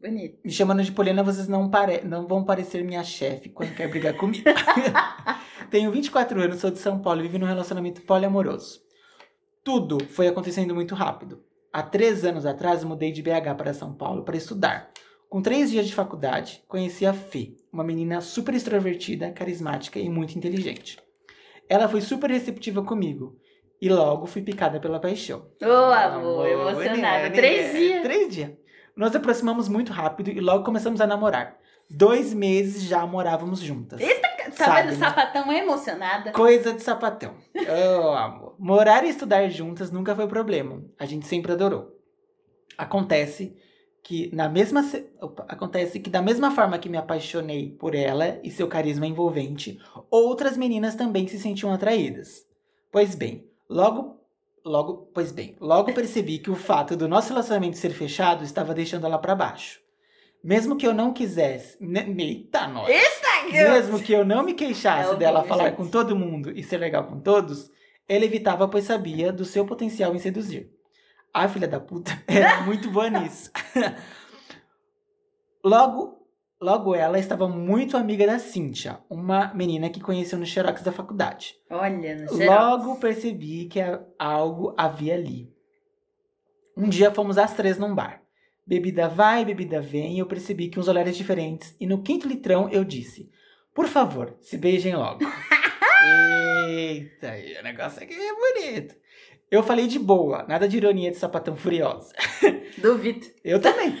Bonito. 0.00 0.38
Me 0.44 0.50
chamando 0.50 0.82
de 0.82 0.92
Poliana, 0.92 1.24
vocês 1.24 1.48
não, 1.48 1.68
pare... 1.68 2.02
não 2.04 2.26
vão 2.26 2.44
parecer 2.44 2.84
minha 2.84 3.02
chefe 3.02 3.48
quando 3.48 3.74
quer 3.74 3.88
brigar 3.88 4.14
comigo. 4.14 4.44
Tenho 5.70 5.90
24 5.90 6.40
anos, 6.40 6.60
sou 6.60 6.70
de 6.70 6.78
São 6.78 7.00
Paulo 7.00 7.20
e 7.20 7.24
vivo 7.24 7.38
num 7.38 7.46
relacionamento 7.46 8.02
poliamoroso. 8.02 8.80
Tudo 9.64 9.98
foi 10.04 10.28
acontecendo 10.28 10.74
muito 10.74 10.94
rápido. 10.94 11.42
Há 11.72 11.82
três 11.82 12.24
anos 12.24 12.46
atrás, 12.46 12.84
mudei 12.84 13.10
de 13.10 13.22
BH 13.22 13.54
para 13.56 13.74
São 13.74 13.92
Paulo 13.92 14.22
para 14.24 14.36
estudar. 14.36 14.90
Com 15.28 15.42
três 15.42 15.70
dias 15.70 15.86
de 15.86 15.94
faculdade, 15.94 16.62
conheci 16.66 17.04
a 17.04 17.12
Fê, 17.12 17.54
uma 17.70 17.84
menina 17.84 18.20
super 18.20 18.54
extrovertida, 18.54 19.30
carismática 19.32 19.98
e 19.98 20.08
muito 20.08 20.36
inteligente. 20.38 20.98
Ela 21.68 21.88
foi 21.88 22.00
super 22.00 22.30
receptiva 22.30 22.82
comigo 22.82 23.36
e 23.80 23.90
logo 23.90 24.26
fui 24.26 24.40
picada 24.40 24.80
pela 24.80 24.98
paixão. 24.98 25.50
Ô, 25.62 25.92
amor, 25.92 26.48
emocionada. 26.48 27.28
né? 27.28 27.30
Três 27.30 27.72
dias. 27.72 28.02
Três 28.02 28.34
dias. 28.34 28.67
Nos 28.98 29.14
aproximamos 29.14 29.68
muito 29.68 29.92
rápido 29.92 30.28
e 30.28 30.40
logo 30.40 30.64
começamos 30.64 31.00
a 31.00 31.06
namorar. 31.06 31.56
Dois 31.88 32.34
meses 32.34 32.82
já 32.82 33.06
morávamos 33.06 33.60
juntas. 33.60 34.00
Tá 34.56 34.64
Sabe, 34.66 34.88
vendo? 34.88 34.98
né? 34.98 35.06
Sapatão 35.06 35.52
emocionada. 35.52 36.32
Coisa 36.32 36.72
de 36.72 36.82
sapatão. 36.82 37.34
Oh, 37.54 38.08
amor. 38.10 38.56
Morar 38.58 39.04
e 39.04 39.10
estudar 39.10 39.48
juntas 39.48 39.90
nunca 39.92 40.16
foi 40.16 40.26
problema. 40.26 40.82
A 40.98 41.06
gente 41.06 41.26
sempre 41.26 41.52
adorou. 41.52 41.96
Acontece 42.76 43.56
que 44.02 44.34
na 44.34 44.48
mesma 44.48 44.82
se- 44.82 45.06
opa, 45.20 45.44
acontece 45.48 46.00
que 46.00 46.10
da 46.10 46.22
mesma 46.22 46.50
forma 46.50 46.78
que 46.78 46.88
me 46.88 46.96
apaixonei 46.96 47.70
por 47.70 47.94
ela 47.94 48.40
e 48.42 48.50
seu 48.50 48.66
carisma 48.68 49.06
envolvente, 49.06 49.78
outras 50.10 50.56
meninas 50.56 50.94
também 50.94 51.26
se 51.28 51.38
sentiam 51.38 51.72
atraídas. 51.72 52.46
Pois 52.90 53.14
bem, 53.14 53.48
logo 53.68 54.17
logo, 54.64 55.10
pois 55.14 55.32
bem, 55.32 55.56
logo 55.60 55.92
percebi 55.92 56.38
que 56.38 56.50
o 56.50 56.54
fato 56.56 56.96
do 56.96 57.08
nosso 57.08 57.28
relacionamento 57.30 57.76
ser 57.78 57.90
fechado 57.90 58.44
estava 58.44 58.74
deixando 58.74 59.06
ela 59.06 59.18
para 59.18 59.34
baixo. 59.34 59.80
Mesmo 60.42 60.76
que 60.76 60.86
eu 60.86 60.94
não 60.94 61.12
quisesse. 61.12 61.76
Ne- 61.80 62.14
Eita, 62.22 62.66
nós! 62.68 62.88
Mesmo 63.50 64.00
que 64.00 64.12
eu 64.12 64.24
não 64.24 64.42
me 64.42 64.54
queixasse 64.54 65.12
É 65.12 65.16
dela 65.16 65.42
falar 65.44 65.66
gente. 65.68 65.76
com 65.76 65.88
todo 65.88 66.14
mundo 66.16 66.50
e 66.56 66.62
ser 66.62 66.76
legal 66.78 67.04
com 67.04 67.18
todos, 67.18 67.70
ele 68.08 68.26
evitava, 68.26 68.68
pois 68.68 68.84
sabia 68.84 69.32
do 69.32 69.44
seu 69.44 69.64
potencial 69.66 70.14
em 70.14 70.18
seduzir. 70.18 70.70
A 71.32 71.48
filha 71.48 71.66
da 71.66 71.80
puta 71.80 72.22
era 72.26 72.60
muito 72.66 72.90
boa 72.90 73.08
nisso. 73.10 73.50
logo, 75.64 76.17
logo 76.60 76.94
ela 76.94 77.18
estava 77.18 77.48
muito 77.48 77.96
amiga 77.96 78.26
da 78.26 78.38
Cíntia, 78.38 78.98
uma 79.08 79.52
menina 79.54 79.90
que 79.90 80.00
conheceu 80.00 80.38
no 80.38 80.46
Xerox 80.46 80.82
da 80.82 80.92
faculdade. 80.92 81.54
Olha, 81.70 82.16
no 82.16 82.28
Xerox. 82.28 82.46
Logo 82.46 82.96
percebi 82.96 83.66
que 83.66 83.80
algo 84.18 84.74
havia 84.76 85.14
ali. 85.14 85.52
Um 86.76 86.88
dia 86.88 87.10
fomos 87.10 87.38
às 87.38 87.54
três 87.54 87.78
num 87.78 87.94
bar. 87.94 88.22
Bebida 88.66 89.08
vai, 89.08 89.44
bebida 89.44 89.80
vem, 89.80 90.16
e 90.16 90.18
eu 90.18 90.26
percebi 90.26 90.68
que 90.68 90.78
uns 90.78 90.88
olhares 90.88 91.16
diferentes. 91.16 91.74
E 91.80 91.86
no 91.86 92.02
quinto 92.02 92.28
litrão 92.28 92.68
eu 92.68 92.84
disse: 92.84 93.30
Por 93.74 93.86
favor, 93.86 94.36
se 94.40 94.58
beijem 94.58 94.94
logo. 94.94 95.20
Eita, 96.68 97.34
o 97.60 97.62
negócio 97.62 98.02
aqui 98.02 98.14
é 98.14 98.34
bonito. 98.34 98.94
Eu 99.50 99.62
falei 99.62 99.86
de 99.86 99.98
boa, 99.98 100.44
nada 100.46 100.68
de 100.68 100.76
ironia 100.76 101.10
de 101.10 101.16
sapatão 101.16 101.56
furiosa. 101.56 102.12
Duvido. 102.78 103.26
Eu 103.42 103.60
também. 103.60 103.96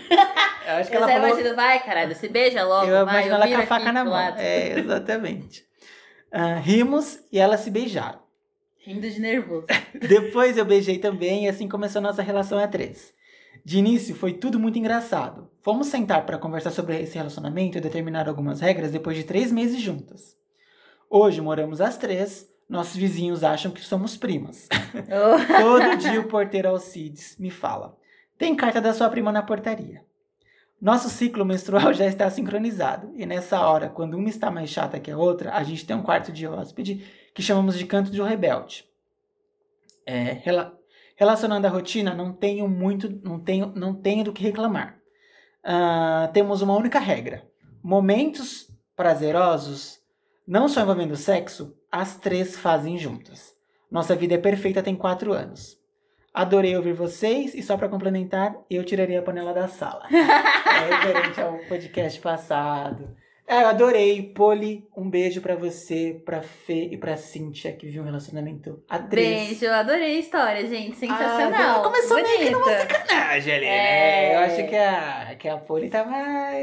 Eu 0.66 0.74
acho 0.74 0.90
que 0.90 0.96
Eu 0.96 1.02
ela 1.02 1.12
falou. 1.12 1.28
imagino, 1.28 1.56
vai, 1.56 1.82
caralho, 1.82 2.14
se 2.14 2.28
beija 2.28 2.64
logo, 2.64 2.86
Eu 2.86 3.04
vai, 3.06 3.14
imagino 3.26 3.34
ela 3.36 3.48
com 3.48 3.54
a 3.62 3.66
faca 3.66 3.92
na 3.92 4.04
mão. 4.04 4.12
lado. 4.12 4.38
É, 4.38 4.78
exatamente. 4.78 5.64
Ah, 6.30 6.56
rimos 6.56 7.20
e 7.32 7.38
elas 7.38 7.60
se 7.60 7.70
beijaram. 7.70 8.20
Rindo 8.84 9.08
de 9.08 9.20
nervoso. 9.20 9.66
Depois 10.06 10.56
eu 10.58 10.64
beijei 10.66 10.98
também 10.98 11.46
e 11.46 11.48
assim 11.48 11.66
começou 11.68 12.02
nossa 12.02 12.22
relação 12.22 12.58
a 12.58 12.68
três. 12.68 13.12
De 13.64 13.78
início 13.78 14.14
foi 14.14 14.34
tudo 14.34 14.58
muito 14.58 14.78
engraçado. 14.78 15.50
Fomos 15.62 15.88
sentar 15.88 16.24
para 16.26 16.38
conversar 16.38 16.70
sobre 16.70 17.00
esse 17.00 17.16
relacionamento 17.16 17.76
e 17.78 17.80
determinar 17.80 18.28
algumas 18.28 18.60
regras 18.60 18.92
depois 18.92 19.16
de 19.16 19.24
três 19.24 19.50
meses 19.50 19.80
juntas. 19.80 20.36
Hoje 21.10 21.40
moramos 21.40 21.80
as 21.80 21.96
três, 21.96 22.47
nossos 22.68 22.96
vizinhos 22.96 23.42
acham 23.42 23.72
que 23.72 23.80
somos 23.80 24.16
primas. 24.16 24.68
Oh, 24.94 25.38
Todo 25.62 25.96
dia 25.96 26.20
o 26.20 26.28
porteiro 26.28 26.68
Alcides 26.68 27.36
me 27.38 27.50
fala: 27.50 27.96
tem 28.36 28.54
carta 28.54 28.80
da 28.80 28.92
sua 28.92 29.08
prima 29.08 29.32
na 29.32 29.42
portaria. 29.42 30.04
Nosso 30.80 31.08
ciclo 31.08 31.44
menstrual 31.44 31.92
já 31.94 32.06
está 32.06 32.30
sincronizado, 32.30 33.12
e 33.16 33.26
nessa 33.26 33.60
hora, 33.60 33.88
quando 33.88 34.14
uma 34.16 34.28
está 34.28 34.50
mais 34.50 34.70
chata 34.70 35.00
que 35.00 35.10
a 35.10 35.16
outra, 35.18 35.52
a 35.54 35.62
gente 35.64 35.84
tem 35.86 35.96
um 35.96 36.02
quarto 36.02 36.30
de 36.30 36.46
hóspede 36.46 37.04
que 37.34 37.42
chamamos 37.42 37.76
de 37.78 37.86
canto 37.86 38.10
de 38.10 38.20
um 38.20 38.24
rebelde. 38.24 38.84
É, 40.06 40.32
rela- 40.42 40.76
relacionando 41.16 41.66
a 41.66 41.70
rotina, 41.70 42.14
não 42.14 42.32
tenho 42.32 42.68
muito, 42.68 43.10
não 43.22 43.38
tenho, 43.40 43.72
não 43.74 43.92
tenho 43.94 44.24
do 44.24 44.32
que 44.32 44.42
reclamar. 44.42 44.98
Ah, 45.64 46.30
temos 46.32 46.62
uma 46.62 46.76
única 46.76 46.98
regra: 46.98 47.46
momentos 47.82 48.70
prazerosos, 48.96 49.98
não 50.46 50.68
só 50.68 50.80
envolvendo 50.82 51.16
sexo, 51.16 51.76
as 51.90 52.16
três 52.16 52.56
fazem 52.58 52.96
juntas. 52.98 53.54
Nossa 53.90 54.14
vida 54.14 54.34
é 54.34 54.38
perfeita 54.38 54.82
tem 54.82 54.94
quatro 54.94 55.32
anos. 55.32 55.78
Adorei 56.32 56.76
ouvir 56.76 56.92
vocês 56.92 57.54
e 57.54 57.62
só 57.62 57.76
pra 57.76 57.88
complementar, 57.88 58.54
eu 58.70 58.84
tirarei 58.84 59.16
a 59.16 59.22
panela 59.22 59.52
da 59.52 59.66
sala. 59.66 60.04
é 60.12 60.94
referente 60.94 61.40
ao 61.40 61.58
podcast 61.68 62.20
passado. 62.20 63.16
É, 63.50 63.62
eu 63.62 63.68
adorei. 63.68 64.22
Poli, 64.34 64.86
um 64.94 65.08
beijo 65.08 65.40
pra 65.40 65.56
você, 65.56 66.20
pra 66.26 66.42
Fê 66.42 66.90
e 66.92 66.98
pra 66.98 67.16
Cíntia, 67.16 67.72
que 67.72 67.86
viu 67.88 68.02
um 68.02 68.04
relacionamento 68.04 68.84
a 68.86 68.98
três. 68.98 69.48
beijo, 69.48 69.64
eu 69.64 69.72
adorei 69.72 70.16
a 70.16 70.20
história, 70.20 70.66
gente. 70.66 70.98
Sensacional. 70.98 71.80
Ah, 71.80 71.82
começou 71.82 72.16
meio 72.18 72.38
que 72.40 72.50
Bonita. 72.50 72.78
sacanagem 72.80 73.54
ali, 73.54 73.64
É. 73.64 73.68
né? 73.70 74.34
Eu 74.34 74.38
acho 74.40 74.68
que 74.68 74.76
a, 74.76 75.34
que 75.38 75.48
a 75.48 75.56
Poli 75.56 75.88
tava 75.88 76.12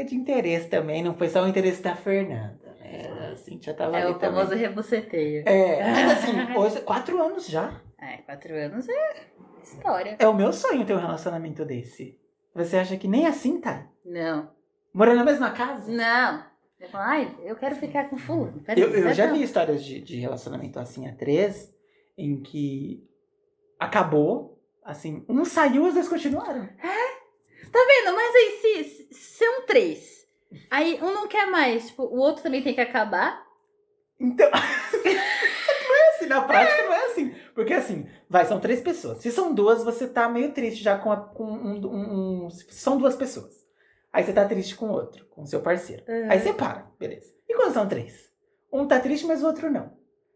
de 0.04 0.14
interesse 0.14 0.68
também, 0.68 1.02
não 1.02 1.12
foi 1.12 1.28
só 1.28 1.42
o 1.42 1.48
interesse 1.48 1.82
da 1.82 1.96
Fernanda, 1.96 2.65
né? 2.86 3.30
A 3.32 3.36
Cíntia 3.36 3.74
tava 3.74 3.98
É 3.98 4.08
o 4.08 4.18
famoso 4.18 4.50
também. 4.50 4.58
rebuceteio. 4.66 5.42
É, 5.46 5.82
mas 5.90 6.12
assim, 6.24 6.56
hoje, 6.56 6.80
quatro 6.82 7.20
anos 7.22 7.46
já. 7.46 7.80
É, 8.00 8.18
quatro 8.18 8.54
anos 8.54 8.88
é 8.88 9.26
história. 9.62 10.16
É 10.18 10.26
o 10.28 10.34
meu 10.34 10.52
sonho 10.52 10.84
ter 10.86 10.94
um 10.94 11.00
relacionamento 11.00 11.64
desse. 11.64 12.18
Você 12.54 12.76
acha 12.76 12.96
que 12.96 13.08
nem 13.08 13.26
assim 13.26 13.60
tá? 13.60 13.86
Não. 14.04 14.50
Morando 14.94 15.18
na 15.18 15.24
mesma 15.24 15.50
casa? 15.50 15.90
Não. 15.90 16.44
Eu 16.78 16.88
falo, 16.88 17.04
ai, 17.04 17.36
eu 17.42 17.56
quero 17.56 17.74
ficar 17.74 18.08
com 18.08 18.16
fulano. 18.16 18.62
Eu, 18.76 18.90
eu 18.90 19.12
já 19.14 19.26
vi 19.32 19.42
histórias 19.42 19.82
de, 19.84 20.00
de 20.00 20.16
relacionamento 20.18 20.78
assim 20.78 21.08
a 21.08 21.14
três, 21.14 21.74
em 22.16 22.40
que 22.42 23.02
acabou, 23.78 24.62
assim, 24.84 25.24
um 25.28 25.44
saiu 25.44 25.84
e 25.84 25.88
os 25.88 25.94
dois 25.94 26.08
continuaram. 26.08 26.66
Tá 26.66 27.78
vendo? 27.88 28.14
Mas 28.14 28.34
aí 28.34 28.58
se, 28.60 28.84
se 29.12 29.38
são 29.38 29.66
três. 29.66 30.25
Aí 30.70 30.98
um 31.02 31.12
não 31.12 31.26
quer 31.28 31.46
mais. 31.46 31.88
Tipo, 31.88 32.02
o 32.04 32.16
outro 32.18 32.42
também 32.42 32.62
tem 32.62 32.74
que 32.74 32.80
acabar. 32.80 33.44
Então. 34.20 34.48
não 35.04 35.94
é 35.96 36.08
assim, 36.14 36.26
na 36.26 36.40
prática 36.42 36.82
não 36.84 36.92
é 36.92 37.04
assim. 37.06 37.34
Porque 37.54 37.72
assim, 37.74 38.06
vai, 38.28 38.44
são 38.44 38.60
três 38.60 38.80
pessoas. 38.80 39.18
Se 39.18 39.30
são 39.30 39.54
duas, 39.54 39.84
você 39.84 40.06
tá 40.06 40.28
meio 40.28 40.52
triste 40.52 40.82
já 40.82 40.98
com, 40.98 41.10
a- 41.12 41.16
com 41.16 41.44
um, 41.44 41.74
um- 41.86 42.44
um- 42.46 42.50
São 42.50 42.96
duas 42.98 43.14
pessoas. 43.16 43.64
Aí 44.12 44.24
você 44.24 44.32
tá 44.32 44.44
triste 44.46 44.74
com 44.76 44.86
o 44.86 44.92
outro, 44.92 45.26
com 45.26 45.42
o 45.42 45.46
seu 45.46 45.60
parceiro. 45.60 46.02
Aí 46.30 46.40
você 46.40 46.52
para, 46.52 46.86
beleza. 46.98 47.34
E 47.48 47.54
quando 47.54 47.72
são 47.74 47.86
três? 47.86 48.30
Um 48.72 48.86
tá 48.86 48.98
triste, 48.98 49.26
mas 49.26 49.42
o 49.42 49.46
outro 49.46 49.70
não. 49.70 49.92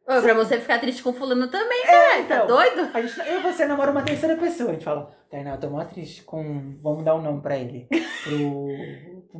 Ô, 0.07 0.21
pra 0.23 0.35
você 0.35 0.61
ficar 0.61 0.79
triste 0.81 1.03
com 1.03 1.13
fulano 1.13 1.49
também, 1.49 1.83
É, 1.83 1.87
cara. 1.87 2.19
então. 2.21 2.39
Tá 2.41 2.45
doido? 2.47 2.91
A 2.93 3.01
gente, 3.03 3.19
eu 3.29 3.39
e 3.39 3.43
você 3.43 3.65
namora 3.67 3.91
uma 3.91 4.03
terceira 4.03 4.37
pessoa. 4.37 4.71
A 4.71 4.73
gente 4.73 4.85
fala, 4.85 5.15
Eu 5.33 5.59
tô 5.59 5.71
mó 5.71 5.85
triste 5.85 6.23
com. 6.25 6.77
Vamos 6.83 7.05
dar 7.05 7.15
um 7.15 7.23
nome 7.23 7.41
pra 7.41 7.57
ele. 7.57 7.87
Pro. 8.25 8.67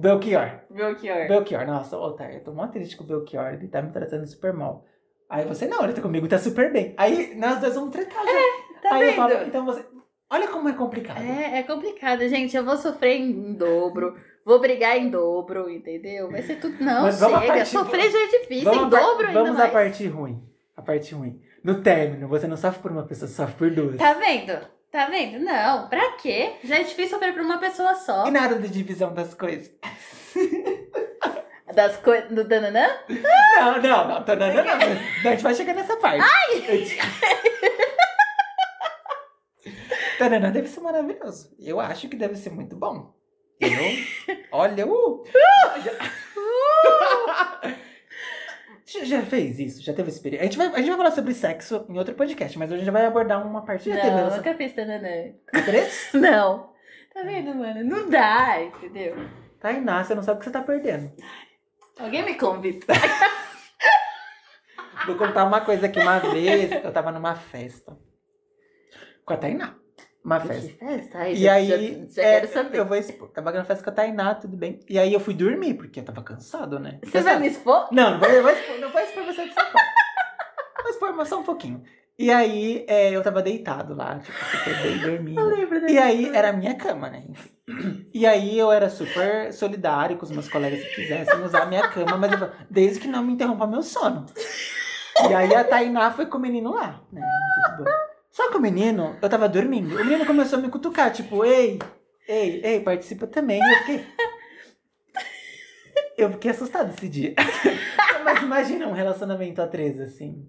Belchior. 0.01 0.61
Belchior. 0.71 1.27
Belchior, 1.29 1.67
nossa, 1.67 1.99
ô 1.99 2.13
Thay, 2.13 2.37
eu 2.37 2.45
tô 2.45 2.53
mó 2.53 2.67
triste 2.69 2.97
com 2.97 3.03
o 3.03 3.07
Belchior, 3.07 3.55
ele 3.55 3.67
tá 3.67 3.83
me 3.83 3.91
tratando 3.91 4.25
super 4.27 4.53
mal. 4.53 4.85
Aí 5.29 5.45
você, 5.45 5.67
não, 5.67 5.83
ele 5.85 5.93
tá 5.93 6.01
comigo, 6.01 6.29
tá 6.29 6.39
super 6.39 6.73
bem. 6.73 6.95
Aí 6.97 7.35
nós 7.37 7.61
dois 7.61 7.75
vamos 7.75 7.91
tretar 7.91 8.25
já. 8.25 8.81
Tá 8.89 8.95
Aí 8.95 9.03
eu 9.03 9.07
vendo? 9.09 9.17
falo, 9.17 9.47
então 9.47 9.65
você. 9.65 9.85
Olha 10.33 10.47
como 10.49 10.69
é 10.69 10.73
complicado. 10.73 11.21
É, 11.21 11.59
é 11.59 11.63
complicado, 11.65 12.21
gente. 12.29 12.57
Eu 12.57 12.65
vou 12.65 12.77
sofrer 12.77 13.17
em 13.21 13.53
dobro, 13.55 14.15
vou 14.47 14.61
brigar 14.61 14.97
em 14.97 15.11
dobro, 15.11 15.69
entendeu? 15.69 16.31
Vai 16.31 16.43
ser 16.43 16.57
tudo. 16.61 16.77
Não, 16.83 17.03
Mas 17.03 17.19
vamos 17.19 17.41
chega. 17.41 17.65
Sofrer 17.65 18.11
já 18.11 18.19
é 18.19 18.27
difícil, 18.29 18.73
em 18.73 18.77
a 18.77 18.89
par- 18.89 18.91
dobro 18.91 19.27
ainda 19.27 19.43
Vamos 19.43 19.61
à 19.61 19.69
parte 19.69 20.07
ruim. 20.07 20.41
A 20.77 20.83
parte 20.83 21.15
ruim. 21.15 21.41
No 21.65 21.83
término, 21.83 22.29
você 22.29 22.47
não 22.47 22.57
sofre 22.57 22.81
por 22.81 22.93
uma 22.93 23.03
pessoa, 23.03 23.29
você 23.29 23.35
sofre 23.35 23.57
por 23.57 23.71
duas. 23.73 23.97
Tá 23.97 24.15
vendo? 24.15 24.53
Tá 24.91 25.07
vendo? 25.07 25.39
Não, 25.45 25.89
pra 25.89 26.13
quê? 26.13 26.55
Já 26.65 26.77
é 26.77 26.83
difícil 26.83 27.11
sofrer 27.11 27.33
por 27.33 27.43
uma 27.43 27.59
pessoa 27.59 27.95
só. 27.95 28.27
E 28.27 28.31
nada 28.31 28.57
de 28.59 28.69
divisão 28.69 29.15
das 29.15 29.35
coisas. 29.35 29.71
Das 31.73 31.97
coisas 31.99 32.29
do 32.33 32.43
Dananã? 32.43 32.85
Não, 33.09 33.81
não, 33.81 34.09
não, 34.09 34.25
tô, 34.25 34.35
não. 34.35 34.47
A 34.49 35.31
gente 35.31 35.43
vai 35.43 35.55
chegar 35.55 35.73
nessa 35.73 35.97
parte. 35.99 36.21
Ai! 36.21 36.89
Tananã 40.19 40.51
deve 40.51 40.67
ser 40.67 40.81
maravilhoso. 40.81 41.55
Eu 41.61 41.79
acho 41.79 42.09
que 42.09 42.17
deve 42.17 42.35
ser 42.35 42.51
muito 42.51 42.75
bom. 42.75 43.15
Eu. 43.61 43.71
Olha, 44.51 44.85
uh! 44.85 45.23
Já 49.05 49.23
fez 49.23 49.59
isso? 49.59 49.83
Já 49.83 49.93
teve 49.93 50.09
experiência? 50.11 50.43
A 50.43 50.51
gente, 50.51 50.59
vai, 50.59 50.67
a 50.67 50.79
gente 50.79 50.89
vai 50.89 50.97
falar 50.97 51.11
sobre 51.13 51.33
sexo 51.33 51.87
em 51.89 51.97
outro 51.97 52.15
podcast, 52.15 52.59
mas 52.59 52.71
hoje 52.71 52.83
a 52.83 52.85
gente 52.85 52.93
vai 52.93 53.07
abordar 53.07 53.47
uma 53.47 53.65
parte 53.65 53.85
teve 53.85 53.97
Não, 53.97 54.27
essa. 54.27 54.37
nunca 54.39 54.55
fiz 54.55 54.75
Dananã. 54.75 55.33
Três? 55.65 56.11
Não. 56.15 56.71
Tá 57.15 57.23
vendo, 57.23 57.55
mano? 57.55 57.85
Não 57.85 58.09
dá, 58.09 58.63
entendeu? 58.63 59.17
Tainá, 59.61 60.03
você 60.03 60.15
não 60.15 60.23
sabe 60.23 60.37
o 60.37 60.39
que 60.39 60.45
você 60.47 60.51
tá 60.53 60.63
perdendo. 60.63 61.13
Alguém 61.99 62.25
me 62.25 62.35
convida. 62.35 62.87
Vou 65.07 65.17
contar 65.17 65.45
uma 65.45 65.61
coisa 65.61 65.87
aqui. 65.87 65.99
Uma 66.01 66.19
vez 66.19 66.71
eu 66.73 66.93
tava 66.93 67.13
numa 67.13 67.35
festa 67.35 67.97
com 69.25 69.35
a 69.35 69.37
Tainá. 69.37 69.77
Uma 70.25 70.39
festa. 70.41 70.69
Que 70.69 70.79
festa? 70.79 71.19
Ai, 71.19 71.33
E 71.33 71.37
já, 71.37 71.53
aí, 71.55 71.69
já, 71.69 71.77
já 71.77 72.23
é, 72.23 72.41
quero 72.41 72.53
saber. 72.53 72.79
eu 72.79 72.85
vou 72.87 72.97
expor. 72.97 73.29
Tava 73.31 73.53
na 73.53 73.65
festa 73.65 73.83
com 73.83 73.91
a 73.91 73.93
Tainá, 73.93 74.35
tudo 74.35 74.57
bem. 74.57 74.81
E 74.89 74.99
aí 74.99 75.13
eu 75.13 75.21
fui 75.21 75.35
dormir, 75.35 75.75
porque 75.75 76.01
eu 76.01 76.05
tava 76.05 76.23
cansado, 76.23 76.79
né? 76.79 76.99
Você 77.03 77.21
vai 77.23 77.39
me 77.39 77.49
expor? 77.49 77.89
Não, 77.91 78.13
não 78.13 78.21
vou, 78.21 78.29
eu 78.29 78.43
vou 78.43 78.53
expor, 78.53 78.79
não 78.79 78.91
vou 78.91 79.01
expor 79.01 79.25
você 79.25 79.45
de 79.49 79.55
sofá. 79.55 79.79
Vou 80.83 80.91
expor 80.91 81.27
só 81.27 81.39
um 81.39 81.45
pouquinho. 81.45 81.83
E 82.19 82.31
aí 82.31 82.85
é, 82.87 83.17
eu 83.17 83.23
tava 83.23 83.41
deitado 83.41 83.95
lá, 83.95 84.19
tipo, 84.19 84.39
super 84.45 84.83
bem 84.83 84.99
dormindo. 85.01 85.41
Eu 85.41 85.47
lembro 85.47 85.91
E 85.91 85.99
aí 85.99 86.29
era 86.35 86.51
a 86.51 86.53
minha 86.53 86.75
cama, 86.75 87.09
né? 87.09 87.25
E 88.13 88.27
aí 88.27 88.59
eu 88.59 88.71
era 88.71 88.91
super 88.91 89.51
solidário 89.55 90.19
com 90.19 90.25
os 90.25 90.31
meus 90.31 90.47
colegas 90.47 90.83
que 90.83 90.97
quisessem 90.97 91.43
usar 91.43 91.63
a 91.63 91.67
minha 91.67 91.89
cama, 91.89 92.19
mas 92.19 92.33
eu, 92.33 92.39
falei, 92.39 92.55
desde 92.69 93.01
que 93.01 93.09
não 93.09 93.25
me 93.25 93.33
interrompa 93.33 93.67
meu 93.67 93.83
sono. 93.83 94.27
E 95.31 95.35
aí 95.35 95.55
a 95.55 95.65
Tainá 95.65 96.11
foi 96.11 96.27
com 96.27 96.37
o 96.37 96.41
menino 96.41 96.75
lá, 96.75 97.01
né? 97.11 97.23
Tudo 97.77 97.85
bom. 97.85 98.10
Só 98.31 98.51
que 98.51 98.57
o 98.57 98.61
menino, 98.61 99.17
eu 99.21 99.29
tava 99.29 99.49
dormindo, 99.49 99.95
o 99.95 100.05
menino 100.05 100.25
começou 100.25 100.59
a 100.59 100.63
me 100.63 100.69
cutucar, 100.69 101.13
tipo, 101.13 101.45
ei, 101.45 101.79
ei, 102.29 102.61
ei, 102.65 102.81
participa 102.81 103.27
também. 103.27 103.61
Eu 103.61 103.79
fiquei. 103.79 104.07
Eu 106.17 106.31
fiquei 106.33 106.51
assustado 106.51 106.93
esse 106.93 107.09
dia. 107.09 107.35
Mas 108.25 108.43
imagina 108.43 108.87
um 108.87 108.93
relacionamento 108.93 109.61
a 109.61 109.67
três, 109.67 109.99
assim. 109.99 110.49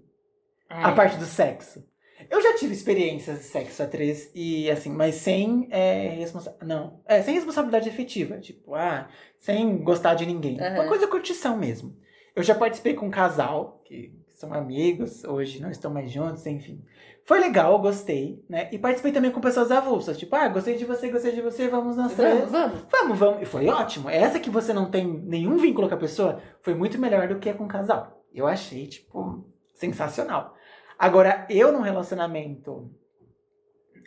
A 0.68 0.88
Ai. 0.88 0.94
parte 0.94 1.16
do 1.16 1.24
sexo. 1.24 1.82
Eu 2.30 2.40
já 2.40 2.54
tive 2.54 2.72
experiências 2.72 3.38
de 3.38 3.44
sexo 3.44 3.82
a 3.82 3.86
três 3.86 4.30
e 4.34 4.70
assim, 4.70 4.90
mas 4.90 5.16
sem 5.16 5.66
é, 5.70 6.08
responsa 6.10 6.56
não, 6.62 7.00
é, 7.04 7.20
sem 7.20 7.34
responsabilidade 7.34 7.88
efetiva, 7.88 8.38
tipo, 8.38 8.74
ah, 8.74 9.08
sem 9.38 9.82
gostar 9.82 10.14
de 10.14 10.24
ninguém. 10.24 10.60
Aham. 10.60 10.74
Uma 10.74 10.88
coisa 10.88 11.08
curtição 11.08 11.56
mesmo. 11.56 11.96
Eu 12.34 12.42
já 12.42 12.54
participei 12.54 12.94
com 12.94 13.06
um 13.06 13.10
casal 13.10 13.82
que 13.84 14.14
são 14.42 14.52
amigos, 14.52 15.22
hoje 15.24 15.60
não 15.62 15.70
estão 15.70 15.92
mais 15.92 16.10
juntos, 16.10 16.44
enfim. 16.46 16.84
Foi 17.24 17.38
legal, 17.38 17.78
gostei, 17.80 18.44
né? 18.48 18.68
E 18.72 18.78
participei 18.78 19.12
também 19.12 19.30
com 19.30 19.40
pessoas 19.40 19.70
avulsas, 19.70 20.18
tipo, 20.18 20.34
ah, 20.34 20.48
gostei 20.48 20.76
de 20.76 20.84
você, 20.84 21.08
gostei 21.08 21.30
de 21.32 21.40
você, 21.40 21.68
vamos 21.68 21.96
nós 21.96 22.12
três. 22.14 22.50
Vamos, 22.50 22.50
vamos. 22.50 22.86
Vamos, 22.90 23.18
vamos. 23.18 23.42
E 23.42 23.44
foi 23.44 23.68
ótimo. 23.68 24.10
Essa 24.10 24.40
que 24.40 24.50
você 24.50 24.72
não 24.72 24.90
tem 24.90 25.06
nenhum 25.06 25.56
vínculo 25.58 25.88
com 25.88 25.94
a 25.94 25.98
pessoa 25.98 26.40
foi 26.60 26.74
muito 26.74 26.98
melhor 26.98 27.28
do 27.28 27.38
que 27.38 27.48
a 27.48 27.54
com 27.54 27.64
o 27.64 27.68
casal. 27.68 28.24
Eu 28.34 28.48
achei, 28.48 28.88
tipo, 28.88 29.44
sensacional. 29.74 30.54
Agora, 30.98 31.46
eu 31.48 31.70
num 31.72 31.82
relacionamento 31.82 32.90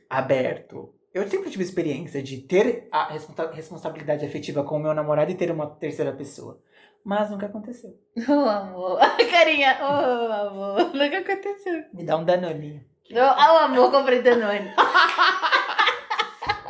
aberto, 0.10 0.94
eu 1.14 1.26
sempre 1.30 1.50
tive 1.50 1.64
experiência 1.64 2.22
de 2.22 2.42
ter 2.42 2.88
a 2.92 3.12
responsa- 3.14 3.52
responsabilidade 3.52 4.26
afetiva 4.26 4.64
com 4.64 4.76
o 4.76 4.80
meu 4.80 4.94
namorado 4.94 5.32
e 5.32 5.36
ter 5.36 5.50
uma 5.52 5.68
terceira 5.68 6.12
pessoa. 6.12 6.60
Mas 7.06 7.30
nunca 7.30 7.45
aconteceu. 7.45 7.91
Ô, 8.28 8.32
amor. 8.49 8.99
Carinha, 9.30 9.78
ô, 9.80 10.32
amor. 10.34 10.80
Nunca 10.95 11.20
aconteceu. 11.20 11.84
Me 11.93 12.03
dá 12.03 12.18
um 12.18 12.26
danoninho. 12.26 12.84
Ô, 13.12 13.16
ô, 13.20 13.58
amor, 13.60 13.91
comprei 13.91 14.24
Danone. 14.24 14.74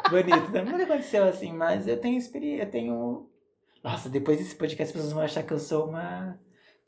Bonito. 0.10 0.52
né? 0.52 0.62
Nunca 0.62 0.84
aconteceu 0.84 1.24
assim, 1.24 1.54
mas 1.54 1.88
eu 1.88 1.98
tenho 2.00 2.18
experiência. 2.18 2.64
Eu 2.64 2.70
tenho. 2.70 3.30
Nossa, 3.82 4.10
depois 4.10 4.38
desse 4.38 4.56
podcast 4.56 4.90
as 4.90 4.92
pessoas 4.92 5.14
vão 5.14 5.24
achar 5.24 5.44
que 5.44 5.54
eu 5.54 5.60
sou 5.60 5.88
uma. 5.88 6.38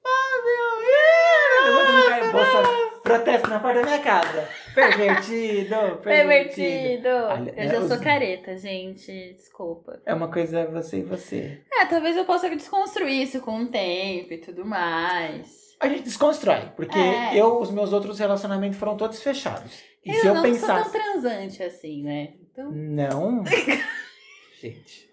Ah, 0.05 0.41
meu! 0.43 1.67
Eu 1.67 1.73
vou 1.73 1.85
colocar 1.85 2.19
em 2.27 2.31
bolsa. 2.31 2.96
Protesto 3.07 3.49
na 3.49 3.59
porta 3.59 3.79
da 3.81 3.85
minha 3.85 3.99
casa. 3.99 4.47
Pervertido! 4.75 5.75
Pervertido! 6.03 6.03
Pervertido. 6.03 7.07
Olha, 7.09 7.53
Eu 7.55 7.69
já 7.69 7.79
os- 7.79 7.87
sou 7.87 7.99
careta, 7.99 8.57
gente. 8.57 9.33
Desculpa. 9.33 10.01
É 10.05 10.13
uma 10.13 10.27
coisa 10.31 10.65
você 10.67 10.97
e 10.97 11.03
você. 11.03 11.61
É, 11.71 11.85
talvez 11.85 12.17
eu 12.17 12.25
possa 12.25 12.49
desconstruir 12.49 13.21
isso 13.23 13.39
com 13.41 13.61
o 13.61 13.67
tempo 13.67 14.33
e 14.33 14.37
tudo 14.37 14.65
mais. 14.65 15.67
A 15.79 15.87
gente 15.87 16.03
desconstrói, 16.03 16.69
porque 16.75 16.97
É. 16.97 17.35
eu, 17.35 17.59
os 17.59 17.71
meus 17.71 17.93
outros 17.93 18.19
relacionamentos 18.19 18.77
foram 18.77 18.97
todos 18.97 19.21
fechados. 19.21 19.81
E 20.05 20.09
eu 20.09 20.15
se 20.21 20.27
eu 20.27 20.33
não 20.35 20.41
pensasse. 20.41 20.89
sou 20.89 20.91
tão 20.91 21.01
transante 21.13 21.61
assim, 21.63 22.03
né? 22.03 22.29
Então, 22.51 22.71
Não. 22.71 23.43
Gente. 24.59 25.07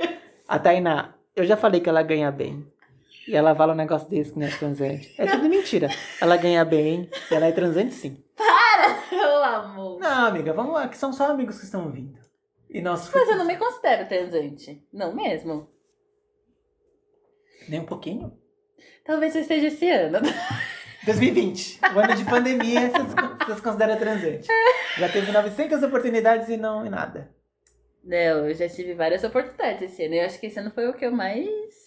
A 0.48 0.58
Tainá, 0.58 1.14
eu 1.36 1.44
já 1.44 1.56
falei 1.56 1.80
que 1.80 1.88
ela 1.88 2.02
ganha 2.02 2.30
bem. 2.30 2.66
E 3.26 3.34
ela 3.34 3.54
fala 3.54 3.72
um 3.72 3.76
negócio 3.76 4.08
desse 4.08 4.32
que 4.32 4.38
não 4.38 4.46
é 4.46 4.50
transante. 4.50 5.14
É 5.18 5.26
tudo 5.26 5.48
mentira. 5.48 5.88
Ela 6.20 6.36
ganha 6.36 6.64
bem, 6.64 7.08
ela 7.30 7.46
é 7.46 7.52
transante 7.52 7.94
sim. 7.94 8.22
ô 9.12 9.42
amor. 9.44 9.98
Não, 10.00 10.26
amiga, 10.26 10.52
vamos 10.52 10.74
lá, 10.74 10.88
que 10.88 10.96
são 10.96 11.12
só 11.12 11.30
amigos 11.30 11.58
que 11.58 11.64
estão 11.64 11.84
ouvindo. 11.84 12.18
E 12.68 12.82
nós 12.82 13.10
Mas 13.12 13.28
eu 13.28 13.36
não 13.36 13.46
me 13.46 13.56
considero 13.56 14.06
transante. 14.08 14.84
Não 14.92 15.14
mesmo. 15.14 15.68
Nem 17.68 17.80
um 17.80 17.86
pouquinho. 17.86 18.36
Talvez 19.04 19.34
eu 19.34 19.40
esteja 19.42 19.68
esse 19.68 19.88
ano. 19.90 20.18
2020, 21.04 21.80
o 21.94 21.98
ano 21.98 22.14
de 22.16 22.24
pandemia, 22.24 22.90
você 22.90 22.98
se- 22.98 23.44
você 23.46 23.54
se 23.56 23.62
considera 23.62 23.96
transante. 23.96 24.48
Já 24.98 25.08
teve 25.08 25.30
900 25.30 25.82
oportunidades 25.82 26.48
e 26.48 26.56
não 26.56 26.84
e 26.86 26.88
nada. 26.90 27.30
Não, 28.02 28.48
eu 28.48 28.54
já 28.54 28.68
tive 28.68 28.94
várias 28.94 29.22
oportunidades 29.22 29.82
esse 29.82 30.04
ano. 30.04 30.14
Eu 30.14 30.24
acho 30.26 30.40
que 30.40 30.46
esse 30.46 30.58
ano 30.58 30.70
foi 30.70 30.88
o 30.88 30.94
que 30.94 31.04
eu 31.06 31.12
mais. 31.12 31.83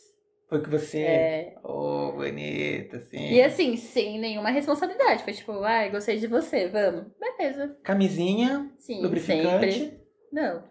Foi 0.50 0.62
que 0.62 0.70
você. 0.70 1.00
É... 1.02 1.56
Oh, 1.62 2.14
bonita, 2.14 2.98
assim. 2.98 3.34
E 3.34 3.42
assim, 3.42 3.76
sem 3.76 4.18
nenhuma 4.18 4.50
responsabilidade. 4.50 5.24
Foi 5.24 5.34
tipo, 5.34 5.62
ai, 5.64 5.90
gostei 5.90 6.18
de 6.18 6.28
você, 6.28 6.70
vamos. 6.70 7.06
Beleza. 7.20 7.76
Camisinha, 7.84 8.72
Sim, 8.80 9.02
lubrificante. 9.02 9.74
sempre. 9.74 10.00
Não. 10.32 10.64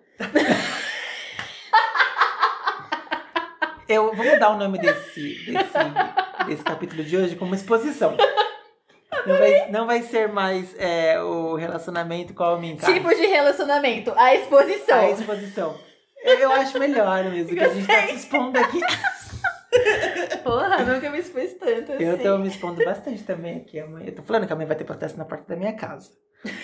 Eu 3.89 4.12
vou 4.14 4.24
mudar 4.24 4.51
o 4.51 4.59
nome 4.59 4.79
desse, 4.81 5.45
desse, 5.45 6.47
desse 6.47 6.64
capítulo 6.64 7.05
de 7.05 7.16
hoje 7.16 7.37
como 7.37 7.55
exposição. 7.55 8.16
Não 9.24 9.39
vai, 9.39 9.70
não 9.70 9.87
vai 9.87 10.03
ser 10.03 10.29
mais 10.29 10.74
é, 10.79 11.20
o 11.20 11.55
relacionamento 11.55 12.35
qual 12.35 12.59
me 12.59 12.72
encaixa. 12.72 12.93
Tipo 12.93 13.14
de 13.14 13.27
relacionamento, 13.27 14.12
a 14.16 14.35
exposição. 14.35 14.99
A 14.99 15.11
exposição. 15.11 15.79
Eu, 16.24 16.39
eu 16.39 16.53
acho 16.53 16.79
melhor 16.79 17.24
mesmo, 17.24 17.55
que 17.55 17.61
a 17.61 17.68
gente 17.68 17.87
tá 17.87 18.07
se 18.09 18.14
expondo 18.14 18.59
aqui. 18.59 18.81
Porra, 20.43 20.85
nunca 20.85 21.11
me 21.11 21.18
expus 21.18 21.55
tanto 21.55 21.93
assim. 21.93 22.05
Eu 22.05 22.18
tô 22.22 22.39
me 22.39 22.49
expondo 22.49 22.85
bastante 22.85 23.22
também 23.24 23.57
aqui. 23.59 23.79
Amanhã. 23.81 24.07
Eu 24.07 24.14
tô 24.14 24.22
falando 24.22 24.47
que 24.47 24.53
amanhã 24.53 24.66
vai 24.68 24.77
ter 24.77 24.85
protesto 24.85 25.18
na 25.18 25.24
porta 25.24 25.45
da 25.49 25.57
minha 25.57 25.74
casa. 25.74 26.11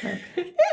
né? 0.03 0.21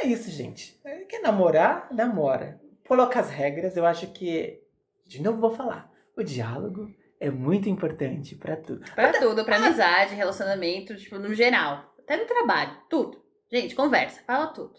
É 0.02 0.08
isso, 0.08 0.30
gente. 0.30 0.80
Quer 1.10 1.22
namorar? 1.22 1.88
Namora. 1.92 2.60
Coloca 2.88 3.20
as 3.20 3.30
regras. 3.30 3.76
Eu 3.78 3.86
acho 3.86 4.08
que. 4.08 4.62
De 5.06 5.22
novo 5.22 5.40
vou 5.40 5.52
falar. 5.52 5.92
O 6.16 6.24
diálogo 6.24 6.90
é 7.20 7.30
muito 7.30 7.68
importante 7.70 8.36
pra 8.36 8.56
tudo. 8.56 8.82
Pra 8.94 9.14
tudo, 9.14 9.44
pra 9.44 9.56
amizade, 9.58 10.16
relacionamento, 10.16 10.96
tipo, 10.96 11.18
no 11.18 11.34
geral. 11.34 11.94
Até 12.00 12.18
no 12.18 12.26
trabalho, 12.26 12.72
tudo. 12.90 13.22
Gente, 13.52 13.74
conversa, 13.76 14.22
fala 14.26 14.48
tudo. 14.48 14.74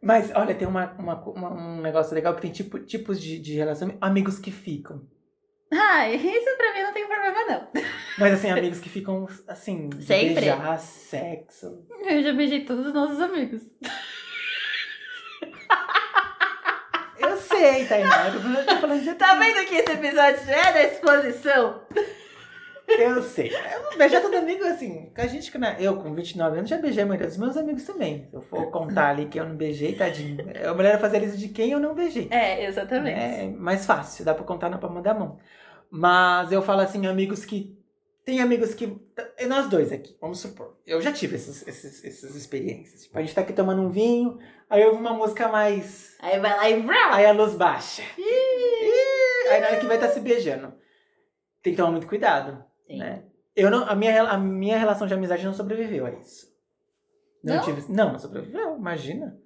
Mas, 0.00 0.30
olha, 0.34 0.54
tem 0.54 0.66
uma, 0.66 0.92
uma- 0.98 1.20
uma- 1.24 1.50
um 1.52 1.80
negócio 1.80 2.14
legal 2.14 2.34
que 2.34 2.40
tem 2.42 2.52
tipo, 2.52 2.78
tipos 2.78 3.20
de, 3.20 3.38
de 3.38 3.54
relacionamento. 3.54 4.04
Amigos 4.04 4.38
que 4.38 4.50
ficam. 4.50 5.02
Ah, 5.70 6.08
isso 6.08 6.56
pra 6.56 6.72
mim 6.74 6.82
não 6.82 6.92
tem 6.92 7.06
problema, 7.06 7.44
não. 7.46 7.68
Mas, 8.18 8.34
assim, 8.34 8.50
amigos 8.50 8.80
que 8.80 8.88
ficam, 8.88 9.28
assim, 9.46 9.90
de 9.90 10.04
Sempre? 10.04 10.34
beijar, 10.34 10.78
sexo. 10.78 11.84
Eu 12.06 12.22
já 12.22 12.32
beijei 12.32 12.64
todos 12.64 12.86
os 12.86 12.94
nossos 12.94 13.20
amigos. 13.20 13.62
Eu 17.18 17.36
sei, 17.36 17.84
Tainá. 17.86 18.28
Eu 18.28 18.32
tô 18.34 18.40
falando, 18.40 18.58
eu 18.58 18.66
tô 18.66 18.76
falando 18.76 19.02
de 19.02 19.14
Tá 19.14 19.34
vendo 19.34 19.66
que 19.66 19.74
esse 19.74 19.92
episódio 19.92 20.46
já 20.46 20.56
é 20.56 20.72
da 20.72 20.82
exposição? 20.84 21.82
Eu 22.88 23.22
sei. 23.22 23.50
Eu 23.54 23.98
beijar 23.98 24.22
todo 24.22 24.34
amigo, 24.34 24.64
assim, 24.64 25.12
com 25.14 25.20
a 25.20 25.26
gente 25.26 25.50
que 25.52 25.58
é- 25.58 25.76
Eu, 25.80 25.96
com 25.98 26.14
29 26.14 26.58
anos, 26.58 26.70
já 26.70 26.78
beijei 26.78 27.02
a 27.02 27.06
maioria 27.06 27.26
dos 27.28 27.36
meus 27.36 27.56
amigos 27.56 27.84
também. 27.84 28.26
Se 28.30 28.34
eu 28.36 28.40
for 28.40 28.70
contar 28.70 29.10
ali 29.10 29.26
que 29.26 29.38
eu 29.38 29.44
não 29.46 29.56
beijei, 29.56 29.94
tadinho. 29.94 30.38
É 30.54 30.72
melhor 30.74 30.98
fazer 30.98 31.22
isso 31.22 31.36
de 31.36 31.48
quem 31.48 31.70
eu 31.72 31.80
não 31.80 31.94
beijei. 31.94 32.28
É, 32.30 32.64
exatamente. 32.64 33.18
É 33.18 33.46
mais 33.48 33.84
fácil, 33.84 34.24
dá 34.24 34.34
pra 34.34 34.44
contar 34.44 34.68
na 34.70 34.78
palma 34.78 35.02
da 35.02 35.12
mão. 35.14 35.38
Mas 35.90 36.50
eu 36.52 36.62
falo 36.62 36.80
assim, 36.80 37.06
amigos 37.06 37.44
que. 37.44 37.76
Tem 38.24 38.40
amigos 38.40 38.74
que. 38.74 38.94
é 39.38 39.46
Nós 39.46 39.68
dois 39.68 39.90
aqui, 39.92 40.14
vamos 40.20 40.38
supor. 40.40 40.78
Eu 40.86 41.00
já 41.00 41.10
tive 41.12 41.36
esses, 41.36 41.66
esses- 41.66 42.04
essas 42.04 42.34
experiências. 42.36 43.04
Tipo, 43.04 43.18
a 43.18 43.22
gente 43.22 43.34
tá 43.34 43.40
aqui 43.40 43.52
tomando 43.54 43.80
um 43.82 43.88
vinho, 43.88 44.38
aí 44.68 44.82
eu 44.82 44.88
ouvo 44.88 45.00
uma 45.00 45.14
música 45.14 45.48
mais. 45.48 46.14
Aí 46.20 46.38
vai 46.38 46.54
lá 46.56 46.68
e! 46.68 46.84
Aí 47.12 47.24
a 47.26 47.32
luz 47.32 47.54
baixa. 47.54 48.02
Ih, 48.18 49.48
Aí 49.50 49.60
na 49.60 49.66
hora 49.68 49.76
que 49.78 49.86
vai 49.86 49.96
estar 49.96 50.08
se 50.10 50.20
beijando. 50.20 50.74
Tem 51.62 51.72
que 51.72 51.76
tomar 51.78 51.90
muito 51.90 52.06
cuidado. 52.06 52.62
Sim. 52.88 52.98
Né? 52.98 53.24
Eu 53.54 53.70
não, 53.70 53.84
a, 53.84 53.94
minha, 53.94 54.22
a 54.22 54.38
minha 54.38 54.78
relação 54.78 55.06
de 55.06 55.14
amizade 55.14 55.44
não 55.44 55.52
sobreviveu 55.52 56.06
a 56.06 56.10
isso. 56.12 56.48
Não, 57.42 57.56
Não? 57.56 57.62
tive. 57.62 57.92
Não, 57.92 58.12
não 58.12 58.18
sobreviveu, 58.18 58.76
imagina. 58.76 59.38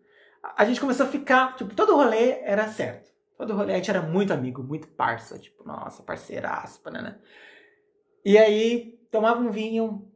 A, 0.42 0.62
a 0.62 0.64
gente 0.64 0.80
começou 0.80 1.06
a 1.06 1.08
ficar, 1.08 1.56
tipo, 1.56 1.74
todo 1.74 1.96
rolê 1.96 2.40
era 2.42 2.68
certo. 2.68 3.10
Todo 3.36 3.54
rolê, 3.54 3.72
a 3.72 3.76
gente 3.76 3.90
era 3.90 4.02
muito 4.02 4.32
amigo, 4.32 4.62
muito 4.62 4.86
parça, 4.88 5.38
tipo, 5.38 5.66
nossa, 5.66 6.02
parceiraço, 6.02 6.80
né? 6.90 7.18
E 8.24 8.38
aí, 8.38 8.98
tomava 9.10 9.40
um 9.40 9.50
vinho, 9.50 10.08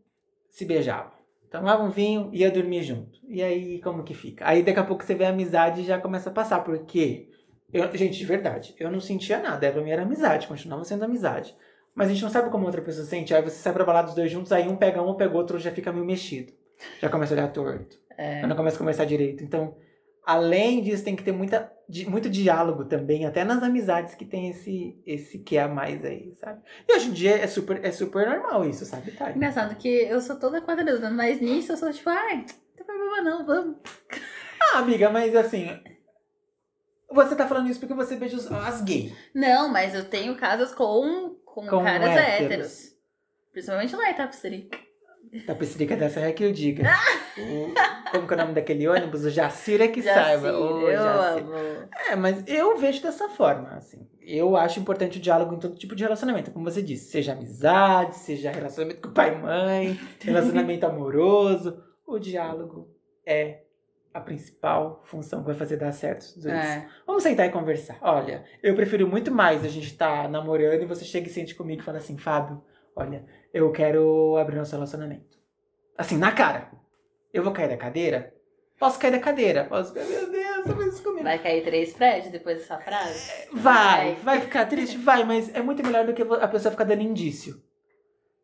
se 0.49 0.65
beijava. 0.65 1.13
Tomava 1.51 1.83
um 1.83 1.91
vinho, 1.91 2.31
ia 2.33 2.51
dormir 2.51 2.83
junto. 2.83 3.19
E 3.27 3.43
aí, 3.43 3.81
como 3.81 4.05
que 4.05 4.15
fica? 4.15 4.47
Aí, 4.47 4.63
daqui 4.63 4.79
a 4.79 4.85
pouco, 4.85 5.03
você 5.03 5.15
vê 5.15 5.25
a 5.25 5.31
amizade 5.31 5.81
e 5.81 5.85
já 5.85 6.01
começa 6.01 6.31
a 6.31 6.33
passar, 6.33 6.61
porque... 6.63 7.31
Eu, 7.73 7.93
gente, 7.97 8.17
de 8.17 8.25
verdade, 8.25 8.75
eu 8.79 8.91
não 8.91 9.01
sentia 9.01 9.41
nada. 9.41 9.73
Pra 9.73 9.83
mim 9.83 9.91
era 9.91 10.03
amizade, 10.03 10.47
continuava 10.47 10.85
sendo 10.85 11.05
amizade. 11.05 11.57
Mas 11.97 12.09
a 12.09 12.13
gente 12.13 12.23
não 12.23 12.31
sabe 12.31 12.51
como 12.51 12.67
outra 12.67 12.83
pessoa 12.83 13.07
sente. 13.07 13.35
Aí 13.35 13.43
você 13.43 13.57
sai 13.57 13.73
pra 13.73 13.85
balada 13.85 14.09
os 14.09 14.15
dois 14.15 14.31
juntos, 14.31 14.53
aí 14.53 14.69
um 14.69 14.77
pega 14.77 15.03
um, 15.03 15.15
pega 15.15 15.33
o 15.33 15.37
outro, 15.37 15.59
já 15.59 15.73
fica 15.73 15.91
meio 15.91 16.05
mexido. 16.05 16.53
Já 17.01 17.09
começa 17.09 17.33
a 17.33 17.39
olhar 17.39 17.49
torto. 17.49 17.99
É. 18.19 18.43
Aí 18.43 18.47
não 18.47 18.55
começa 18.55 18.77
a 18.77 18.79
conversar 18.79 19.07
direito. 19.07 19.43
Então, 19.43 19.75
além 20.23 20.83
disso, 20.83 21.03
tem 21.03 21.17
que 21.17 21.25
ter 21.25 21.33
muita, 21.33 21.73
muito 22.07 22.29
diálogo 22.29 22.85
também, 22.85 23.25
até 23.25 23.45
nas 23.45 23.63
amizades 23.63 24.15
que 24.15 24.27
tem 24.27 24.51
esse, 24.51 25.01
esse 25.07 25.39
que 25.39 25.57
a 25.57 25.69
mais 25.69 26.05
aí, 26.05 26.35
sabe? 26.37 26.61
E 26.87 26.95
hoje 26.95 27.09
em 27.09 27.13
dia 27.13 27.39
é 27.39 27.47
super, 27.47 27.83
é 27.83 27.91
super 27.91 28.29
normal 28.29 28.69
isso, 28.69 28.85
sabe, 28.85 29.13
Thay? 29.13 29.35
Engraçado 29.35 29.75
que 29.77 29.89
eu 29.89 30.21
sou 30.21 30.37
toda 30.37 30.61
quadrada, 30.61 31.11
mas 31.11 31.41
nisso 31.41 31.73
eu 31.73 31.77
sou 31.79 31.91
tipo, 31.91 32.11
ai, 32.11 32.37
não 32.37 32.45
tem 32.45 32.85
problema 32.85 33.23
não, 33.23 33.47
vamos. 33.47 33.77
Ah, 34.73 34.79
amiga, 34.79 35.09
mas 35.11 35.37
assim. 35.37 35.69
Você 37.13 37.37
tá 37.37 37.47
falando 37.47 37.69
isso 37.71 37.79
porque 37.79 37.95
você 37.95 38.17
beija 38.17 38.37
as 38.67 38.81
gays. 38.83 39.13
Não, 39.33 39.69
mas 39.69 39.95
eu 39.95 40.05
tenho 40.05 40.35
casas 40.35 40.75
com, 40.75 41.37
com, 41.65 41.67
Com 41.79 41.83
caras 41.85 42.11
héteros. 42.11 42.43
héteros. 42.53 42.97
Principalmente 43.53 43.97
lá 43.97 44.11
em 44.11 44.15
Tapicerica. 44.15 44.79
Da 45.47 45.55
Pessirica 45.55 45.97
dessa 45.97 46.21
é 46.21 46.33
que 46.33 46.45
eu 46.45 46.53
diga. 46.53 46.85
O- 47.37 48.11
como 48.13 48.27
que 48.29 48.33
é 48.35 48.37
o 48.37 48.41
nome 48.41 48.55
daquele 48.55 48.87
ônibus? 48.89 49.25
O 49.25 49.31
Jacira 49.31 49.85
é 49.85 49.89
que 49.89 50.01
saiba. 50.03 50.53
Ô, 50.57 50.89
eu 50.89 50.93
Jacira. 50.93 51.45
amo. 51.45 51.89
É, 52.11 52.17
mas 52.17 52.45
eu 52.47 52.77
vejo 52.79 53.03
dessa 53.03 53.29
forma, 53.31 53.71
assim. 53.71 54.07
Eu 54.23 54.57
acho 54.57 54.79
importante 54.81 55.19
o 55.19 55.21
diálogo 55.21 55.55
em 55.55 55.59
todo 55.59 55.77
tipo 55.77 55.97
de 55.97 56.05
relacionamento, 56.05 56.51
como 56.53 56.65
você 56.65 56.81
disse. 56.81 57.11
Seja 57.11 57.33
amizade, 57.33 58.15
seja 58.17 58.51
relacionamento 58.53 59.01
com 59.09 59.13
pai 59.13 59.35
e 59.35 59.39
mãe, 59.39 60.01
relacionamento 60.23 60.87
amoroso. 60.87 61.83
O 62.07 62.19
diálogo 62.19 62.89
é 63.27 63.63
a 64.17 64.21
principal 64.21 65.03
função 65.05 65.41
que 65.41 65.47
vai 65.47 65.55
fazer 65.55 65.77
dar 65.77 65.93
certo 65.93 66.23
os 66.23 66.43
dois. 66.43 66.55
É. 66.55 66.89
Vamos 67.07 67.23
sentar 67.23 67.47
e 67.47 67.51
conversar. 67.51 67.99
Olha, 68.01 68.45
eu 68.63 68.75
prefiro 68.75 69.07
muito 69.07 69.31
mais 69.31 69.63
a 69.63 69.69
gente 69.69 69.89
estar 69.89 70.27
namorando 70.31 70.83
e 70.83 70.87
você 70.87 71.05
chega 71.05 71.27
e 71.27 71.31
sente 71.31 71.55
comigo 71.55 71.83
e 71.83 71.85
fala 71.85 71.99
assim, 71.99 72.17
Fábio, 72.17 72.63
olha, 72.95 73.27
eu 73.53 73.71
quero 73.73 74.37
abrir 74.39 74.57
nosso 74.57 74.75
relacionamento. 74.75 75.37
Assim, 75.99 76.17
na 76.17 76.33
cara. 76.33 76.71
Eu 77.31 77.43
vou 77.43 77.53
cair 77.53 77.69
da 77.69 77.77
cadeira? 77.77 78.33
Posso 78.79 78.99
cair 78.99 79.11
da 79.11 79.19
cadeira. 79.19 79.65
Posso 79.65 79.93
cair, 79.93 80.09
meu 80.09 80.31
Deus, 80.31 80.65
você 80.65 80.75
fez 80.75 80.95
isso 80.95 81.03
comigo. 81.03 81.25
Vai 81.25 81.39
cair 81.39 81.63
três 81.63 81.93
prédios 81.93 82.33
depois 82.33 82.57
dessa 82.57 82.79
frase? 82.79 83.31
Vai, 83.53 84.15
Vai. 84.15 84.15
vai 84.15 84.41
ficar 84.41 84.65
triste? 84.65 84.97
Vai, 84.97 85.25
mas 85.25 85.55
é 85.55 85.61
muito 85.61 85.85
melhor 85.85 86.07
do 86.07 86.15
que 86.15 86.23
a 86.23 86.49
pessoa 86.49 86.73
ficar 86.73 86.85
dando 86.85 87.03
indício. 87.03 87.63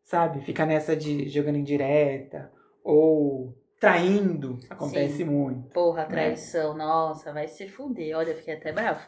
Sabe? 0.03 0.41
Ficar 0.41 0.67
nessa 0.67 0.95
de 0.95 1.27
jogando 1.29 1.57
indireta 1.57 2.51
ou 2.83 3.57
traindo. 3.83 4.59
Acontece 4.69 5.17
Sim. 5.17 5.25
muito. 5.25 5.69
Porra, 5.71 6.05
traição. 6.05 6.73
Nossa, 6.73 7.33
vai 7.33 7.49
se 7.49 7.67
fuder. 7.67 8.17
Olha, 8.17 8.29
eu 8.29 8.37
fiquei 8.37 8.53
até 8.53 8.71
bravo. 8.71 9.01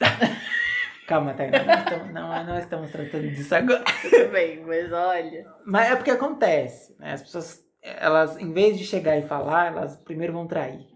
Calma, 1.06 1.34
Tainá, 1.34 1.62
nós 1.64 1.80
estamos, 1.80 2.12
não, 2.14 2.58
estamos 2.58 2.90
tratando 2.90 3.28
disso 3.28 3.54
agora. 3.54 3.84
Tudo 4.00 4.32
bem, 4.32 4.64
mas 4.64 4.90
olha. 4.90 5.46
Mas 5.66 5.90
é 5.90 5.96
porque 5.96 6.10
acontece, 6.10 6.96
né? 6.98 7.12
As 7.12 7.22
pessoas, 7.22 7.60
elas, 7.82 8.38
em 8.38 8.50
vez 8.52 8.78
de 8.78 8.86
chegar 8.86 9.18
e 9.18 9.26
falar, 9.26 9.66
elas 9.66 9.98
primeiro 9.98 10.32
vão 10.32 10.46
trair, 10.46 10.86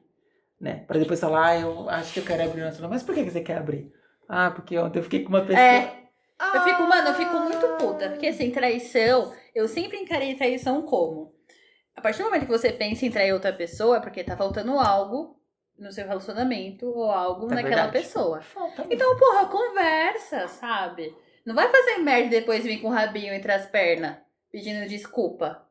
né? 0.58 0.84
Pra 0.86 0.98
depois 0.98 1.20
falar, 1.20 1.48
ah, 1.48 1.60
eu 1.60 1.90
acho 1.90 2.14
que 2.14 2.20
eu 2.20 2.24
quero 2.24 2.42
abrir 2.44 2.60
um 2.60 2.64
relacionamento. 2.64 2.94
Mas 2.94 3.02
por 3.02 3.14
que 3.14 3.30
você 3.30 3.42
quer 3.42 3.58
abrir? 3.58 3.92
Ah, 4.26 4.50
porque 4.50 4.78
ontem 4.78 5.00
eu 5.00 5.02
fiquei 5.02 5.22
com 5.22 5.28
uma 5.28 5.44
pessoa... 5.44 5.60
É. 5.60 6.06
Eu 6.54 6.62
fico, 6.62 6.82
mano, 6.82 7.08
eu 7.08 7.14
fico 7.14 7.38
muito 7.40 7.66
puta. 7.78 8.10
Porque 8.10 8.28
assim, 8.28 8.50
traição, 8.50 9.32
eu 9.54 9.66
sempre 9.68 9.98
encarei 9.98 10.34
traição 10.34 10.82
como? 10.82 11.35
A 11.96 12.00
partir 12.00 12.18
do 12.18 12.24
momento 12.26 12.44
que 12.46 12.52
você 12.52 12.70
pensa 12.72 13.06
em 13.06 13.10
trair 13.10 13.32
outra 13.32 13.52
pessoa, 13.52 13.96
é 13.96 14.00
porque 14.00 14.22
tá 14.22 14.36
faltando 14.36 14.78
algo 14.78 15.40
no 15.78 15.90
seu 15.90 16.06
relacionamento 16.06 16.86
ou 16.86 17.10
algo 17.10 17.50
É 17.50 17.56
naquela 17.56 17.82
verdade. 17.84 18.04
pessoa. 18.04 18.40
Falta. 18.42 18.86
Então, 18.90 19.16
porra, 19.16 19.46
conversa, 19.46 20.46
sabe? 20.48 21.14
Não 21.44 21.54
vai 21.54 21.68
fazer 21.70 21.98
merda 21.98 22.26
e 22.26 22.40
depois 22.40 22.64
vir 22.64 22.78
com 22.80 22.88
o 22.88 22.92
rabinho 22.92 23.32
entre 23.32 23.50
as 23.52 23.66
pernas, 23.66 24.16
pedindo 24.52 24.86
desculpa. 24.88 25.62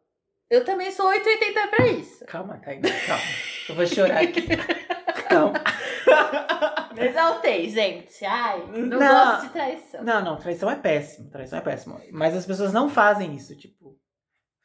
Eu 0.50 0.64
também 0.64 0.92
sou 0.92 1.08
880 1.08 1.68
pra 1.68 1.88
isso. 1.88 2.26
Calma, 2.26 2.58
Tainá, 2.64 2.88
calma. 3.08 3.24
Eu 3.70 3.76
vou 3.76 3.86
chorar 3.88 4.22
aqui. 4.24 4.46
calma. 5.30 5.54
Me 6.94 7.08
exaltei, 7.08 7.68
gente. 7.70 8.24
Ai, 8.26 8.64
não, 8.68 9.00
Não. 9.00 9.32
gosto 9.32 9.48
de 9.48 9.50
traição. 9.54 10.04
Não, 10.04 10.24
não, 10.24 10.38
traição 10.38 10.70
é 10.70 10.76
péssimo. 10.76 11.30
Traição 11.30 11.60
é 11.60 11.62
péssimo. 11.62 12.00
Mas 12.12 12.36
as 12.36 12.46
pessoas 12.46 12.72
não 12.72 12.90
fazem 12.90 13.34
isso. 13.36 13.56
Tipo, 13.58 13.98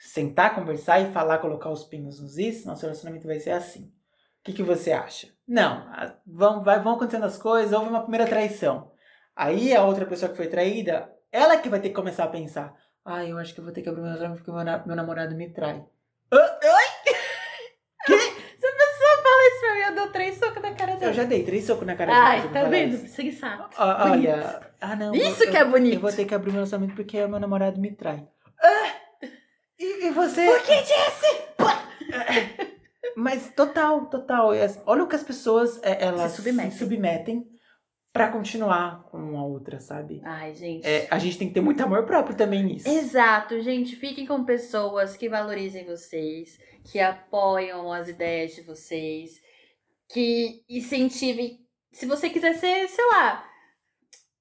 sentar, 0.00 0.54
conversar 0.54 0.98
e 1.00 1.12
falar, 1.12 1.38
colocar 1.38 1.68
os 1.70 1.84
pingos 1.84 2.18
nos 2.20 2.38
is, 2.38 2.64
nosso 2.64 2.82
relacionamento 2.82 3.26
vai 3.26 3.38
ser 3.38 3.50
assim. 3.50 3.84
O 3.84 4.42
que, 4.42 4.54
que 4.54 4.62
você 4.62 4.90
acha? 4.92 5.28
Não, 5.46 5.84
vão, 6.26 6.62
vai, 6.64 6.80
vão 6.80 6.94
acontecendo 6.94 7.26
as 7.26 7.36
coisas, 7.36 7.72
houve 7.74 7.90
uma 7.90 8.00
primeira 8.00 8.26
traição. 8.26 8.90
Aí 9.36 9.74
a 9.76 9.84
outra 9.84 10.06
pessoa 10.06 10.30
que 10.30 10.36
foi 10.36 10.46
traída, 10.48 11.12
ela 11.30 11.58
que 11.58 11.68
vai 11.68 11.78
ter 11.80 11.90
que 11.90 11.94
começar 11.94 12.24
a 12.24 12.28
pensar. 12.28 12.74
Ah, 13.04 13.24
eu 13.24 13.36
acho 13.38 13.52
que 13.52 13.60
eu 13.60 13.64
vou 13.64 13.72
ter 13.72 13.82
que 13.82 13.88
abrir 13.90 14.00
meu 14.00 14.08
relacionamento 14.10 14.42
porque 14.42 14.56
meu, 14.56 14.64
na- 14.64 14.86
meu 14.86 14.96
namorado 14.96 15.34
me 15.36 15.50
trai. 15.52 15.84
Oi? 16.32 16.40
Se 18.06 18.66
a 18.66 18.72
pessoa 18.72 19.22
fala 19.22 19.48
isso 19.48 19.60
pra 19.60 19.74
mim, 19.74 19.80
eu 19.80 19.94
dou 19.94 20.12
três 20.12 20.36
socos 20.38 20.62
na 20.62 20.74
cara 20.74 20.92
Eu 20.92 20.98
dela. 20.98 21.12
já 21.12 21.24
dei 21.24 21.44
três 21.44 21.64
socos 21.64 21.86
na 21.86 21.94
cara 21.96 22.12
de 22.12 22.18
Ai, 22.18 22.52
tá 22.52 22.64
vendo? 22.64 22.96
Segue 23.08 23.32
saco. 23.32 23.68
Olha, 23.78 24.60
ah 24.80 24.96
não. 24.96 25.14
Isso 25.14 25.44
eu- 25.44 25.50
que 25.50 25.56
é 25.56 25.64
bonito. 25.64 25.94
Eu 25.94 26.00
vou 26.00 26.12
ter 26.12 26.24
que 26.24 26.34
abrir 26.34 26.48
meu 26.50 26.56
relacionamento 26.60 26.94
porque 26.96 27.26
meu 27.26 27.38
namorado 27.40 27.80
me 27.80 27.90
trai. 27.94 28.26
E, 29.80 30.06
e 30.06 30.10
você? 30.10 30.44
Por 30.44 30.62
que 30.62 30.82
disse? 30.82 31.40
Mas 33.16 33.52
total, 33.54 34.06
total. 34.06 34.50
Olha 34.86 35.04
o 35.04 35.08
que 35.08 35.16
as 35.16 35.22
pessoas 35.22 35.80
é, 35.82 36.04
elas 36.04 36.32
Se 36.32 36.36
submetem. 36.36 36.70
se 36.70 36.78
submetem 36.78 37.46
pra 38.12 38.28
continuar 38.28 39.04
com 39.10 39.38
a 39.38 39.44
outra, 39.44 39.80
sabe? 39.80 40.20
Ai, 40.24 40.54
gente. 40.54 40.86
É, 40.86 41.08
a 41.10 41.18
gente 41.18 41.38
tem 41.38 41.48
que 41.48 41.54
ter 41.54 41.60
muito 41.60 41.82
amor 41.82 42.04
próprio 42.04 42.36
também 42.36 42.62
nisso. 42.62 42.88
Exato, 42.88 43.60
gente. 43.60 43.96
Fiquem 43.96 44.26
com 44.26 44.44
pessoas 44.44 45.16
que 45.16 45.28
valorizem 45.28 45.86
vocês, 45.86 46.58
que 46.90 47.00
apoiam 47.00 47.92
as 47.92 48.08
ideias 48.08 48.54
de 48.54 48.62
vocês, 48.62 49.32
que 50.08 50.62
incentivem. 50.68 51.58
Se 51.92 52.06
você 52.06 52.28
quiser 52.28 52.54
ser, 52.54 52.88
sei 52.88 53.04
lá, 53.06 53.44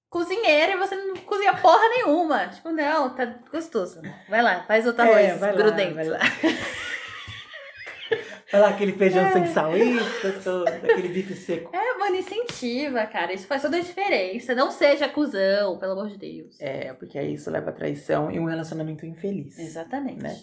cozinheira 0.10 0.74
e 0.74 0.78
você 0.78 0.96
não 0.96 1.16
cozinha 1.18 1.54
porra 1.56 1.88
nenhuma. 1.90 2.48
Tipo, 2.48 2.70
não, 2.72 3.14
tá 3.16 3.26
gostoso. 3.52 4.02
Vai 4.28 4.42
lá, 4.42 4.64
faz 4.64 4.86
outro 4.88 5.04
arroz 5.04 5.18
É, 5.18 5.36
vai 5.36 5.52
lá, 5.52 5.58
grudento. 5.58 5.96
vai 5.96 6.06
lá. 6.06 6.20
Vai 8.52 8.62
lá, 8.62 8.70
aquele 8.70 8.94
feijão 8.94 9.32
sem 9.32 9.46
sal, 9.46 9.78
isso, 9.78 10.64
aquele 10.66 11.10
bife 11.10 11.36
seco. 11.36 11.70
É, 11.76 11.98
mano, 12.00 12.16
incentiva, 12.16 13.06
cara. 13.06 13.32
Isso 13.32 13.46
faz 13.46 13.62
toda 13.62 13.78
a 13.78 13.80
diferença. 13.80 14.56
Não 14.56 14.72
seja 14.72 15.08
cuzão, 15.08 15.78
pelo 15.78 15.92
amor 15.92 16.08
de 16.08 16.18
Deus. 16.18 16.60
É, 16.60 16.92
porque 16.94 17.20
aí 17.20 17.36
isso 17.36 17.52
leva 17.52 17.70
a 17.70 17.74
traição 17.74 18.32
e 18.32 18.40
um 18.40 18.46
relacionamento 18.46 19.06
infeliz. 19.06 19.60
Exatamente. 19.60 20.24
Né? 20.24 20.36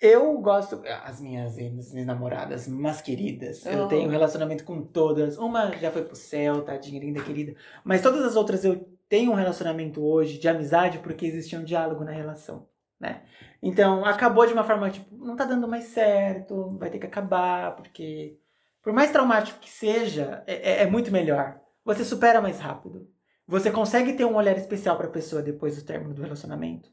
Eu 0.00 0.32
gosto, 0.38 0.82
as 1.04 1.20
minhas, 1.20 1.52
as 1.52 1.92
minhas 1.92 2.06
namoradas, 2.06 2.66
mas 2.66 3.02
queridas, 3.02 3.66
eu 3.66 3.84
Oh. 3.84 3.86
tenho 3.86 4.08
um 4.08 4.10
relacionamento 4.10 4.64
com 4.64 4.80
todas. 4.82 5.36
Uma 5.36 5.72
já 5.76 5.90
foi 5.90 6.04
pro 6.04 6.16
céu, 6.16 6.62
tadinha, 6.62 6.98
linda, 6.98 7.22
querida. 7.22 7.54
Mas 7.84 8.00
todas 8.00 8.24
as 8.24 8.34
outras 8.34 8.64
eu 8.64 8.88
tenho 9.12 9.30
um 9.30 9.34
relacionamento 9.34 10.02
hoje 10.02 10.38
de 10.38 10.48
amizade 10.48 10.98
porque 11.00 11.26
existia 11.26 11.58
um 11.60 11.64
diálogo 11.64 12.02
na 12.02 12.12
relação, 12.12 12.66
né? 12.98 13.24
Então, 13.62 14.06
acabou 14.06 14.46
de 14.46 14.54
uma 14.54 14.64
forma, 14.64 14.88
tipo, 14.90 15.14
não 15.22 15.36
tá 15.36 15.44
dando 15.44 15.68
mais 15.68 15.84
certo, 15.84 16.78
vai 16.78 16.88
ter 16.88 16.98
que 16.98 17.04
acabar, 17.04 17.76
porque 17.76 18.38
por 18.82 18.90
mais 18.90 19.10
traumático 19.12 19.60
que 19.60 19.68
seja, 19.68 20.42
é, 20.46 20.54
é- 20.54 20.82
é 20.84 20.86
muito 20.86 21.12
melhor. 21.12 21.60
Você 21.84 22.06
supera 22.06 22.40
mais 22.40 22.58
rápido. 22.58 23.06
Você 23.46 23.70
consegue 23.70 24.14
ter 24.14 24.24
um 24.24 24.34
olhar 24.34 24.56
especial 24.56 24.96
pra 24.96 25.08
pessoa 25.08 25.42
depois 25.42 25.76
do 25.76 25.84
término 25.84 26.14
do 26.14 26.22
relacionamento 26.22 26.88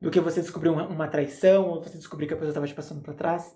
do 0.00 0.10
que 0.10 0.20
você 0.20 0.40
descobrir 0.40 0.70
uma, 0.70 0.86
uma 0.88 1.06
traição 1.08 1.68
ou 1.68 1.82
você 1.82 1.98
descobrir 1.98 2.26
que 2.28 2.32
a 2.32 2.36
pessoa 2.36 2.50
estava 2.52 2.66
te 2.66 2.74
passando 2.74 3.02
pra 3.02 3.12
trás. 3.12 3.54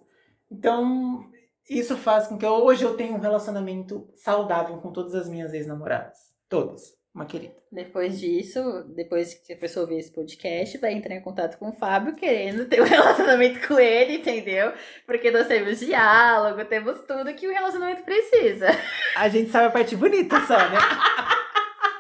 Então, 0.51 1.25
isso 1.67 1.97
faz 1.97 2.27
com 2.27 2.37
que 2.37 2.45
hoje 2.45 2.85
eu 2.85 2.95
tenha 2.95 3.15
um 3.15 3.21
relacionamento 3.21 4.07
saudável 4.17 4.77
com 4.83 4.93
todas 4.93 5.15
as 5.15 5.31
minhas 5.31 5.55
ex-namoradas. 5.55 6.19
Todas. 6.47 7.01
Uma 7.15 7.27
querida. 7.27 7.55
Depois 7.71 8.19
disso, 8.19 8.85
depois 8.95 9.35
que 9.35 9.53
a 9.53 9.57
pessoa 9.57 9.85
ouvir 9.85 9.99
esse 9.99 10.11
podcast, 10.11 10.79
vai 10.79 10.95
entrar 10.95 11.15
em 11.15 11.21
contato 11.21 11.59
com 11.59 11.69
o 11.69 11.73
Fábio 11.73 12.15
querendo 12.15 12.65
ter 12.65 12.81
um 12.81 12.85
relacionamento 12.89 13.67
com 13.69 13.79
ele, 13.79 14.15
entendeu? 14.15 14.73
Porque 15.07 15.31
nós 15.31 15.47
temos 15.47 15.79
diálogo, 15.81 16.65
temos 16.65 17.01
tudo 17.07 17.35
que 17.35 17.47
o 17.47 17.53
relacionamento 17.53 18.03
precisa. 18.03 18.69
A 19.15 19.29
gente 19.29 19.51
sabe 19.51 19.67
a 19.67 19.71
parte 19.71 19.95
bonita 19.95 20.41
só, 20.47 20.57
né? 20.57 20.79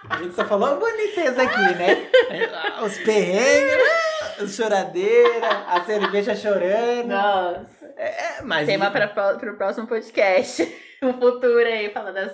A 0.08 0.22
gente 0.22 0.34
só 0.34 0.44
falou 0.44 0.68
a 0.68 0.74
boniteza 0.76 1.42
aqui, 1.42 1.74
né? 1.74 2.10
Os 2.84 2.98
perrengues, 2.98 4.40
a 4.40 4.46
choradeira, 4.46 5.48
a 5.68 5.84
cerveja 5.84 6.34
chorando. 6.34 7.08
Nossa. 7.08 7.86
É, 7.96 8.42
mas 8.42 8.66
Tema 8.66 8.90
para 8.90 9.52
o 9.52 9.56
próximo 9.56 9.86
podcast. 9.86 10.66
No 11.00 11.14
futuro 11.18 11.66
aí, 11.66 11.90
falar 11.90 12.12
das, 12.12 12.32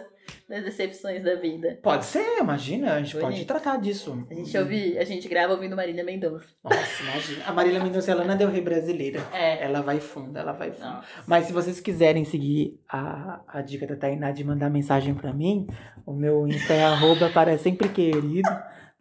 das 0.48 0.64
decepções 0.64 1.22
da 1.22 1.34
vida. 1.34 1.78
Pode 1.82 2.06
ser, 2.06 2.38
imagina. 2.38 2.94
A 2.94 3.02
gente 3.02 3.14
pode 3.14 3.26
Bonito. 3.32 3.46
tratar 3.46 3.76
disso. 3.76 4.26
A 4.30 4.34
gente 4.34 4.56
ouve, 4.56 4.96
a 4.98 5.04
gente 5.04 5.28
grava 5.28 5.52
ouvindo 5.52 5.76
Marília 5.76 6.02
Mendonça. 6.02 6.46
Nossa, 6.64 7.02
imagina. 7.02 7.44
A 7.46 7.52
Marília 7.52 7.82
Mendonça, 7.82 8.10
ela 8.10 8.24
não 8.24 8.32
é 8.32 8.36
Del 8.36 8.50
Rey 8.50 8.62
brasileira. 8.62 9.20
É. 9.32 9.62
Ela 9.64 9.82
vai 9.82 10.00
fundo, 10.00 10.38
ela 10.38 10.52
vai 10.52 10.72
fundo. 10.72 10.86
Não. 10.86 11.02
Mas 11.26 11.44
se 11.44 11.52
vocês 11.52 11.80
quiserem 11.80 12.24
seguir 12.24 12.80
a, 12.88 13.40
a 13.46 13.60
dica 13.60 13.86
da 13.86 13.94
Tainá 13.96 14.30
de 14.30 14.42
mandar 14.42 14.70
mensagem 14.70 15.14
pra 15.14 15.34
mim, 15.34 15.66
o 16.06 16.14
meu 16.14 16.48
Insta 16.48 16.72
é 16.72 16.84
arroba 16.84 17.28
para 17.28 17.58
sempre 17.58 17.90
querido, 17.90 18.48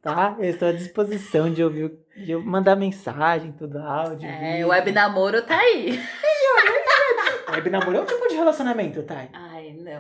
tá? 0.01 0.35
Eu 0.39 0.49
estou 0.49 0.67
à 0.67 0.73
disposição 0.73 1.49
de 1.49 1.63
ouvir, 1.63 1.93
de 2.17 2.35
mandar 2.35 2.75
mensagem, 2.75 3.53
tudo 3.53 3.77
áudio. 3.79 4.27
É, 4.27 4.51
vídeo. 4.53 4.67
o 4.67 4.69
web 4.71 4.91
namoro 4.91 5.41
tá 5.43 5.57
aí. 5.57 5.97
Web 7.49 7.69
namoro 7.69 7.97
é 7.97 8.01
um 8.01 8.05
tipo 8.05 8.27
de 8.27 8.35
relacionamento, 8.35 9.03
Thay. 9.03 9.29
Ai, 9.31 9.46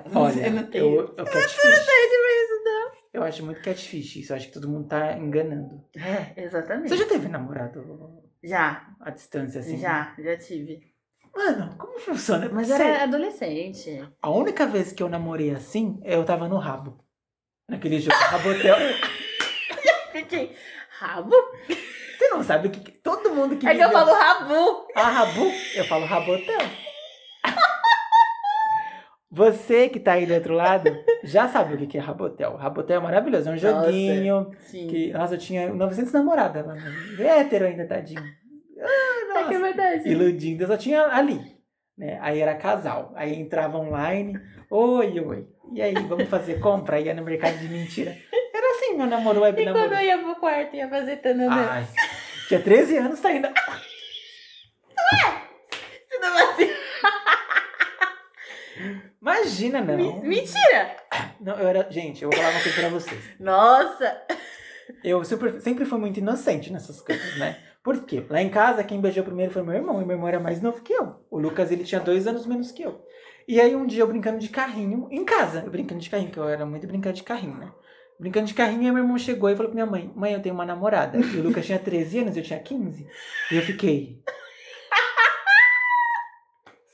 não. 0.09 0.21
Olha, 0.21 0.47
eu 0.47 0.51
não 0.51 0.63
tenho. 0.67 0.85
eu, 0.85 1.15
eu 1.17 1.25
catfish. 1.25 1.87
Eu 3.13 3.23
acho 3.23 3.43
muito 3.43 3.61
catfish 3.61 4.17
isso, 4.17 4.31
eu 4.31 4.37
acho 4.37 4.47
que 4.47 4.53
todo 4.53 4.69
mundo 4.69 4.87
tá 4.87 5.17
enganando. 5.17 5.83
É, 5.95 6.43
exatamente. 6.43 6.89
Você 6.89 6.97
já 6.97 7.05
teve 7.07 7.27
namorado 7.27 8.21
Já, 8.43 8.87
à 9.01 9.09
distância, 9.09 9.59
assim? 9.61 9.79
já, 9.79 10.13
já 10.19 10.37
tive. 10.37 10.81
Mano, 11.35 11.75
como 11.77 11.97
funciona? 11.99 12.47
Mas 12.51 12.67
Sei. 12.67 12.75
era 12.75 13.03
adolescente. 13.03 14.07
A 14.21 14.29
única 14.29 14.67
vez 14.67 14.91
que 14.91 15.01
eu 15.01 15.09
namorei 15.09 15.51
assim, 15.51 15.99
eu 16.03 16.23
tava 16.25 16.47
no 16.47 16.57
rabo. 16.57 17.03
Naquele 17.69 17.99
jogo, 17.99 18.15
Rabotel. 18.15 18.75
Fiquei. 20.11 20.55
Rabo? 20.99 21.35
Você 21.67 22.27
não 22.29 22.43
sabe 22.43 22.67
o 22.67 22.71
que. 22.71 22.91
Todo 22.91 23.33
mundo 23.33 23.57
que 23.57 23.67
É 23.67 23.75
que 23.75 23.81
eu 23.81 23.91
falo 23.91 24.13
rabu. 24.13 24.87
Ah, 24.95 25.09
rabu? 25.09 25.51
Eu 25.75 25.85
falo 25.85 26.05
rabotel. 26.05 26.59
Você 29.29 29.89
que 29.89 29.99
tá 29.99 30.13
aí 30.13 30.25
do 30.25 30.33
outro 30.33 30.53
lado 30.53 30.89
já 31.23 31.47
sabe 31.49 31.73
o 31.73 31.87
que 31.87 31.97
é 31.97 32.01
rabotel. 32.01 32.55
Rabotel 32.55 32.97
é 32.99 33.03
maravilhoso, 33.03 33.49
é 33.49 33.51
um 33.53 33.57
joguinho 33.57 34.51
Sim. 34.59 34.87
que. 34.87 35.11
Nossa, 35.11 35.35
eu 35.35 35.37
tinha 35.39 35.67
900 35.73 36.13
namoradas, 36.13 36.65
mano. 36.65 36.81
Hétero 37.19 37.65
ainda, 37.65 37.85
tadinho. 37.85 38.23
É 39.35 39.43
que 39.43 39.53
é 39.55 39.59
verdade. 39.59 40.09
Iludindo, 40.09 40.63
eu 40.63 40.67
só 40.67 40.77
tinha 40.77 41.03
ali. 41.07 41.41
né? 41.97 42.17
Aí 42.21 42.39
era 42.39 42.55
casal. 42.55 43.11
Aí 43.15 43.33
entrava 43.35 43.77
online, 43.77 44.39
oi, 44.71 45.19
oi. 45.19 45.47
E 45.73 45.81
aí, 45.81 45.93
vamos 45.93 46.29
fazer 46.29 46.59
compra? 46.61 46.97
Ia 46.99 47.13
no 47.13 47.23
mercado 47.23 47.57
de 47.57 47.67
mentira. 47.67 48.15
Era 48.53 48.71
assim, 48.77 48.95
meu 48.95 49.05
namoro 49.07 49.41
web 49.41 49.61
E 49.61 49.65
quando 49.65 49.75
namoro. 49.75 49.95
eu 49.95 50.01
ia 50.05 50.17
pro 50.17 50.35
quarto, 50.37 50.75
ia 50.75 50.87
fazer 50.89 51.17
tananã. 51.17 51.67
Ai, 51.69 51.85
tinha 52.47 52.61
13 52.61 52.97
anos, 52.97 53.19
tá 53.19 53.27
ainda. 53.29 53.51
Você 56.09 56.19
não 56.19 56.31
fazia- 56.47 56.77
Imagina, 59.21 59.81
não. 59.81 59.97
Me- 59.97 60.27
Mentira! 60.27 60.95
Não, 61.39 61.55
eu 61.59 61.67
era. 61.67 61.87
Gente, 61.91 62.23
eu 62.23 62.29
vou 62.29 62.37
falar 62.37 62.51
uma 62.51 62.61
coisa 62.61 62.79
pra 62.79 62.89
vocês. 62.89 63.21
Nossa! 63.39 64.21
Eu 65.03 65.23
super- 65.25 65.59
sempre 65.61 65.85
fui 65.85 65.99
muito 65.99 66.19
inocente 66.19 66.71
nessas 66.71 67.01
coisas, 67.01 67.37
né? 67.37 67.57
Por 67.83 68.05
quê? 68.05 68.23
Lá 68.29 68.41
em 68.41 68.49
casa, 68.49 68.83
quem 68.83 68.99
beijou 69.01 69.23
primeiro 69.23 69.51
foi 69.51 69.63
meu 69.63 69.73
irmão, 69.75 70.01
e 70.01 70.05
meu 70.05 70.15
irmão 70.15 70.27
era 70.27 70.39
mais 70.39 70.61
novo 70.61 70.81
que 70.81 70.93
eu. 70.93 71.15
O 71.29 71.39
Lucas, 71.39 71.71
ele 71.71 71.83
tinha 71.83 72.01
dois 72.01 72.27
anos 72.27 72.45
menos 72.45 72.71
que 72.71 72.83
eu. 72.83 73.01
E 73.47 73.61
aí, 73.61 73.75
um 73.75 73.85
dia, 73.85 74.01
eu 74.03 74.07
brincando 74.07 74.39
de 74.39 74.49
carrinho, 74.49 75.07
em 75.09 75.23
casa, 75.23 75.61
eu 75.65 75.71
brincando 75.71 76.01
de 76.01 76.09
carrinho, 76.09 76.31
que 76.31 76.37
eu 76.37 76.47
era 76.49 76.65
muito 76.65 76.85
brincando 76.85 77.15
de 77.15 77.23
carrinho, 77.23 77.55
né? 77.55 77.71
Brincando 78.19 78.47
de 78.47 78.53
carrinho, 78.53 78.81
aí 78.81 78.91
meu 78.91 79.03
irmão 79.03 79.17
chegou 79.17 79.49
e 79.49 79.55
falou 79.55 79.71
pra 79.71 79.75
minha 79.75 79.85
mãe, 79.89 80.11
mãe, 80.15 80.33
eu 80.33 80.41
tenho 80.41 80.55
uma 80.55 80.65
namorada. 80.65 81.17
E 81.17 81.37
o 81.37 81.43
Lucas 81.43 81.65
tinha 81.65 81.79
13 81.79 82.19
anos, 82.19 82.35
eu 82.35 82.43
tinha 82.43 82.59
15. 82.59 83.07
E 83.51 83.55
eu 83.55 83.61
fiquei... 83.61 84.21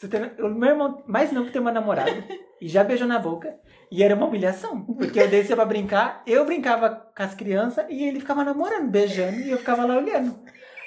Você 0.03 0.09
tem... 0.09 0.21
O 0.43 0.49
meu 0.49 0.71
irmão 0.71 1.01
mais 1.07 1.31
novo 1.31 1.49
tem 1.49 1.61
uma 1.61 1.71
namorada, 1.71 2.11
e 2.59 2.67
já 2.67 2.83
beijou 2.83 3.07
na 3.07 3.19
boca, 3.19 3.55
e 3.89 4.03
era 4.03 4.13
uma 4.13 4.25
humilhação. 4.25 4.81
Porque 4.83 5.17
eu 5.17 5.29
descia 5.29 5.55
pra 5.55 5.63
brincar, 5.63 6.21
eu 6.27 6.45
brincava 6.45 6.89
com 6.89 7.23
as 7.23 7.33
crianças, 7.33 7.85
e 7.89 8.03
ele 8.03 8.19
ficava 8.19 8.43
namorando, 8.43 8.91
beijando, 8.91 9.39
e 9.39 9.49
eu 9.49 9.57
ficava 9.57 9.85
lá 9.85 9.95
olhando. 9.95 10.37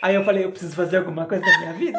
Aí 0.02 0.14
eu 0.14 0.22
falei, 0.22 0.44
eu 0.44 0.50
preciso 0.50 0.76
fazer 0.76 0.98
alguma 0.98 1.24
coisa 1.24 1.42
da 1.42 1.58
minha 1.60 1.72
vida. 1.72 1.98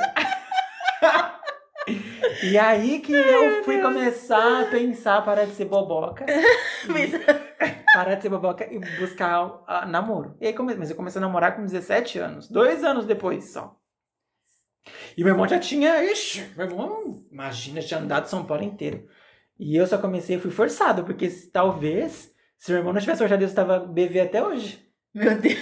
e 2.43 2.55
aí 2.55 2.99
que 2.99 3.13
eu 3.13 3.63
fui 3.63 3.81
começar 3.81 4.61
a 4.61 4.65
pensar, 4.65 5.25
parar 5.25 5.45
de 5.45 5.55
ser 5.55 5.65
boboca, 5.65 6.23
parar 7.95 8.13
de 8.13 8.21
ser 8.21 8.29
boboca 8.29 8.71
e 8.71 8.77
buscar 8.99 9.63
ah, 9.65 9.87
namoro. 9.87 10.37
E 10.39 10.45
aí, 10.45 10.53
come... 10.53 10.75
Mas 10.75 10.91
eu 10.91 10.95
comecei 10.95 11.19
a 11.19 11.25
namorar 11.25 11.55
com 11.55 11.63
17 11.63 12.19
anos, 12.19 12.47
dois 12.47 12.83
anos 12.83 13.07
depois 13.07 13.51
só. 13.51 13.75
E 15.17 15.23
meu 15.23 15.33
irmão 15.33 15.47
já 15.47 15.59
tinha, 15.59 16.03
ixi, 16.11 16.45
meu 16.55 16.67
irmão, 16.67 17.25
imagina, 17.31 17.81
tinha 17.81 17.99
andado 17.99 18.27
São 18.27 18.45
Paulo 18.45 18.63
inteiro. 18.63 19.07
E 19.59 19.75
eu 19.75 19.87
só 19.87 19.97
comecei, 19.97 20.37
fui 20.37 20.51
forçado, 20.51 21.03
porque 21.03 21.27
talvez, 21.51 22.33
se 22.57 22.71
meu 22.71 22.79
irmão 22.79 22.93
não 22.93 23.01
tivesse 23.01 23.19
forçado, 23.19 23.43
eu 23.43 23.47
estava 23.47 23.79
BV 23.79 24.19
até 24.19 24.43
hoje. 24.43 24.85
Meu 25.13 25.35
Deus! 25.39 25.57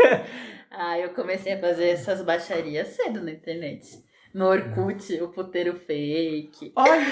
ah, 0.70 0.98
eu 0.98 1.10
comecei 1.10 1.54
a 1.54 1.60
fazer 1.60 1.88
essas 1.88 2.22
baixarias 2.22 2.88
cedo 2.88 3.20
na 3.20 3.32
internet. 3.32 4.04
No 4.32 4.46
Orkut, 4.46 5.20
o 5.22 5.28
puteiro 5.28 5.76
fake. 5.78 6.72
Olha! 6.76 7.04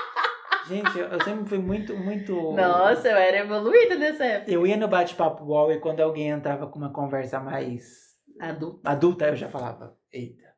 Gente, 0.69 0.97
eu 0.97 1.23
sempre 1.23 1.49
fui 1.49 1.59
muito, 1.59 1.97
muito. 1.97 2.35
Nossa, 2.53 3.09
eu 3.09 3.17
era 3.17 3.39
evoluída 3.39 3.97
nessa 3.97 4.25
época. 4.25 4.51
Eu 4.51 4.67
ia 4.67 4.77
no 4.77 4.89
bate-papo 4.89 5.45
UOL 5.45 5.73
e 5.73 5.81
quando 5.81 6.01
alguém 6.01 6.29
entrava 6.29 6.67
com 6.69 6.79
uma 6.79 6.93
conversa 6.93 7.41
mais 7.41 8.13
Adulto. 8.41 8.81
adulta, 8.85 9.27
eu 9.27 9.37
já 9.37 9.49
falava, 9.49 9.97
eita. 10.13 10.53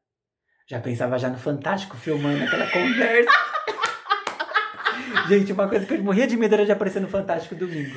Já 0.69 0.81
pensava 0.81 1.19
já 1.19 1.29
no 1.29 1.39
Fantástico 1.39 1.97
filmando 1.97 2.43
aquela 2.45 2.71
conversa. 2.71 3.31
Gente, 5.29 5.53
uma 5.53 5.69
coisa 5.69 5.85
que 5.87 5.95
eu 5.95 6.03
morria 6.03 6.27
de 6.27 6.37
medo 6.37 6.55
era 6.55 6.65
de 6.67 6.73
aparecer 6.73 7.01
no 7.01 7.09
Fantástico 7.09 7.55
domingo. 7.55 7.95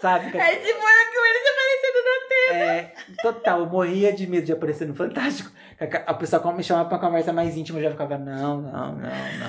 Sabe? 0.00 0.36
É 0.36 0.56
tipo 0.56 0.78
de 2.48 2.54
É, 2.54 2.92
total, 3.22 3.60
eu 3.60 3.66
morria 3.66 4.12
de 4.12 4.26
medo 4.26 4.46
de 4.46 4.52
aparecer 4.52 4.86
no 4.88 4.94
Fantástico. 4.94 5.50
A 6.06 6.14
pessoa 6.14 6.52
me 6.52 6.62
chamava 6.64 6.88
pra 6.88 6.98
uma 6.98 7.04
conversa 7.06 7.32
mais 7.32 7.56
íntima, 7.56 7.78
eu 7.78 7.84
já 7.84 7.90
ficava, 7.90 8.18
não, 8.18 8.60
não, 8.60 8.92
não, 8.96 8.98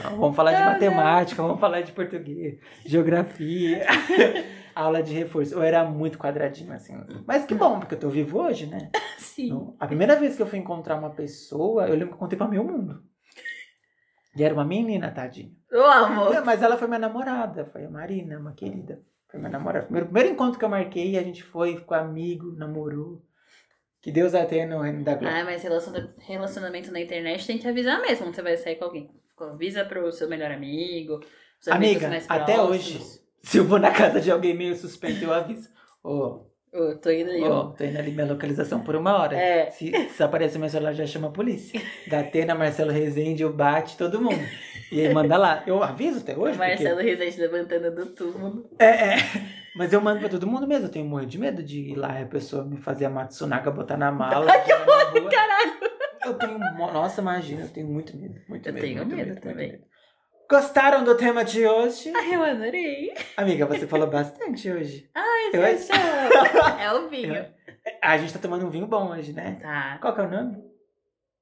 não. 0.03 0.17
Vamos 0.19 0.35
falar 0.35 0.51
de 0.51 0.59
Não, 0.59 0.65
não. 0.65 0.73
matemática, 0.73 1.41
vamos 1.41 1.59
falar 1.59 1.81
de 1.81 1.91
português, 1.91 2.59
geografia, 2.85 3.85
aula 4.79 5.01
de 5.03 5.13
reforço. 5.13 5.53
Eu 5.53 5.61
era 5.61 5.83
muito 5.83 6.17
quadradinho, 6.17 6.71
assim. 6.73 6.93
Mas 7.27 7.45
que 7.45 7.53
bom, 7.55 7.79
porque 7.79 7.95
eu 7.95 7.99
tô 7.99 8.09
vivo 8.09 8.39
hoje, 8.39 8.65
né? 8.67 8.89
Sim. 9.17 9.49
Não, 9.49 9.75
A 9.79 9.87
primeira 9.87 10.15
vez 10.15 10.35
que 10.35 10.41
eu 10.41 10.47
fui 10.47 10.59
encontrar 10.59 10.95
uma 10.97 11.09
pessoa, 11.09 11.87
eu 11.87 11.93
lembro 11.93 12.09
que 12.09 12.13
eu 12.13 12.17
contei 12.19 12.37
pra 12.37 12.47
meu 12.47 12.63
mundo. 12.63 13.03
E 14.35 14.43
era 14.43 14.53
uma 14.53 14.65
menina, 14.65 15.11
tadinha. 15.11 15.51
Ô, 15.71 15.81
amor. 15.81 16.43
Mas 16.45 16.61
ela 16.61 16.77
foi 16.77 16.87
minha 16.87 16.99
namorada, 16.99 17.65
foi 17.65 17.85
a 17.85 17.89
Marina, 17.89 18.37
uma 18.39 18.53
querida. 18.53 19.01
Foi 19.27 19.39
minha 19.39 19.51
namorada. 19.51 19.85
Primeiro, 19.85 20.05
primeiro 20.07 20.29
encontro 20.29 20.57
que 20.59 20.65
eu 20.65 20.69
marquei, 20.69 21.17
a 21.17 21.23
gente 21.23 21.43
foi, 21.43 21.75
ficou 21.77 21.97
amigo, 21.97 22.51
namorou. 22.55 23.21
Que 24.01 24.11
Deus 24.11 24.33
a 24.33 24.45
tenha 24.45 24.65
no 24.65 24.81
reino 24.81 25.03
da 25.03 25.15
glória. 25.15 25.41
Ah, 25.41 25.43
mas 25.43 25.61
relaciona- 25.61 26.13
relacionamento 26.19 26.91
na 26.91 27.01
internet 27.01 27.45
tem 27.45 27.57
que 27.57 27.67
avisar 27.67 27.99
mesmo 28.01 28.25
quando 28.25 28.35
você 28.35 28.41
vai 28.41 28.55
sair 28.57 28.75
com 28.77 28.85
alguém. 28.85 29.09
Avisa 29.39 29.85
pro 29.85 30.11
seu 30.11 30.27
melhor 30.29 30.51
amigo, 30.51 31.21
Amiga, 31.69 32.09
até 32.29 32.61
hoje, 32.61 32.99
se 33.41 33.57
eu 33.57 33.65
vou 33.65 33.79
na 33.79 33.91
casa 33.91 34.19
de 34.21 34.31
alguém 34.31 34.53
meio 34.55 34.75
suspeito, 34.75 35.23
eu 35.23 35.33
aviso. 35.33 35.69
Ô, 36.03 36.45
Ô, 36.71 36.95
tô 37.01 37.09
indo 37.09 37.31
aí. 37.31 37.43
ô, 37.43 37.71
tô 37.71 37.83
indo 37.83 37.97
ali 37.97 38.11
minha 38.11 38.27
localização 38.27 38.81
por 38.81 38.95
uma 38.95 39.17
hora. 39.17 39.35
É. 39.35 39.71
Se, 39.71 39.91
se 40.09 40.21
aparecer 40.23 40.59
meu 40.59 40.69
celular, 40.69 40.93
já 40.93 41.05
chama 41.05 41.27
a 41.29 41.31
polícia. 41.31 41.81
Da 42.07 42.19
Atena, 42.19 42.53
Marcelo 42.53 42.91
Rezende, 42.91 43.41
eu 43.43 43.51
bate 43.51 43.97
todo 43.97 44.21
mundo. 44.21 44.43
E 44.91 45.01
aí 45.05 45.13
manda 45.13 45.35
lá. 45.37 45.63
Eu 45.65 45.81
aviso 45.83 46.19
até 46.19 46.33
hoje, 46.37 46.55
o 46.55 46.57
porque... 46.57 46.83
Marcelo 46.83 46.99
Rezende 47.01 47.41
levantando 47.41 47.95
do 47.95 48.05
túmulo. 48.07 48.69
É, 48.79 48.85
é. 48.85 49.15
Mas 49.75 49.93
eu 49.93 50.01
mando 50.01 50.19
pra 50.19 50.29
todo 50.29 50.45
mundo 50.47 50.67
mesmo. 50.67 50.85
Eu 50.87 50.91
tenho 50.91 51.05
muito 51.05 51.27
de 51.29 51.37
medo 51.39 51.63
de 51.63 51.91
ir 51.91 51.95
lá 51.95 52.19
e 52.19 52.23
a 52.23 52.27
pessoa 52.27 52.63
me 52.63 52.77
fazer 52.77 53.05
a 53.05 53.09
Matsunaga, 53.09 53.71
botar 53.71 53.97
na 53.97 54.11
mala. 54.11 54.45
jogar 54.67 54.85
na 54.85 55.03
rua. 55.09 55.29
Caralho! 55.29 55.71
Eu 56.25 56.33
tenho. 56.35 56.59
Nossa, 56.59 57.21
imagina, 57.21 57.61
eu 57.63 57.69
tenho 57.69 57.87
muito 57.87 58.15
medo. 58.17 58.35
Muito 58.47 58.67
Eu 58.67 58.73
medo, 58.73 58.83
tenho 58.83 58.97
muito 58.97 59.15
medo 59.15 59.27
muito 59.29 59.41
também. 59.41 59.71
medo. 59.71 59.83
Gostaram 60.49 61.03
do 61.03 61.15
tema 61.15 61.45
de 61.45 61.65
hoje? 61.67 62.11
Ai, 62.15 62.33
eu 62.35 62.43
adorei. 62.43 63.13
Amiga, 63.37 63.67
você 63.67 63.85
falou 63.85 64.07
bastante 64.07 64.71
hoje. 64.71 65.07
Ai, 65.13 65.49
Eu 65.53 65.61
você 65.77 65.91
achou? 65.91 66.79
É 66.79 66.91
o 66.93 67.07
vinho. 67.09 67.45
A 68.01 68.17
gente 68.17 68.33
tá 68.33 68.39
tomando 68.39 68.65
um 68.65 68.69
vinho 68.69 68.87
bom 68.87 69.11
hoje, 69.11 69.31
né? 69.31 69.59
Tá. 69.61 69.99
Qual 70.01 70.15
que 70.15 70.21
é 70.21 70.23
o 70.23 70.29
nome? 70.29 70.57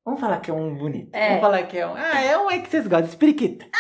Vamos 0.04 0.20
falar 0.20 0.42
que 0.42 0.52
é 0.52 0.54
um 0.54 0.76
bonito. 0.76 1.16
É. 1.16 1.28
Vamos 1.30 1.42
falar 1.42 1.64
que 1.64 1.78
é 1.78 1.88
um. 1.88 1.94
Ah, 1.96 2.22
é 2.22 2.38
um 2.38 2.50
aí 2.50 2.62
que 2.62 2.70
vocês 2.70 2.86
gostam, 2.86 3.08
Espiriquita. 3.08 3.66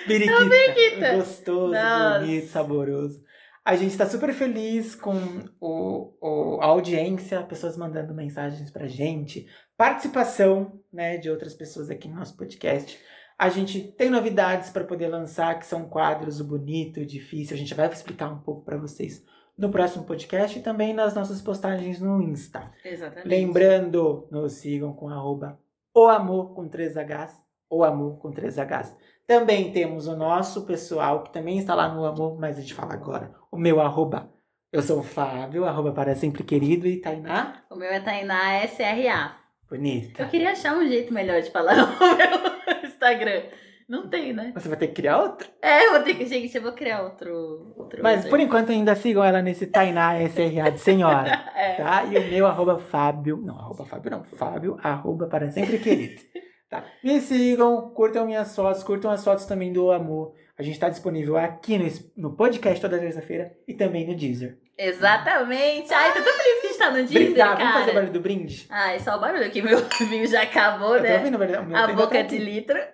Espiriquita. 0.00 0.48
periquita. 0.48 1.14
Gostoso, 1.16 1.72
Nossa. 1.72 2.18
bonito, 2.20 2.46
saboroso. 2.48 3.24
A 3.66 3.74
gente 3.74 3.98
tá 3.98 4.06
super 4.06 4.32
feliz 4.32 4.94
com 4.94 5.12
o, 5.60 6.14
o- 6.20 6.60
a 6.62 6.66
audiência, 6.66 7.42
pessoas 7.42 7.76
mandando 7.76 8.14
mensagens 8.14 8.70
pra 8.70 8.86
gente, 8.86 9.46
participação 9.76 10.80
né, 10.92 11.16
de 11.16 11.28
outras 11.28 11.52
pessoas 11.54 11.90
aqui 11.90 12.08
no 12.08 12.14
nosso 12.16 12.36
podcast. 12.36 12.98
A 13.38 13.48
gente 13.48 13.92
tem 13.98 14.08
novidades 14.08 14.70
para 14.70 14.84
poder 14.84 15.08
lançar, 15.08 15.58
que 15.58 15.66
são 15.66 15.88
quadros, 15.88 16.40
o 16.40 16.44
bonito, 16.46 17.00
o 17.00 17.06
difícil. 17.06 17.54
A 17.56 17.58
gente 17.58 17.74
vai 17.74 17.86
explicar 17.88 18.30
um 18.32 18.38
pouco 18.38 18.64
para 18.64 18.78
vocês 18.78 19.22
no 19.58 19.70
próximo 19.70 20.04
podcast 20.04 20.58
e 20.58 20.62
também 20.62 20.94
nas 20.94 21.14
nossas 21.14 21.42
postagens 21.42 22.00
no 22.00 22.22
Insta. 22.22 22.70
Exatamente. 22.84 23.28
Lembrando, 23.28 24.28
nos 24.30 24.52
sigam 24.54 24.92
com 24.92 25.08
arroba 25.08 25.58
o 25.94 26.06
amor 26.06 26.54
com 26.54 26.68
3Hs, 26.68 27.30
o 27.70 27.82
amor 27.82 28.18
com 28.18 28.30
3Hs. 28.30 28.94
Também 29.26 29.72
temos 29.72 30.06
o 30.06 30.16
nosso 30.16 30.64
pessoal, 30.66 31.22
que 31.24 31.32
também 31.32 31.58
está 31.58 31.74
lá 31.74 31.88
no 31.88 32.04
amor, 32.04 32.38
mas 32.38 32.56
a 32.58 32.60
gente 32.60 32.74
fala 32.74 32.94
agora. 32.94 33.32
O 33.50 33.58
meu 33.58 33.80
arroba. 33.80 34.30
Eu 34.72 34.82
sou 34.82 35.00
o 35.00 35.02
Fábio, 35.02 35.64
arroba 35.64 35.92
para 35.92 36.14
sempre 36.14 36.42
querido, 36.44 36.86
e 36.86 37.00
Tainá, 37.00 37.62
O 37.70 37.76
meu 37.76 37.88
é 37.88 37.98
Tainá 38.00 38.62
SRA. 38.66 39.34
bonita. 39.68 40.22
Eu 40.22 40.28
queria 40.28 40.50
achar 40.52 40.76
um 40.76 40.86
jeito 40.86 41.12
melhor 41.12 41.40
de 41.40 41.50
falar 41.50 41.74
o 41.74 41.98
meu 41.98 42.88
Instagram. 42.88 43.42
Não 43.88 44.08
tem, 44.08 44.32
né? 44.32 44.52
Você 44.54 44.68
vai 44.68 44.76
ter 44.76 44.88
que 44.88 44.94
criar 44.94 45.18
outro? 45.22 45.48
É, 45.62 45.86
eu 45.86 45.92
vou 45.92 46.02
ter 46.02 46.14
que. 46.14 46.26
Gente, 46.26 46.56
eu 46.56 46.62
vou 46.62 46.72
criar 46.72 47.02
outro. 47.02 47.72
outro 47.76 48.02
Mas 48.02 48.18
user. 48.20 48.30
por 48.30 48.40
enquanto 48.40 48.70
ainda 48.72 48.96
sigam 48.96 49.22
ela 49.24 49.40
nesse 49.40 49.66
Tainá 49.68 50.20
SRA 50.28 50.70
de 50.70 50.80
senhora. 50.80 51.30
É. 51.54 51.74
tá? 51.82 52.04
E 52.04 52.18
o 52.18 52.28
meu 52.28 52.46
arroba 52.48 52.78
Fábio, 52.80 53.36
não, 53.36 53.56
arroba 53.56 53.84
Fábio 53.84 54.10
não, 54.10 54.24
Fábio, 54.24 54.76
arroba 54.82 55.28
para 55.28 55.50
sempre 55.52 55.78
querido. 55.78 56.20
Tá? 56.68 56.84
Me 57.02 57.20
sigam, 57.20 57.90
curtam 57.90 58.26
minhas 58.26 58.54
fotos, 58.54 58.82
curtam 58.82 59.10
as 59.10 59.22
fotos 59.22 59.44
também 59.46 59.72
do 59.72 59.90
amor. 59.92 60.34
A 60.58 60.62
gente 60.62 60.78
tá 60.80 60.88
disponível 60.88 61.36
aqui 61.36 61.78
no, 61.78 61.86
no 62.16 62.36
podcast 62.36 62.80
toda 62.80 62.98
terça-feira 62.98 63.52
e 63.68 63.74
também 63.74 64.06
no 64.06 64.14
Deezer. 64.16 64.58
Exatamente. 64.76 65.92
Ai, 65.94 66.12
tô 66.12 66.22
tão 66.22 66.32
feliz 66.32 66.60
que 66.60 66.66
a 66.66 66.68
gente 66.70 66.78
tá 66.78 66.90
no 66.90 67.02
Disney, 67.04 67.24
Brindar, 67.26 67.56
vamos 67.56 67.62
fazer 67.72 67.74
o 67.74 67.86
cara. 67.86 67.92
barulho 67.94 68.12
do 68.12 68.20
brinde? 68.20 68.66
Ai, 68.68 68.98
só 69.00 69.16
o 69.16 69.20
barulho 69.20 69.50
que 69.50 69.62
meu 69.62 69.78
vinho 70.10 70.26
já 70.26 70.42
acabou, 70.42 70.96
Eu 70.96 71.02
tô 71.02 71.08
né? 71.08 71.18
ouvindo 71.18 71.38
meu 71.38 71.76
A 71.76 71.86
boca 71.88 72.16
tá 72.16 72.22
de 72.22 72.36
aqui. 72.36 72.38
litro. 72.38 72.78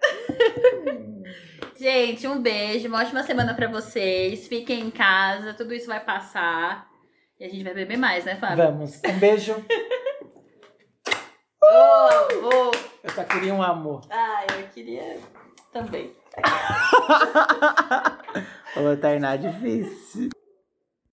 Gente, 1.79 2.29
um 2.29 2.41
beijo, 2.41 2.87
uma 2.89 3.01
ótima 3.01 3.23
semana 3.25 3.55
pra 3.55 3.67
vocês. 3.67 4.47
Fiquem 4.47 4.81
em 4.83 4.91
casa, 4.91 5.53
tudo 5.55 5.75
isso 5.75 5.87
vai 5.87 5.99
passar. 5.99 6.87
E 7.41 7.45
a 7.45 7.49
gente 7.49 7.65
vai 7.65 7.75
beber 7.75 7.97
mais, 7.99 8.25
né, 8.25 8.37
Fábio? 8.37 8.59
Vamos, 8.59 9.01
um 9.05 9.19
beijo. 9.19 9.55
Amor! 11.63 12.73
Eu 13.03 13.11
só 13.11 13.25
queria 13.25 13.55
um 13.55 13.63
amor. 13.63 14.03
Ai, 14.11 14.47
eu 14.59 14.69
queria 14.69 15.19
também. 15.73 16.15
Ô, 18.77 18.97
Tainá, 19.01 19.37
difícil. 19.37 20.29